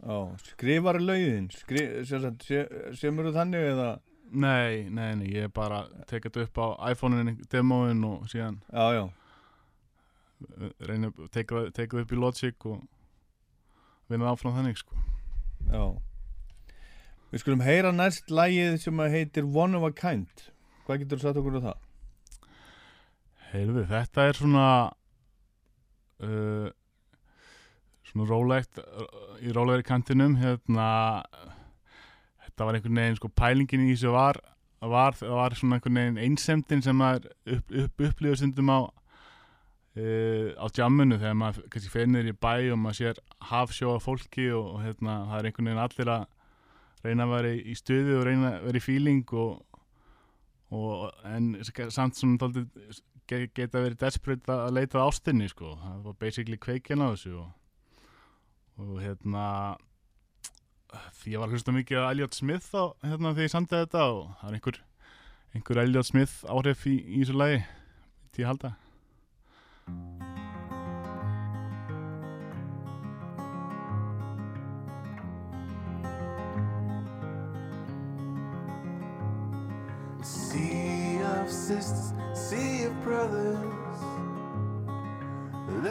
Já, 0.00 0.18
skrifar 0.46 0.98
lögin, 1.02 1.48
Skri, 1.52 1.82
sem, 2.08 2.22
sagt, 2.22 2.46
se, 2.46 2.62
semur 2.96 3.28
þú 3.28 3.34
þannig 3.36 3.66
eða... 3.74 3.88
Nei, 4.30 4.86
nei, 4.94 5.08
nei, 5.18 5.26
ég 5.34 5.50
bara 5.52 5.82
tekið 6.06 6.30
þetta 6.30 6.44
upp 6.46 6.60
á 6.62 6.66
iPhone-in, 6.92 7.32
demóin 7.50 8.04
og 8.06 8.28
síðan 8.30 8.60
Já, 8.70 8.84
já. 8.94 9.02
reyna, 10.86 11.10
tekið 11.34 11.72
það 11.74 12.04
upp 12.04 12.14
í 12.14 12.20
Logic 12.20 12.66
og 12.70 12.84
vinna 14.10 14.30
áfram 14.30 14.54
þannig, 14.54 14.78
sko. 14.78 15.02
Já. 15.66 15.82
Við 17.30 17.42
skulum 17.42 17.66
heyra 17.66 17.90
næst 17.94 18.30
lagið 18.30 18.78
sem 18.86 19.02
að 19.02 19.18
heitir 19.18 19.50
One 19.50 19.76
of 19.78 19.84
a 19.86 19.92
Kind. 19.94 20.46
Hvað 20.90 21.04
getur 21.04 21.20
þú 21.20 21.22
sagt 21.22 21.36
okkur 21.38 21.56
um 21.60 21.62
það? 21.62 21.82
Heyrðu, 23.52 23.82
þetta 23.86 24.22
er 24.26 24.38
svona 24.40 24.62
uh, 26.26 26.70
svona 28.10 28.26
rólegt 28.26 28.80
uh, 28.82 29.04
í 29.38 29.52
rólegri 29.54 29.86
kantinum 29.86 30.34
hérna 30.40 30.88
þetta 32.42 32.66
var 32.66 32.78
einhvern 32.80 32.98
veginn 32.98 33.20
sko 33.20 33.30
pælingin 33.38 33.86
í 33.86 33.92
þessu 33.92 34.16
var 34.16 34.40
var, 34.82 35.14
var 35.20 35.54
svona 35.54 35.78
einhvern 35.78 36.00
veginn 36.00 36.18
einsemdin 36.24 36.82
sem 36.82 36.98
maður 36.98 37.30
upp, 37.46 37.70
upp, 37.70 38.04
upplifur 38.08 38.42
stundum 38.42 38.74
á 38.74 38.80
uh, 38.82 40.50
á 40.58 40.66
jammunu 40.74 41.20
þegar 41.22 41.38
maður 41.38 41.70
kannski 41.70 41.94
fennir 41.94 42.34
í 42.34 42.34
bæ 42.34 42.74
og 42.74 42.82
maður 42.82 42.98
sér 42.98 43.24
hafsjó 43.52 43.94
af 43.94 44.10
fólki 44.10 44.50
og, 44.50 44.74
og 44.74 44.84
hérna 44.88 45.20
það 45.30 45.38
er 45.38 45.52
einhvern 45.52 45.70
veginn 45.70 45.86
allir 45.86 46.14
að 46.18 46.28
reyna 47.06 47.30
að 47.30 47.34
vera 47.38 47.56
í, 47.56 47.78
stuði 47.78 48.18
og 48.18 48.26
reyna 48.26 48.56
að 48.56 48.64
vera 48.66 48.80
í 48.82 48.88
feeling 48.90 49.36
og, 49.38 49.60
og 50.70 51.10
en 51.26 51.52
samt 51.64 52.18
sem 52.18 52.36
geta 53.30 53.82
verið 53.82 53.98
desperate 54.00 54.54
að 54.54 54.74
leita 54.76 55.00
að 55.00 55.08
ástinni 55.10 55.48
sko, 55.50 55.74
það 55.82 56.04
var 56.06 56.18
basically 56.22 56.58
kveikjan 56.58 57.02
á 57.02 57.10
þessu 57.12 57.36
og, 57.40 57.48
og 58.82 59.00
hérna 59.02 59.46
því 61.20 61.34
ég 61.34 61.42
var 61.42 61.50
að 61.50 61.56
hlusta 61.56 61.74
mikið 61.74 62.02
á 62.02 62.10
Elliot 62.10 62.38
Smith 62.38 62.70
á, 62.74 62.84
hérna 63.06 63.34
þegar 63.34 63.46
ég 63.46 63.54
samtið 63.54 63.84
þetta 63.84 64.06
og 64.10 64.22
það 64.40 64.48
er 64.48 64.58
einhver 64.58 64.80
einhver 65.54 65.82
Elliot 65.84 66.10
Smith 66.10 66.38
áhrif 66.50 66.86
í, 66.90 66.96
í 66.98 67.22
þessu 67.22 67.38
lagi 67.38 67.60
til 68.30 68.44
ég 68.44 68.50
halda 68.50 68.74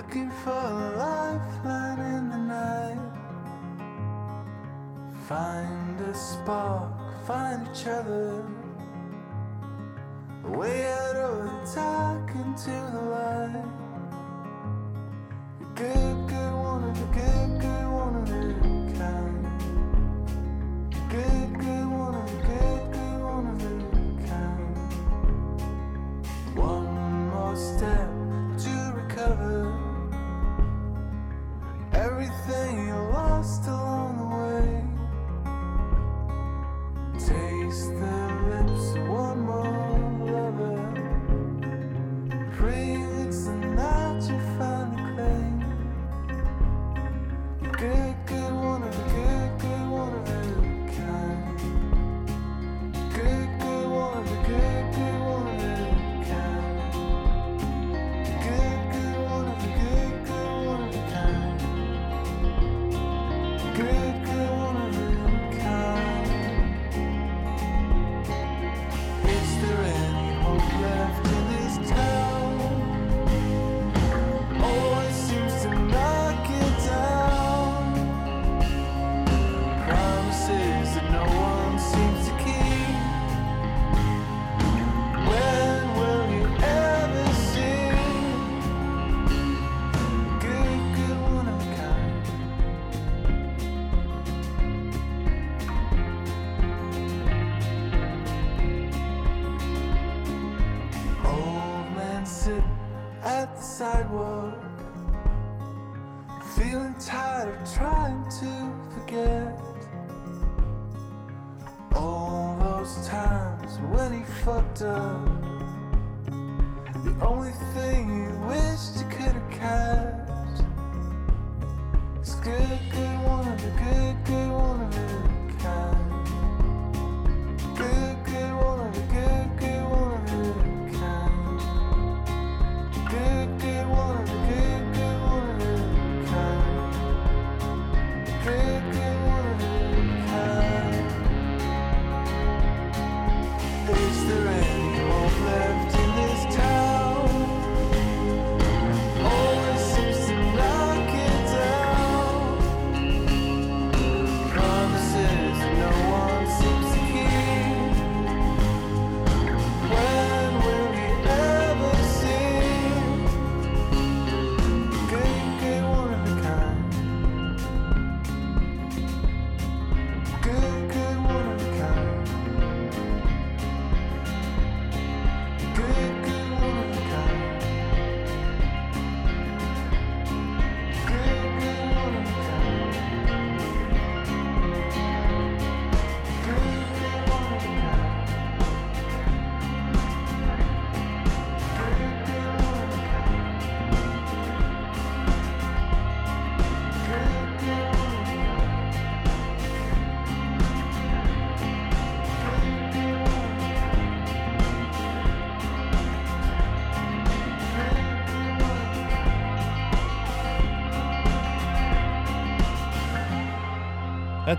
looking 0.10 0.32
for 0.44 0.50
a 0.50 0.96
lifeline 0.98 2.00
in 2.00 2.30
the 2.32 2.38
night. 2.38 2.98
Find 5.28 6.02
a 6.02 6.16
spark, 6.16 6.92
find 7.28 7.68
each 7.68 7.86
other, 7.86 8.44
way 10.46 10.88
out 10.88 11.16
of 11.16 11.46
the 11.46 11.76
dark 11.76 12.28
into 12.32 12.72
the 12.94 13.02
light. 13.14 13.66
Good, 15.76 16.28
good, 16.28 16.54
one 16.54 16.84
of 16.86 17.00
the 17.00 17.06
good, 17.20 17.49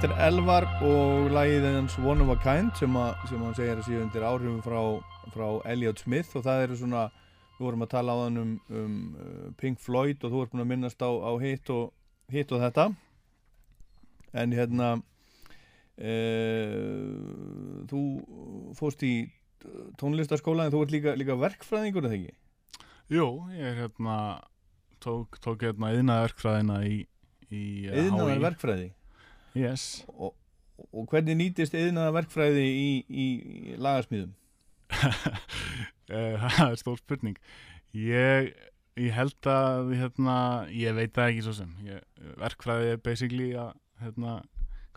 Þetta 0.00 0.14
er 0.16 0.30
Elvar 0.30 0.64
og 0.80 1.26
lagið 1.28 1.64
hans 1.66 1.94
One 2.00 2.24
of 2.24 2.30
a 2.32 2.36
Kind 2.40 2.70
sem, 2.78 2.94
að, 2.96 3.10
sem 3.28 3.40
hann 3.44 3.52
segir 3.52 3.74
að 3.74 3.84
séu 3.84 3.98
undir 4.00 4.22
áhrifum 4.24 4.62
frá, 4.64 4.78
frá 5.28 5.48
Elliot 5.68 5.98
Smith 6.00 6.30
og 6.38 6.44
það 6.46 6.60
eru 6.62 6.76
svona, 6.80 7.02
við 7.58 7.66
vorum 7.66 7.82
að 7.84 7.90
tala 7.92 8.14
á 8.16 8.18
hann 8.22 8.38
um, 8.40 8.54
um 8.72 8.94
uh, 9.12 9.50
Pink 9.60 9.76
Floyd 9.84 10.24
og 10.24 10.32
þú 10.32 10.40
ert 10.40 10.54
búin 10.54 10.62
að 10.64 10.70
minnast 10.70 11.04
á, 11.04 11.10
á 11.12 11.32
hitt 11.42 11.68
og, 11.74 11.90
hitt 12.32 12.54
og 12.56 12.62
þetta 12.62 12.86
en 14.40 14.54
hérna 14.56 14.88
e, 16.00 16.14
þú 17.90 18.00
fóst 18.78 19.04
í 19.04 19.10
tónlistaskóla 20.00 20.64
en 20.64 20.72
þú 20.72 20.80
ert 20.86 20.94
líka, 20.94 21.14
líka 21.20 21.36
verkfræðingur 21.42 22.08
eða 22.08 22.16
ekki? 22.22 22.32
Jú, 23.18 23.26
ég 23.52 23.68
er 23.74 23.76
hérna 23.82 24.16
tók, 25.04 25.36
tók 25.44 25.68
hérna 25.68 25.92
yðnaverkfræðina 25.98 26.80
í, 26.88 27.02
í 27.52 27.66
uh, 27.90 28.00
Yðnaðar 28.06 28.32
HÍ. 28.38 28.40
verkfræði 28.46 28.88
Yes 29.58 30.04
og, 30.14 30.34
og 30.92 31.06
hvernig 31.10 31.38
nýtist 31.38 31.74
yðnaðar 31.76 32.20
verkfræði 32.20 32.66
í, 32.66 32.90
í, 33.08 33.26
í 33.70 33.80
lagarsmíðum? 33.80 34.34
Eh, 36.10 36.34
Það 36.56 36.72
er 36.72 36.78
stór 36.80 36.96
spurning 36.98 37.36
Ég, 37.94 38.48
ég 38.98 39.12
held 39.14 39.46
að 39.46 39.92
hérna, 39.94 40.36
ég 40.74 40.96
veit 40.96 41.12
það 41.14 41.28
ekki 41.28 41.44
svo 41.46 41.52
sem 41.54 41.68
ég, 41.86 42.00
verkfræði 42.40 42.88
er 42.96 42.98
basically 43.04 43.46
að 43.54 43.76
hérna, 44.02 44.32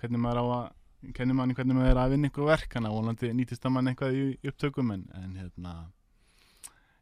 hvernig 0.02 0.24
maður 0.24 0.42
á 0.42 0.46
að 0.56 1.14
kennir 1.18 1.38
manni 1.38 1.54
hvernig 1.58 1.78
maður 1.78 1.92
er 1.92 2.02
að 2.02 2.16
vinna 2.16 2.30
eitthvað 2.30 2.50
verk 2.50 2.74
þannig 2.74 2.90
að 2.90 2.98
vonandi 2.98 3.32
nýtist 3.38 3.68
að 3.68 3.76
mann 3.76 3.92
eitthvað 3.92 4.18
í 4.18 4.26
upptökum 4.50 4.94
en, 4.96 5.06
en 5.20 5.38
hérna 5.42 5.74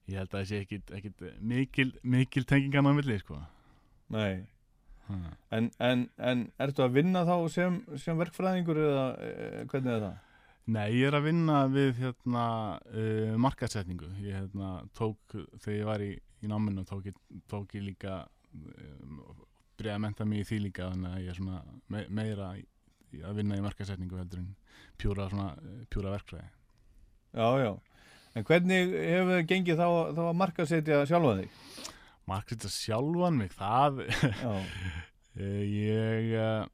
ég 0.09 0.19
held 0.19 0.31
að 0.31 0.37
það 0.37 0.47
sé 0.49 0.61
ekkit, 0.65 0.93
ekkit 0.97 1.25
mikil, 1.53 1.89
mikil 2.03 2.43
tengingan 2.49 2.91
á 2.91 2.97
milli 2.97 3.19
sko. 3.21 3.39
Nei 4.11 4.43
Hmm. 5.11 5.37
En, 5.57 5.69
en, 5.83 6.03
en 6.31 6.43
ertu 6.63 6.85
að 6.85 6.97
vinna 6.99 7.23
þá 7.27 7.35
sem, 7.53 7.79
sem 7.99 8.19
verkfræðingur 8.19 8.81
eða 8.81 9.05
e, 9.19 9.31
hvernig 9.71 9.95
er 9.95 10.05
það? 10.05 10.19
Nei, 10.71 10.87
ég 10.95 11.09
er 11.09 11.17
að 11.17 11.25
vinna 11.25 11.61
við 11.73 11.95
hérna, 11.99 12.45
uh, 12.93 13.31
markasetningu. 13.41 14.11
Ég 14.23 14.37
hérna, 14.37 14.75
tók, 14.95 15.33
þegar 15.33 15.77
ég 15.77 15.87
var 15.89 16.03
í, 16.05 16.11
í 16.15 16.51
náminu, 16.51 16.85
tók 16.87 17.09
ég, 17.09 17.17
tók 17.51 17.73
ég 17.75 17.83
líka, 17.89 18.21
um, 18.53 19.23
byrjaði 19.79 19.97
að 19.97 20.03
menta 20.05 20.27
mig 20.29 20.43
í 20.43 20.47
því 20.47 20.59
líka, 20.67 20.91
þannig 20.93 21.15
að 21.15 21.23
ég 21.25 21.33
er 21.33 21.39
svona 21.39 21.63
me 21.91 22.05
meira 22.21 22.51
að 23.11 23.39
vinna 23.41 23.57
í 23.57 23.63
markasetningu 23.65 24.19
heldur 24.21 24.43
en 24.43 24.51
pjúra, 25.01 25.27
svona, 25.31 25.55
eh, 25.57 25.85
pjúra 25.91 26.13
verkfræði. 26.13 26.47
Já, 27.33 27.47
já. 27.59 27.71
En 28.35 28.45
hvernig 28.47 28.93
hefur 28.95 29.33
það 29.33 29.47
gengið 29.49 29.81
þá, 29.81 29.87
þá 30.15 30.21
að 30.29 30.37
markasetja 30.39 31.01
sjálfa 31.09 31.33
þig? 31.41 31.57
Markasetja 32.31 32.71
sjálfan 32.75 33.39
mig, 33.43 33.55
það. 33.57 34.03
Eh, 35.31 35.61
ég, 35.63 36.25
uh, 36.35 36.65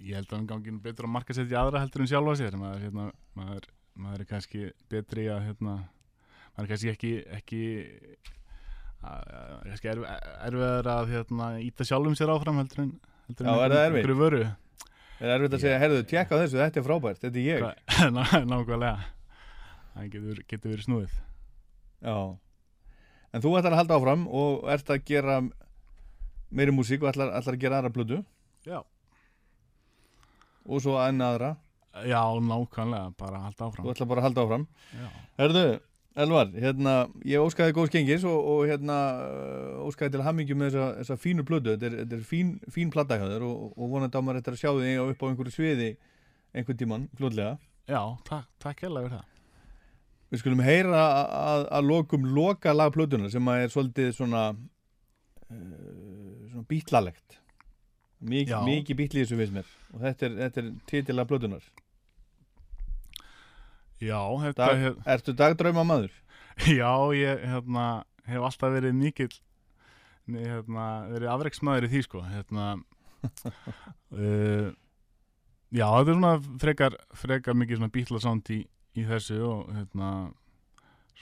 ég 0.00 0.14
held 0.16 0.30
að 0.30 0.38
hann 0.38 0.46
gangi 0.48 0.72
betur 0.80 1.04
að 1.04 1.10
markasetja 1.12 1.58
aðra 1.60 1.82
heldur 1.82 2.00
en 2.00 2.08
sjálfa 2.08 2.32
sér. 2.40 2.54
Maður, 2.56 2.86
hérna, 2.86 3.04
maður, 3.36 3.66
maður 4.00 4.22
er 4.24 4.28
kannski 4.30 4.62
betri 4.88 5.26
að, 5.28 5.42
hérna, 5.50 5.74
maður 6.54 6.64
er 6.64 6.70
kannski 6.70 6.92
ekki, 6.94 7.10
ekki 7.36 7.60
kannski 9.02 9.90
erf, 9.92 10.04
erfiðar 10.46 10.88
að 10.92 11.10
hérna, 11.12 11.48
íta 11.66 11.86
sjálfum 11.86 12.16
sér 12.18 12.32
áfram 12.32 12.60
heldur 12.62 12.84
en, 12.84 12.92
heldur 13.28 13.48
Já, 13.48 13.52
er 13.66 13.74
það 13.74 13.86
einhverju 13.88 14.18
vöru 14.20 14.40
Er 15.22 15.32
erfitt 15.36 15.56
að 15.58 15.62
segja, 15.62 15.80
herðu, 15.82 15.98
tjekka 16.10 16.38
þessu, 16.40 16.58
þetta 16.62 16.80
er 16.80 16.86
frábært, 16.86 17.20
þetta 17.22 17.38
er 17.38 17.44
ég. 17.46 17.66
Ná- 18.16 18.46
nákvæmlega 18.48 18.94
það 19.92 20.08
getur, 20.16 20.40
getur 20.50 20.72
verið 20.72 20.86
snúið 20.88 21.18
Já. 22.02 22.16
En 23.32 23.40
þú 23.40 23.54
ætlar 23.56 23.72
að 23.72 23.80
halda 23.80 23.98
áfram 23.98 24.24
og 24.28 24.66
ert 24.72 24.90
að 24.92 25.04
gera 25.08 25.38
meiri 26.52 26.74
músík 26.76 27.04
og 27.04 27.12
ætlar, 27.12 27.32
ætlar 27.38 27.56
að 27.56 27.62
gera 27.62 27.78
aðra 27.80 27.92
plötu 27.94 28.18
Já. 28.68 28.82
og 30.68 30.82
svo 30.84 30.98
enn 31.00 31.24
aðra. 31.24 31.54
Já, 32.08 32.20
nákvæmlega, 32.40 33.12
bara 33.20 33.38
að 33.38 33.48
halda 33.48 33.66
áfram 33.66 33.86
Þú 33.86 33.92
ætlar 33.92 34.08
bara 34.12 34.22
að 34.22 34.28
halda 34.28 34.44
áfram. 34.46 34.68
Já. 34.96 35.08
Herðu, 35.40 35.64
Elvar, 36.22 36.52
hérna, 36.52 36.94
ég 37.24 37.40
óskaði 37.40 37.72
góðs 37.76 37.92
gengis 37.92 38.24
og, 38.28 38.36
og 38.52 38.62
hérna 38.68 38.96
uh, 39.24 39.82
óskaði 39.88 40.12
til 40.12 40.24
hamingju 40.26 40.56
með 40.60 40.74
þessa, 40.74 40.88
þessa 41.00 41.18
fínu 41.24 41.48
plötu. 41.48 41.72
Þetta 41.72 41.88
er, 41.88 41.98
þetta 42.02 42.18
er 42.18 42.24
fín, 42.28 42.54
fín 42.72 42.92
þér 42.92 43.48
og, 43.48 43.72
og 43.72 43.92
vonandi 43.96 44.20
á 44.20 44.24
maður 44.24 44.42
eftir 44.42 44.58
að 44.58 44.62
sjá 44.64 44.72
þig 44.76 45.02
upp 45.06 45.24
á 45.24 45.28
einhverju 45.30 45.56
sviði 45.56 45.90
einhvern 46.52 46.80
tíman, 46.84 47.10
fljóðlega. 47.16 47.58
Já, 47.88 48.02
takk, 48.28 48.48
takk 48.60 48.84
hérlega 48.84 49.08
fyrir 49.08 49.20
það 49.22 49.31
Við 50.32 50.40
skulum 50.40 50.62
heyra 50.64 51.00
að, 51.12 51.66
að, 51.76 51.88
lokum 51.90 52.24
loka 52.32 52.72
lag 52.72 52.92
plötunar 52.94 53.28
sem 53.32 53.48
er 53.52 53.68
svolítið 53.72 54.14
svona, 54.16 54.46
uh, 55.52 56.46
svona 56.48 56.64
bítlalegt. 56.70 57.38
Mik, 58.22 58.48
mikið 58.64 58.96
bítli 58.96 59.20
í 59.20 59.26
þessu 59.26 59.36
við 59.36 59.56
mér 59.56 59.70
og 59.92 60.04
þetta 60.04 60.28
er, 60.28 60.34
þetta 60.44 60.62
er 60.62 60.68
titilag 60.88 61.28
plötunar. 61.28 61.64
Já, 64.02 64.18
þetta 64.46 64.66
Dag, 64.66 64.82
hef, 64.82 65.00
ertu 65.14 65.34
dagdrauma 65.38 65.84
maður? 65.86 66.14
Já, 66.80 66.92
ég 67.18 67.42
hérna, 67.52 67.86
hef 68.28 68.46
alltaf 68.48 68.72
verið 68.74 68.96
mikill 68.98 69.32
hérna, 70.30 70.86
verið 71.10 71.32
afreiksmaður 71.34 71.88
í 71.88 71.92
því 71.92 72.02
sko 72.06 72.22
hérna, 72.30 72.70
uh, 74.16 74.70
Já, 75.72 75.86
þetta 75.88 76.12
er 76.12 76.16
svona 76.18 76.32
frekar, 76.60 76.96
frekar 77.16 77.56
mikið 77.56 77.86
bítlasánd 77.94 78.48
í, 78.52 78.58
í 78.98 79.04
þessu 79.08 79.38
og 79.46 79.72
hérna 79.72 80.08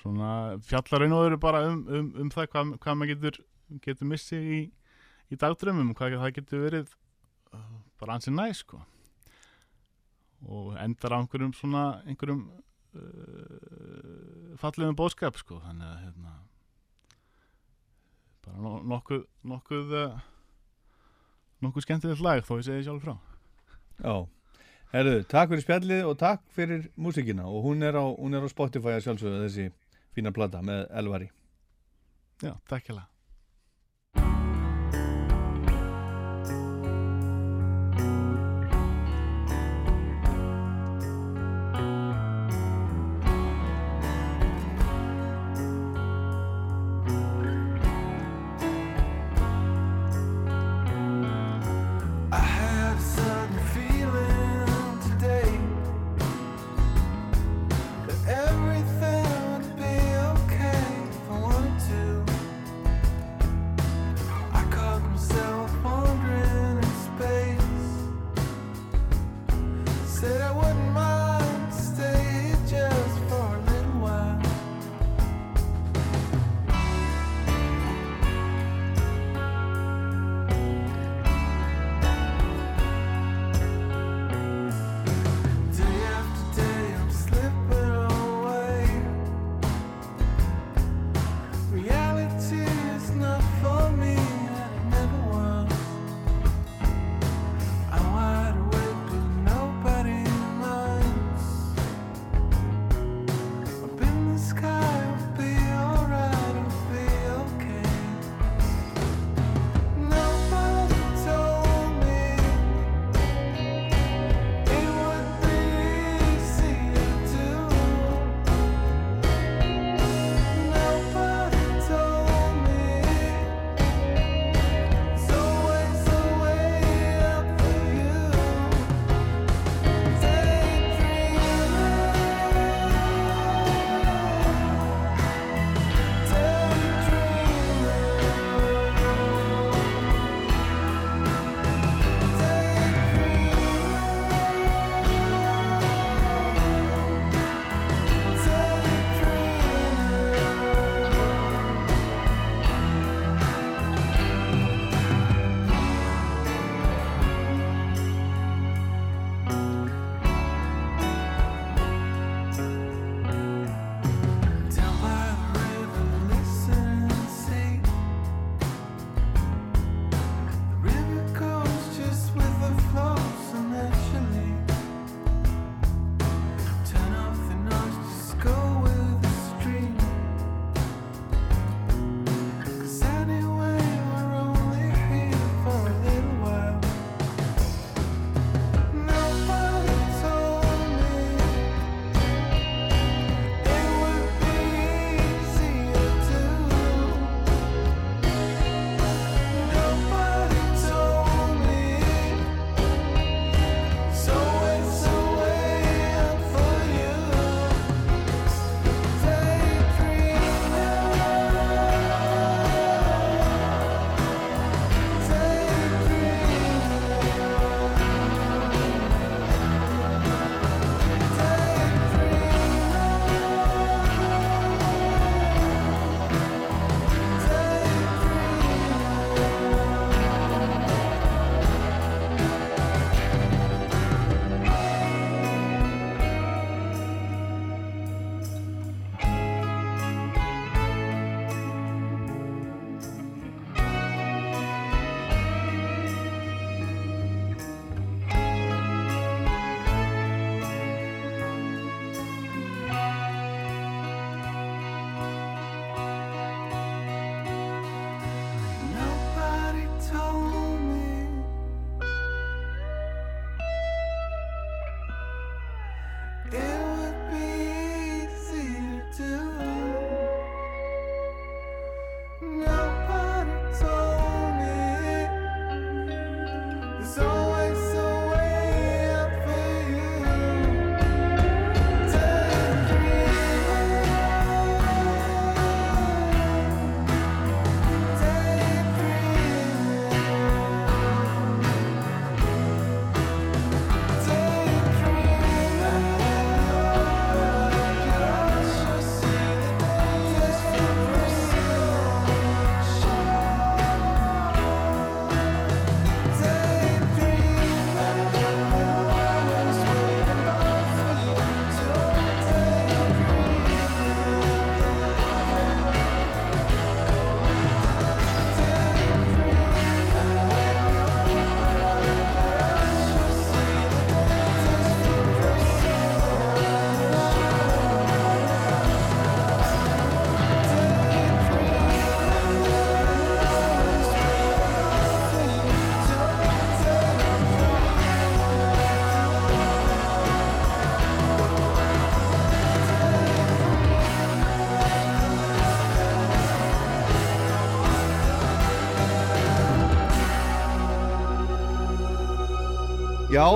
svona 0.01 0.31
fjallarinn 0.67 1.15
og 1.15 1.27
eru 1.29 1.39
bara 1.41 1.65
um, 1.69 1.83
um, 1.89 2.09
um 2.25 2.31
það 2.33 2.49
hvað, 2.55 2.73
hvað 2.83 2.99
maður 2.99 3.13
getur, 3.15 3.41
getur 3.85 4.11
missið 4.11 4.49
í, 4.57 4.61
í 5.31 5.39
dagdrömmum 5.39 5.93
hvað 5.99 6.19
það 6.23 6.35
getur 6.39 6.65
verið 6.65 6.95
uh, 7.55 7.77
bara 8.01 8.17
ansið 8.17 8.37
næst 8.39 8.65
sko. 8.65 8.81
Og 10.49 10.73
endar 10.81 11.13
á 11.13 11.21
einhverjum 11.21 11.53
svona 11.57 11.85
einhverjum 12.09 12.47
uh, 12.97 14.57
fallegum 14.61 14.97
bóðskap 14.99 15.37
sko 15.41 15.61
þannig 15.67 15.87
að 15.91 16.03
hérna 16.07 16.37
bara 18.41 18.65
no 18.65 18.79
nokkuð 18.95 19.23
nokkuð 19.53 19.97
uh, 20.01 20.21
nokkuð 21.61 21.85
skemmtilegt 21.85 22.25
lag 22.25 22.45
þó 22.47 22.55
ég 22.57 22.67
segi 22.71 22.87
sjálf 22.89 23.05
frá. 23.05 23.17
Já. 24.01 24.15
Herðu, 24.91 25.21
takk 25.31 25.53
fyrir 25.53 25.63
spjallið 25.63 26.07
og 26.11 26.17
takk 26.19 26.41
fyrir 26.55 26.89
músikina 26.99 27.45
og 27.47 27.63
hún 27.69 27.87
er 27.87 27.95
á, 27.95 28.03
hún 28.03 28.35
er 28.35 28.43
á 28.43 28.49
Spotify 28.51 28.97
að 28.97 29.05
sjálfsögðu 29.05 29.45
þessi 29.45 29.67
fína 30.17 30.33
plata 30.35 30.63
með 30.67 30.89
Elvari. 30.99 31.29
Já, 32.43 32.57
takk 32.67 32.89
hjá 32.89 32.97
það. 32.97 33.07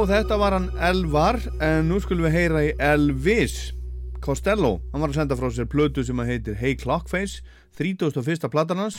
Þetta 0.08 0.36
var 0.40 0.54
hann 0.56 0.66
Elvar 0.82 1.36
en 1.62 1.86
nú 1.88 1.96
skulum 2.02 2.26
við 2.26 2.34
heyra 2.36 2.62
í 2.66 2.72
Elvis 2.82 3.72
Costello, 4.24 4.78
hann 4.92 5.02
var 5.02 5.12
að 5.12 5.18
senda 5.18 5.36
frá 5.36 5.50
sér 5.52 5.68
plötu 5.70 6.04
sem 6.04 6.18
að 6.20 6.30
heitir 6.32 6.56
Hey 6.60 6.74
Clockface 6.80 7.44
31. 7.78 8.48
platan 8.52 8.80
hans. 8.80 8.98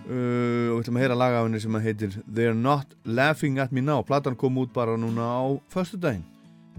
Uh, 0.00 0.70
og 0.72 0.80
við 0.80 0.82
ætlum 0.84 0.98
að 0.98 1.04
heyra 1.04 1.18
laga 1.18 1.40
af 1.40 1.46
henni 1.46 1.60
sem 1.62 1.76
að 1.76 1.86
heitir 1.86 2.16
They're 2.24 2.56
Not 2.56 2.94
Laughing 3.04 3.60
At 3.62 3.74
Me 3.74 3.82
Now. 3.84 4.02
Platan 4.06 4.38
kom 4.38 4.58
út 4.62 4.72
bara 4.74 4.96
núna 4.98 5.26
á 5.26 5.42
föstudaginn. 5.70 6.24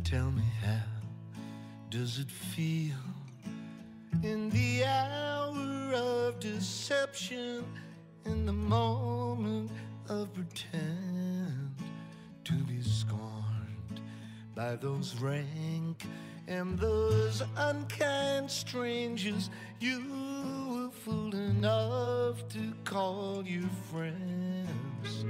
Tell 0.03 0.31
me 0.31 0.47
how 0.63 0.87
does 1.89 2.17
it 2.19 2.31
feel 2.31 2.99
in 4.23 4.49
the 4.49 4.83
hour 4.83 5.93
of 5.93 6.39
deception, 6.39 7.63
in 8.25 8.45
the 8.45 8.53
moment 8.53 9.71
of 10.09 10.33
pretend 10.33 11.30
to 12.43 12.53
be 12.53 12.81
scorned 12.81 14.01
by 14.55 14.75
those 14.75 15.15
rank 15.17 16.05
and 16.47 16.77
those 16.79 17.43
unkind 17.55 18.49
strangers 18.49 19.49
you 19.79 20.01
were 20.69 20.89
fool 20.89 21.33
enough 21.35 22.47
to 22.49 22.73
call 22.83 23.43
your 23.45 23.69
friends? 23.91 25.23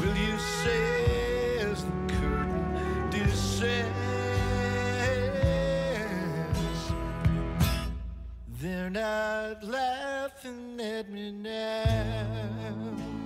Will 0.00 0.16
you 0.16 0.38
say 0.38 1.58
as 1.58 1.84
the 1.84 2.14
curtain 2.14 3.10
descends? 3.10 3.88
They're 8.60 8.90
not 8.90 9.62
laughing 9.64 10.80
at 10.80 11.10
me 11.10 11.30
now. 11.32 13.17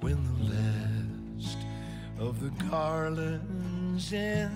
When 0.00 0.18
the 0.24 0.38
last 0.54 1.58
of 2.18 2.40
the 2.40 2.50
garlands 2.70 4.12
and 4.12 4.52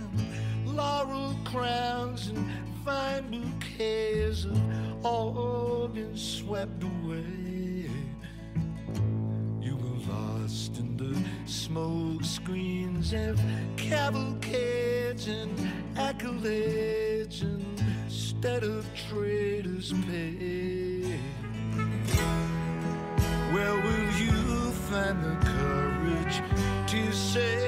laurel 0.64 1.36
crowns 1.44 2.28
and 2.28 2.46
fine 2.84 3.30
bouquets 3.30 4.44
have 4.44 5.04
all 5.04 5.88
been 5.88 6.16
swept 6.16 6.82
away. 6.82 7.90
You 9.60 9.76
were 9.76 10.12
lost 10.12 10.78
in 10.78 10.96
the 10.96 11.16
smoke 11.50 12.24
screens 12.24 13.12
of 13.12 13.40
cavalcades 13.76 15.28
and 15.28 15.58
accolades 15.96 17.42
instead 17.42 18.62
of 18.62 18.86
traders 19.08 19.92
pay. 20.06 20.83
Find 24.94 25.24
the 25.24 25.34
courage 25.44 26.40
to 26.86 27.12
say 27.12 27.58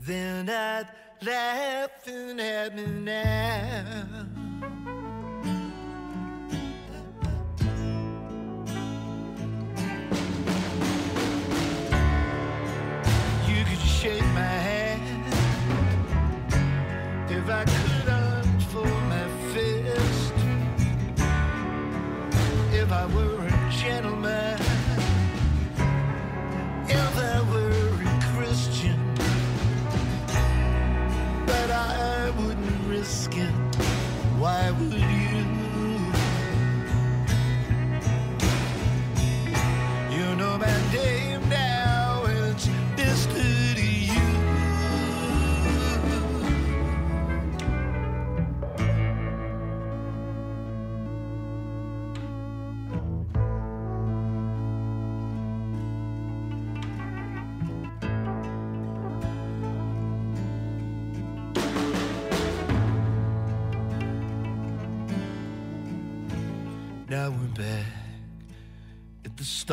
they're 0.00 0.42
not 0.42 0.86
laughing 1.22 2.40
at 2.40 2.74
me 2.74 2.86
now? 2.86 4.23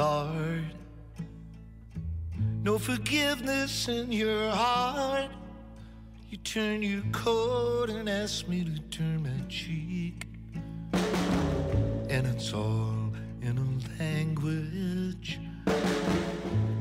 Start. 0.01 0.63
No 2.63 2.79
forgiveness 2.79 3.87
in 3.87 4.11
your 4.11 4.49
heart. 4.49 5.29
You 6.31 6.37
turn 6.37 6.81
your 6.81 7.03
coat 7.11 7.91
and 7.91 8.09
ask 8.09 8.47
me 8.47 8.63
to 8.63 8.79
turn 8.97 9.21
my 9.21 9.47
cheek. 9.47 10.25
And 12.09 12.25
it's 12.25 12.51
all 12.51 13.13
in 13.43 13.53
a 13.59 14.03
language 14.03 15.39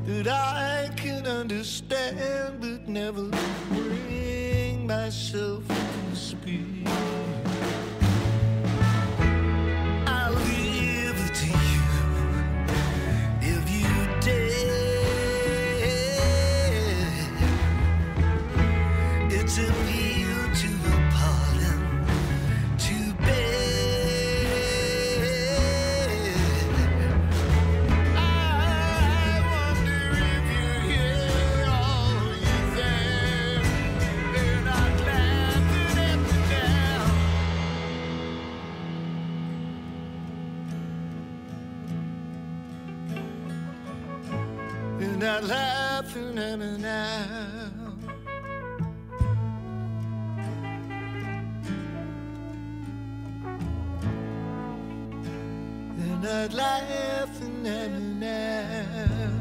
that 0.07 0.27
I 0.27 0.89
can 0.97 1.27
understand, 1.27 2.61
but 2.61 2.89
never 2.89 3.29
bring 3.69 4.87
myself 4.87 5.69
to 5.69 6.17
speak. 6.17 6.89
Not 45.31 45.45
laughing 45.45 46.39
at 46.39 46.59
me 46.59 46.77
now. 46.79 47.71
They're 55.97 56.17
not 56.19 56.53
laughing 56.53 57.65
at 57.65 57.93
me 57.93 58.15
now. 58.15 59.40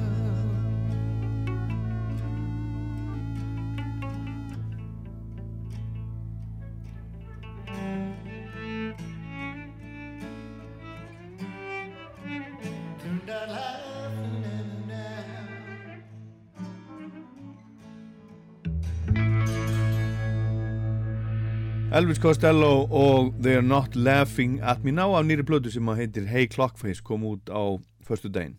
Elvis 21.99 22.19
Costello 22.23 22.85
og 22.95 23.33
They're 23.43 23.65
Not 23.65 23.95
Laughing 23.95 24.61
At 24.63 24.85
Me 24.85 24.91
Now 24.91 25.17
af 25.17 25.25
nýri 25.27 25.43
blödu 25.43 25.67
sem 25.73 25.89
að 25.91 25.97
heitir 25.99 26.29
Hey 26.31 26.47
Clockface 26.47 27.03
kom 27.03 27.25
út 27.27 27.51
á 27.51 27.75
förstu 28.07 28.29
daginn. 28.31 28.53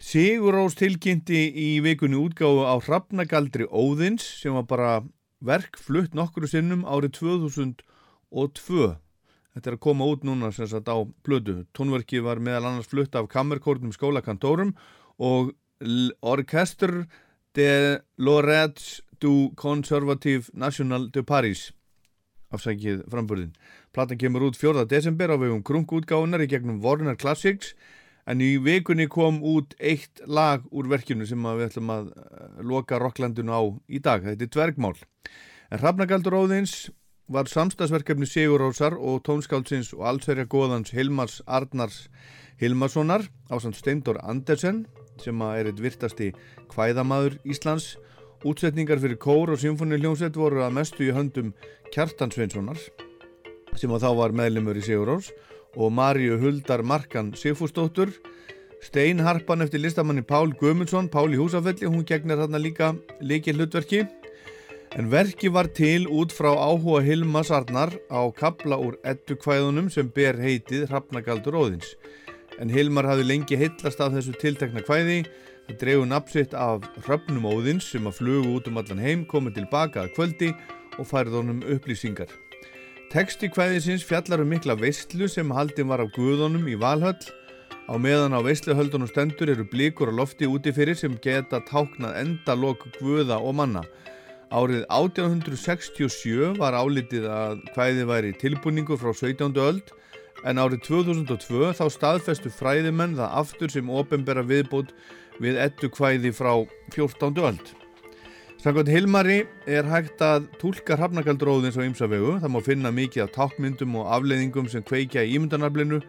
Sigur 0.00 0.56
Rós 0.56 0.78
tilkynnti 0.78 1.42
í 1.52 1.66
vikunni 1.84 2.16
útgáfu 2.16 2.64
á 2.64 2.72
Hrafnagaldri 2.80 3.68
Óðins 3.68 4.24
sem 4.40 4.56
var 4.56 4.64
bara 4.64 4.94
verk 5.44 5.76
flutt 5.76 6.16
nokkru 6.16 6.48
sinnum 6.48 6.88
árið 6.88 7.18
2002. 7.20 8.88
Þetta 9.52 9.68
er 9.68 9.76
að 9.76 9.84
koma 9.84 10.08
út 10.08 10.24
núna 10.24 10.54
sem 10.56 10.72
sagt 10.72 10.88
á 10.88 10.96
blödu. 11.20 11.66
Tónverkið 11.76 12.24
var 12.30 12.40
meðal 12.40 12.70
annars 12.70 12.88
flutt 12.88 13.12
af 13.12 13.28
kammerkórnum 13.28 13.92
skólakantórum 13.92 14.72
og 15.20 15.52
Orchestre 16.24 17.10
de 17.52 18.00
Lorette 18.16 19.04
du 19.20 19.50
Conservative 19.56 20.48
National 20.54 21.10
de 21.12 21.20
Paris 21.20 21.74
afsækið 22.54 23.04
framburðin. 23.10 23.54
Platan 23.94 24.20
kemur 24.20 24.46
út 24.48 24.58
4. 24.58 24.86
desember 24.90 25.32
á 25.32 25.36
vegum 25.40 25.64
krungútgáunar 25.66 26.44
í 26.44 26.50
gegnum 26.50 26.82
Warner 26.84 27.16
Classics 27.18 27.74
en 28.26 28.42
í 28.42 28.56
vikunni 28.62 29.06
kom 29.10 29.38
út 29.46 29.74
eitt 29.78 30.22
lag 30.26 30.64
úr 30.74 30.90
verkinu 30.90 31.26
sem 31.26 31.42
við 31.46 31.68
ætlum 31.68 31.92
að 31.94 32.12
eh, 32.12 32.46
loka 32.62 33.00
Rocklandinu 33.02 33.54
á 33.54 33.62
í 33.86 34.02
dag. 34.02 34.24
Þetta 34.26 34.46
er 34.46 34.54
dvergmál. 34.54 34.96
En 35.70 35.82
Hrafnagaldur 35.82 36.38
Óðins 36.38 36.88
var 37.26 37.48
samstagsverkefni 37.50 38.26
Sigur 38.30 38.62
Rósar 38.62 38.94
og 38.94 39.24
tónskáldsins 39.26 39.92
og 39.96 40.04
allsverja 40.06 40.46
góðans 40.46 40.92
Hilmars 40.94 41.40
Arnars 41.46 42.06
Hilmarssonar 42.60 43.26
á 43.50 43.54
samt 43.58 43.78
Steindor 43.78 44.20
Andersen 44.22 44.84
sem 45.20 45.40
er 45.42 45.70
eitt 45.70 45.80
virtasti 45.82 46.30
kvæðamaður 46.70 47.38
Íslands. 47.44 47.96
Útsetningar 48.44 49.00
fyrir 49.00 49.16
kór 49.16 49.54
og 49.54 49.60
symfóniljónsett 49.62 50.36
voru 50.36 50.60
að 50.60 50.74
mestu 50.76 51.06
í 51.06 51.12
höndum 51.16 51.54
Kjartan 51.94 52.32
Sveinssonar 52.34 52.80
sem 53.76 53.92
að 53.92 54.04
þá 54.04 54.10
var 54.18 54.34
meðlumur 54.36 54.76
í 54.76 54.82
Sigur 54.84 55.08
Rós 55.08 55.30
og 55.76 55.92
Maríu 55.92 56.36
Huldar 56.40 56.84
Markan 56.84 57.32
Sigfúsdóttur. 57.36 58.12
Steinharpan 58.84 59.64
eftir 59.64 59.80
listamanni 59.80 60.24
Pál 60.24 60.52
Guðmundsson 60.60 61.08
Pál 61.08 61.32
í 61.32 61.40
húsafelli, 61.40 61.88
hún 61.88 62.04
gegnir 62.04 62.40
þarna 62.40 62.60
líka 62.60 62.92
líki 63.24 63.56
hlutverki 63.56 64.04
en 64.96 65.10
verki 65.12 65.48
var 65.52 65.68
til 65.76 66.06
út 66.08 66.32
frá 66.32 66.52
áhuga 66.52 67.02
Hilmas 67.04 67.50
Arnar 67.52 67.92
á 68.12 68.20
kabla 68.36 68.78
úr 68.80 69.00
eddukvæðunum 69.04 69.90
sem 69.92 70.08
ber 70.12 70.38
heitið 70.40 70.86
Hrafnagaldur 70.88 71.56
Óðins. 71.56 71.96
En 72.60 72.72
Hilmar 72.72 73.08
hafði 73.08 73.26
lengi 73.28 73.58
heitlast 73.60 74.00
af 74.00 74.14
þessu 74.14 74.36
tiltekna 74.40 74.84
kvæði 74.84 75.24
það 75.66 75.78
drefu 75.82 76.08
napsitt 76.08 76.56
af 76.56 76.86
Hrafnum 77.04 77.46
Óðins 77.50 77.92
sem 77.92 78.06
að 78.08 78.18
flugu 78.22 78.56
út 78.56 78.70
um 78.70 78.80
allan 78.82 79.02
heim 79.02 79.28
komið 79.28 79.60
tilbaka 79.60 80.06
að 80.06 80.14
kvöldi 80.18 80.50
og 80.96 81.08
færði 81.10 81.40
honum 81.40 81.64
upplýsingar 81.76 82.32
Teksti 83.06 83.46
kvæðisins 83.54 84.02
fjallar 84.02 84.42
um 84.42 84.48
mikla 84.50 84.74
veistlu 84.74 85.28
sem 85.30 85.50
haldin 85.54 85.86
var 85.86 86.02
af 86.02 86.08
guðunum 86.16 86.66
í 86.66 86.74
Valhöll. 86.74 87.28
Á 87.86 87.94
meðan 88.02 88.34
á 88.34 88.42
veistluhöldunum 88.42 89.06
stendur 89.06 89.52
eru 89.52 89.62
blíkur 89.70 90.10
á 90.10 90.18
lofti 90.18 90.48
úti 90.50 90.72
fyrir 90.74 90.98
sem 90.98 91.14
geta 91.22 91.60
táknað 91.68 92.18
endalok 92.18 92.82
guða 92.98 93.38
og 93.38 93.54
manna. 93.60 93.84
Árið 94.50 94.82
1867 94.90 96.58
var 96.58 96.74
álitið 96.74 97.30
að 97.30 97.62
kvæði 97.76 98.08
væri 98.10 98.34
tilbúningu 98.42 98.98
frá 98.98 99.14
17. 99.14 99.54
öld 99.54 99.94
en 100.42 100.58
árið 100.58 100.82
2002 100.90 101.72
þá 101.78 101.86
staðfestu 101.94 102.50
fræðimenn 102.50 103.14
það 103.20 103.38
aftur 103.38 103.70
sem 103.70 103.90
ofinbera 104.02 104.42
viðbútt 104.42 104.90
við 105.42 105.58
ettu 105.60 105.90
kvæði 105.92 106.32
frá 106.36 106.52
14. 106.94 107.42
öld. 107.42 107.74
Samkvæmt 108.62 108.88
Hilmari 108.90 109.42
er 109.68 109.86
hægt 109.86 110.22
að 110.24 110.48
tólka 110.58 110.96
hrafnagaldróðins 110.96 111.76
á 111.78 111.84
ymsavegu. 111.84 112.38
Það 112.42 112.52
má 112.54 112.60
finna 112.64 112.90
mikið 112.90 113.26
af 113.26 113.34
tákmyndum 113.36 113.98
og 114.00 114.08
afleiðingum 114.16 114.70
sem 114.72 114.82
kveikja 114.82 115.22
í 115.22 115.36
ímyndanarblinu. 115.36 116.00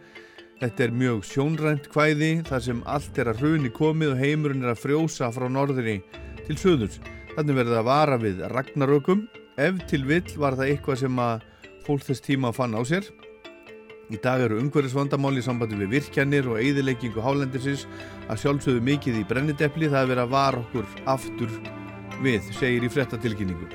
Þetta 0.58 0.86
er 0.88 0.96
mjög 0.96 1.20
sjónrænt 1.28 1.86
kvæði 1.92 2.32
þar 2.48 2.64
sem 2.64 2.80
allt 2.90 3.20
er 3.20 3.30
að 3.30 3.44
hruni 3.44 3.70
komið 3.70 4.16
og 4.16 4.22
heimurinn 4.24 4.66
er 4.66 4.72
að 4.72 4.82
frjósa 4.82 5.28
frá 5.30 5.46
norðri 5.46 6.00
til 6.48 6.58
söðurs. 6.58 6.98
Þannig 7.36 7.60
verður 7.60 7.76
það 7.76 7.84
að 7.84 7.90
vara 7.92 8.18
við 8.24 8.42
ragnarökum. 8.56 9.22
Ef 9.58 9.78
til 9.90 10.02
vill 10.08 10.26
var 10.40 10.58
það 10.58 10.72
eitthvað 10.72 11.02
sem 11.04 11.22
að 11.22 11.46
fólk 11.86 12.08
þess 12.08 12.26
tíma 12.26 12.50
fann 12.56 12.74
á 12.74 12.82
sér. 12.82 13.06
Í 14.08 14.16
dag 14.24 14.40
eru 14.40 14.56
umhverfisvandamál 14.62 15.36
í 15.36 15.42
sambandi 15.44 15.76
við 15.76 15.90
virkjanir 15.98 16.46
og 16.48 16.62
eigðileggingu 16.62 17.20
hálendisins 17.20 17.82
að 18.32 18.40
sjálfsögðu 18.40 18.84
mikið 18.86 19.18
í 19.20 19.24
brennidepli. 19.28 19.90
Það 19.92 20.00
er 20.00 20.12
verið 20.14 20.22
að 20.22 20.32
vara 20.32 20.62
okkur 20.62 20.86
aftur 21.12 21.50
við, 22.24 22.48
segir 22.56 22.86
í 22.86 22.90
frettatilkynningu. 22.94 23.68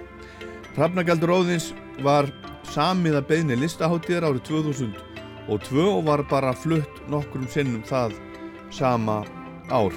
Hrafnagaldur 0.73 1.35
Óðins 1.35 1.69
var 2.01 2.31
samið 2.73 3.19
að 3.19 3.27
beðni 3.29 3.59
listaháttíðar 3.61 4.31
árið 4.31 4.47
2002 4.49 5.85
og 5.85 6.01
var 6.07 6.25
bara 6.31 6.55
flutt 6.57 7.03
nokkrum 7.13 7.45
sinnum 7.45 7.85
það 7.85 8.17
sama 8.73 9.21
ár. 9.69 9.93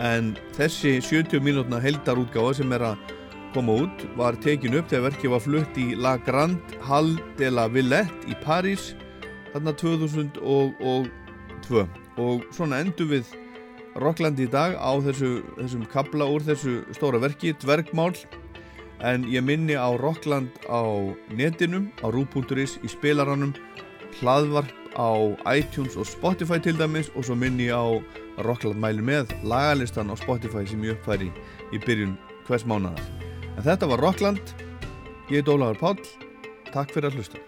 En 0.00 0.32
þessi 0.56 0.96
70 1.04 1.44
mínútna 1.44 1.82
heldarútgáfa 1.84 2.62
sem 2.62 2.72
er 2.72 2.88
að 2.94 3.15
koma 3.56 3.72
út 3.86 4.02
var 4.18 4.36
tekin 4.44 4.74
upp 4.76 4.90
þegar 4.90 5.06
verkið 5.06 5.32
var 5.32 5.40
flutt 5.40 5.78
í 5.80 5.94
La 5.96 6.18
Grande 6.20 6.76
Hall 6.84 7.14
de 7.38 7.48
la 7.48 7.64
Villette 7.72 8.28
í 8.28 8.34
París 8.42 8.90
þarna 9.54 9.72
2002 9.80 11.84
og 12.20 12.44
svona 12.52 12.82
endur 12.84 13.08
við 13.14 13.30
Rocklandi 13.96 14.44
í 14.44 14.52
dag 14.52 14.76
á 14.76 14.92
þessu, 15.00 15.40
þessum 15.56 15.86
kabla 15.88 16.28
úr 16.28 16.44
þessu 16.44 16.84
stóra 16.92 17.16
verki, 17.22 17.54
dvergmál 17.62 18.12
en 19.00 19.24
ég 19.32 19.40
minni 19.44 19.72
á 19.72 19.88
Rockland 19.96 20.52
á 20.68 20.84
netinum, 21.32 21.88
á 22.04 22.12
rú.is 22.12 22.76
í 22.84 22.92
spilaranum, 22.92 23.56
hlaðvarp 24.20 24.68
á 25.00 25.32
iTunes 25.56 25.96
og 25.96 26.04
Spotify 26.08 26.60
til 26.60 26.76
dæmis 26.76 27.08
og 27.16 27.24
svo 27.24 27.40
minni 27.40 27.72
á 27.72 28.04
Rockland 28.44 28.84
mæli 28.84 29.00
með 29.00 29.32
lagalistan 29.48 30.12
á 30.12 30.14
Spotify 30.20 30.68
sem 30.68 30.84
ég 30.84 31.00
uppfæri 31.00 31.32
í 31.72 31.80
byrjun 31.80 32.18
hvers 32.44 32.68
mánadar. 32.68 33.25
En 33.56 33.64
þetta 33.64 33.88
var 33.88 34.02
Rockland, 34.04 34.52
ég 35.32 35.40
er 35.40 35.46
Dólaður 35.48 35.80
Páll, 35.80 36.08
takk 36.74 36.92
fyrir 36.92 37.08
að 37.08 37.20
hlusta. 37.20 37.40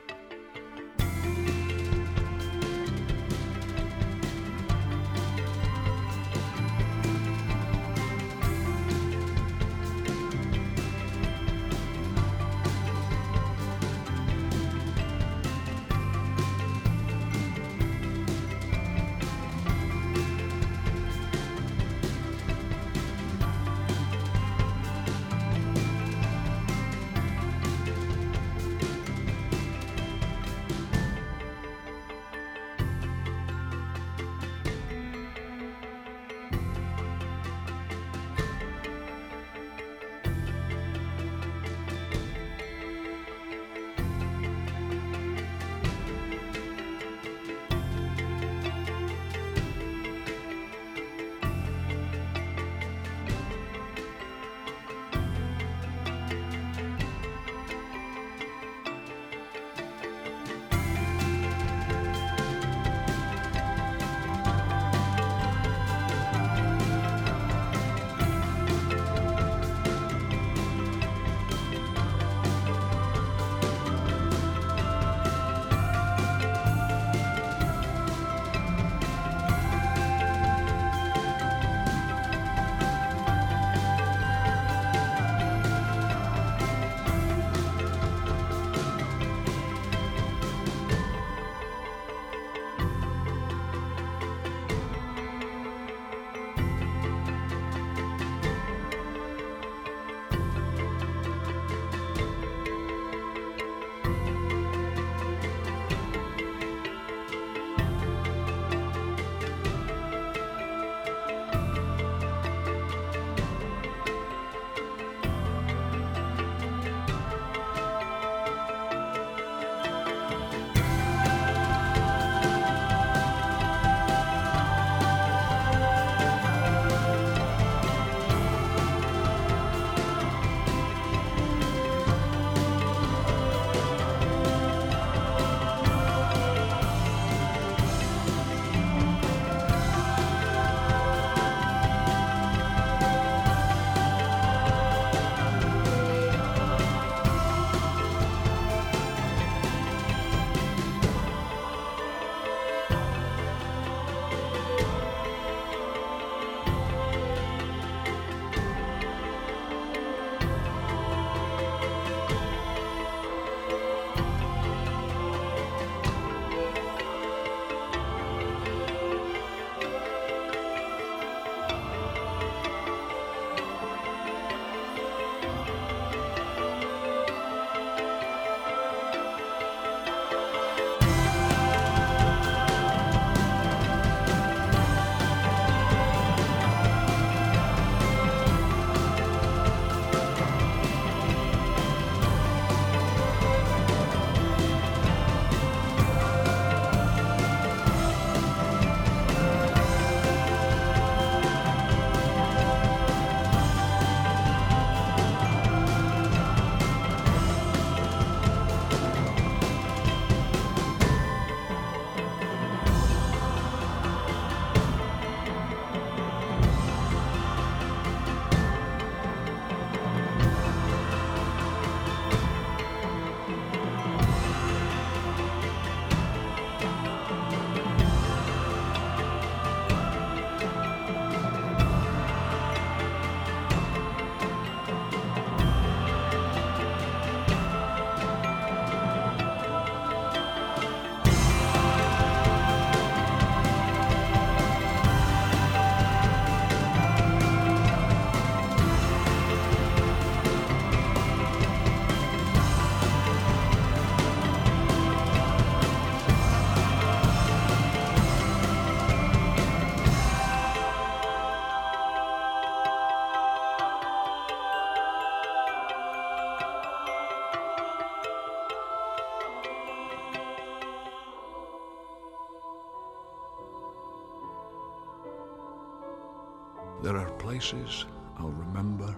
Places 277.58 278.06
I'll 278.38 278.50
remember 278.50 279.16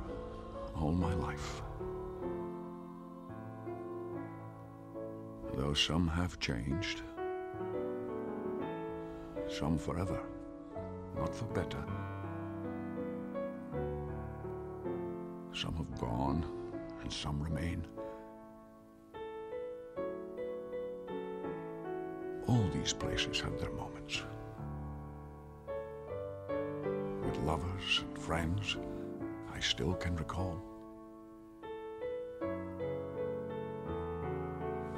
all 0.74 0.92
my 0.92 1.12
life. 1.12 1.60
Though 5.52 5.74
some 5.74 6.08
have 6.08 6.40
changed, 6.40 7.02
some 9.46 9.76
forever, 9.76 10.22
not 11.18 11.34
for 11.34 11.44
better. 11.48 11.84
Some 15.52 15.76
have 15.76 16.00
gone, 16.00 16.42
and 17.02 17.12
some 17.12 17.42
remain. 17.42 17.86
All 22.46 22.66
these 22.72 22.94
places 22.94 23.38
have 23.42 23.60
their 23.60 23.72
moments. 23.72 24.22
Lovers 27.44 28.02
and 28.06 28.18
friends, 28.18 28.76
I 29.54 29.60
still 29.60 29.94
can 29.94 30.16
recall. 30.16 30.60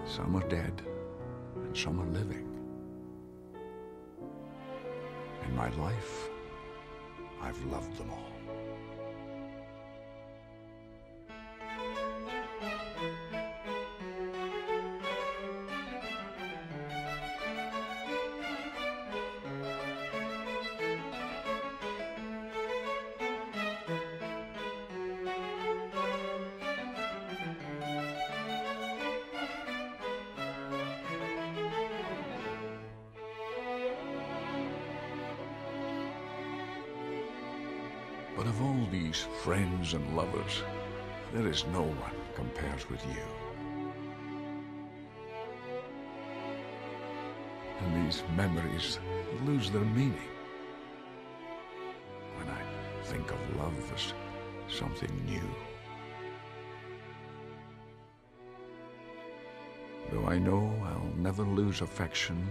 Some 0.05 0.36
are 0.36 0.48
dead, 0.48 0.82
and 1.56 1.77
some 1.77 2.01
are 2.01 2.06
living. 2.06 2.48
In 5.47 5.56
my 5.56 5.69
life, 5.77 6.28
I've 7.40 7.64
loved 7.66 7.97
them 7.97 8.10
all. 8.10 8.32
Friends 39.53 39.93
and 39.93 40.16
lovers, 40.16 40.62
there 41.35 41.47
is 41.47 41.66
no 41.66 41.83
one 41.83 42.16
compares 42.35 42.89
with 42.89 43.05
you. 43.05 43.23
And 47.81 48.07
these 48.07 48.23
memories 48.35 48.99
lose 49.45 49.70
their 49.70 49.85
meaning 49.85 50.33
when 52.39 52.49
I 52.49 52.62
think 53.05 53.31
of 53.31 53.57
love 53.59 53.93
as 53.95 54.15
something 54.74 55.12
new. 55.27 55.49
Though 60.11 60.29
I 60.29 60.39
know 60.39 60.74
I'll 60.83 61.15
never 61.19 61.43
lose 61.43 61.83
affection 61.83 62.49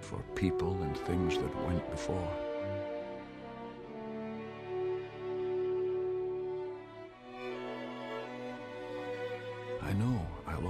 for 0.00 0.18
people 0.34 0.82
and 0.82 0.94
things 0.94 1.38
that 1.38 1.66
went 1.66 1.90
before. 1.90 2.47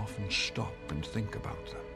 Often 0.09 0.31
stop 0.31 0.75
and 0.91 1.05
think 1.05 1.37
about 1.37 1.67
them. 1.67 1.88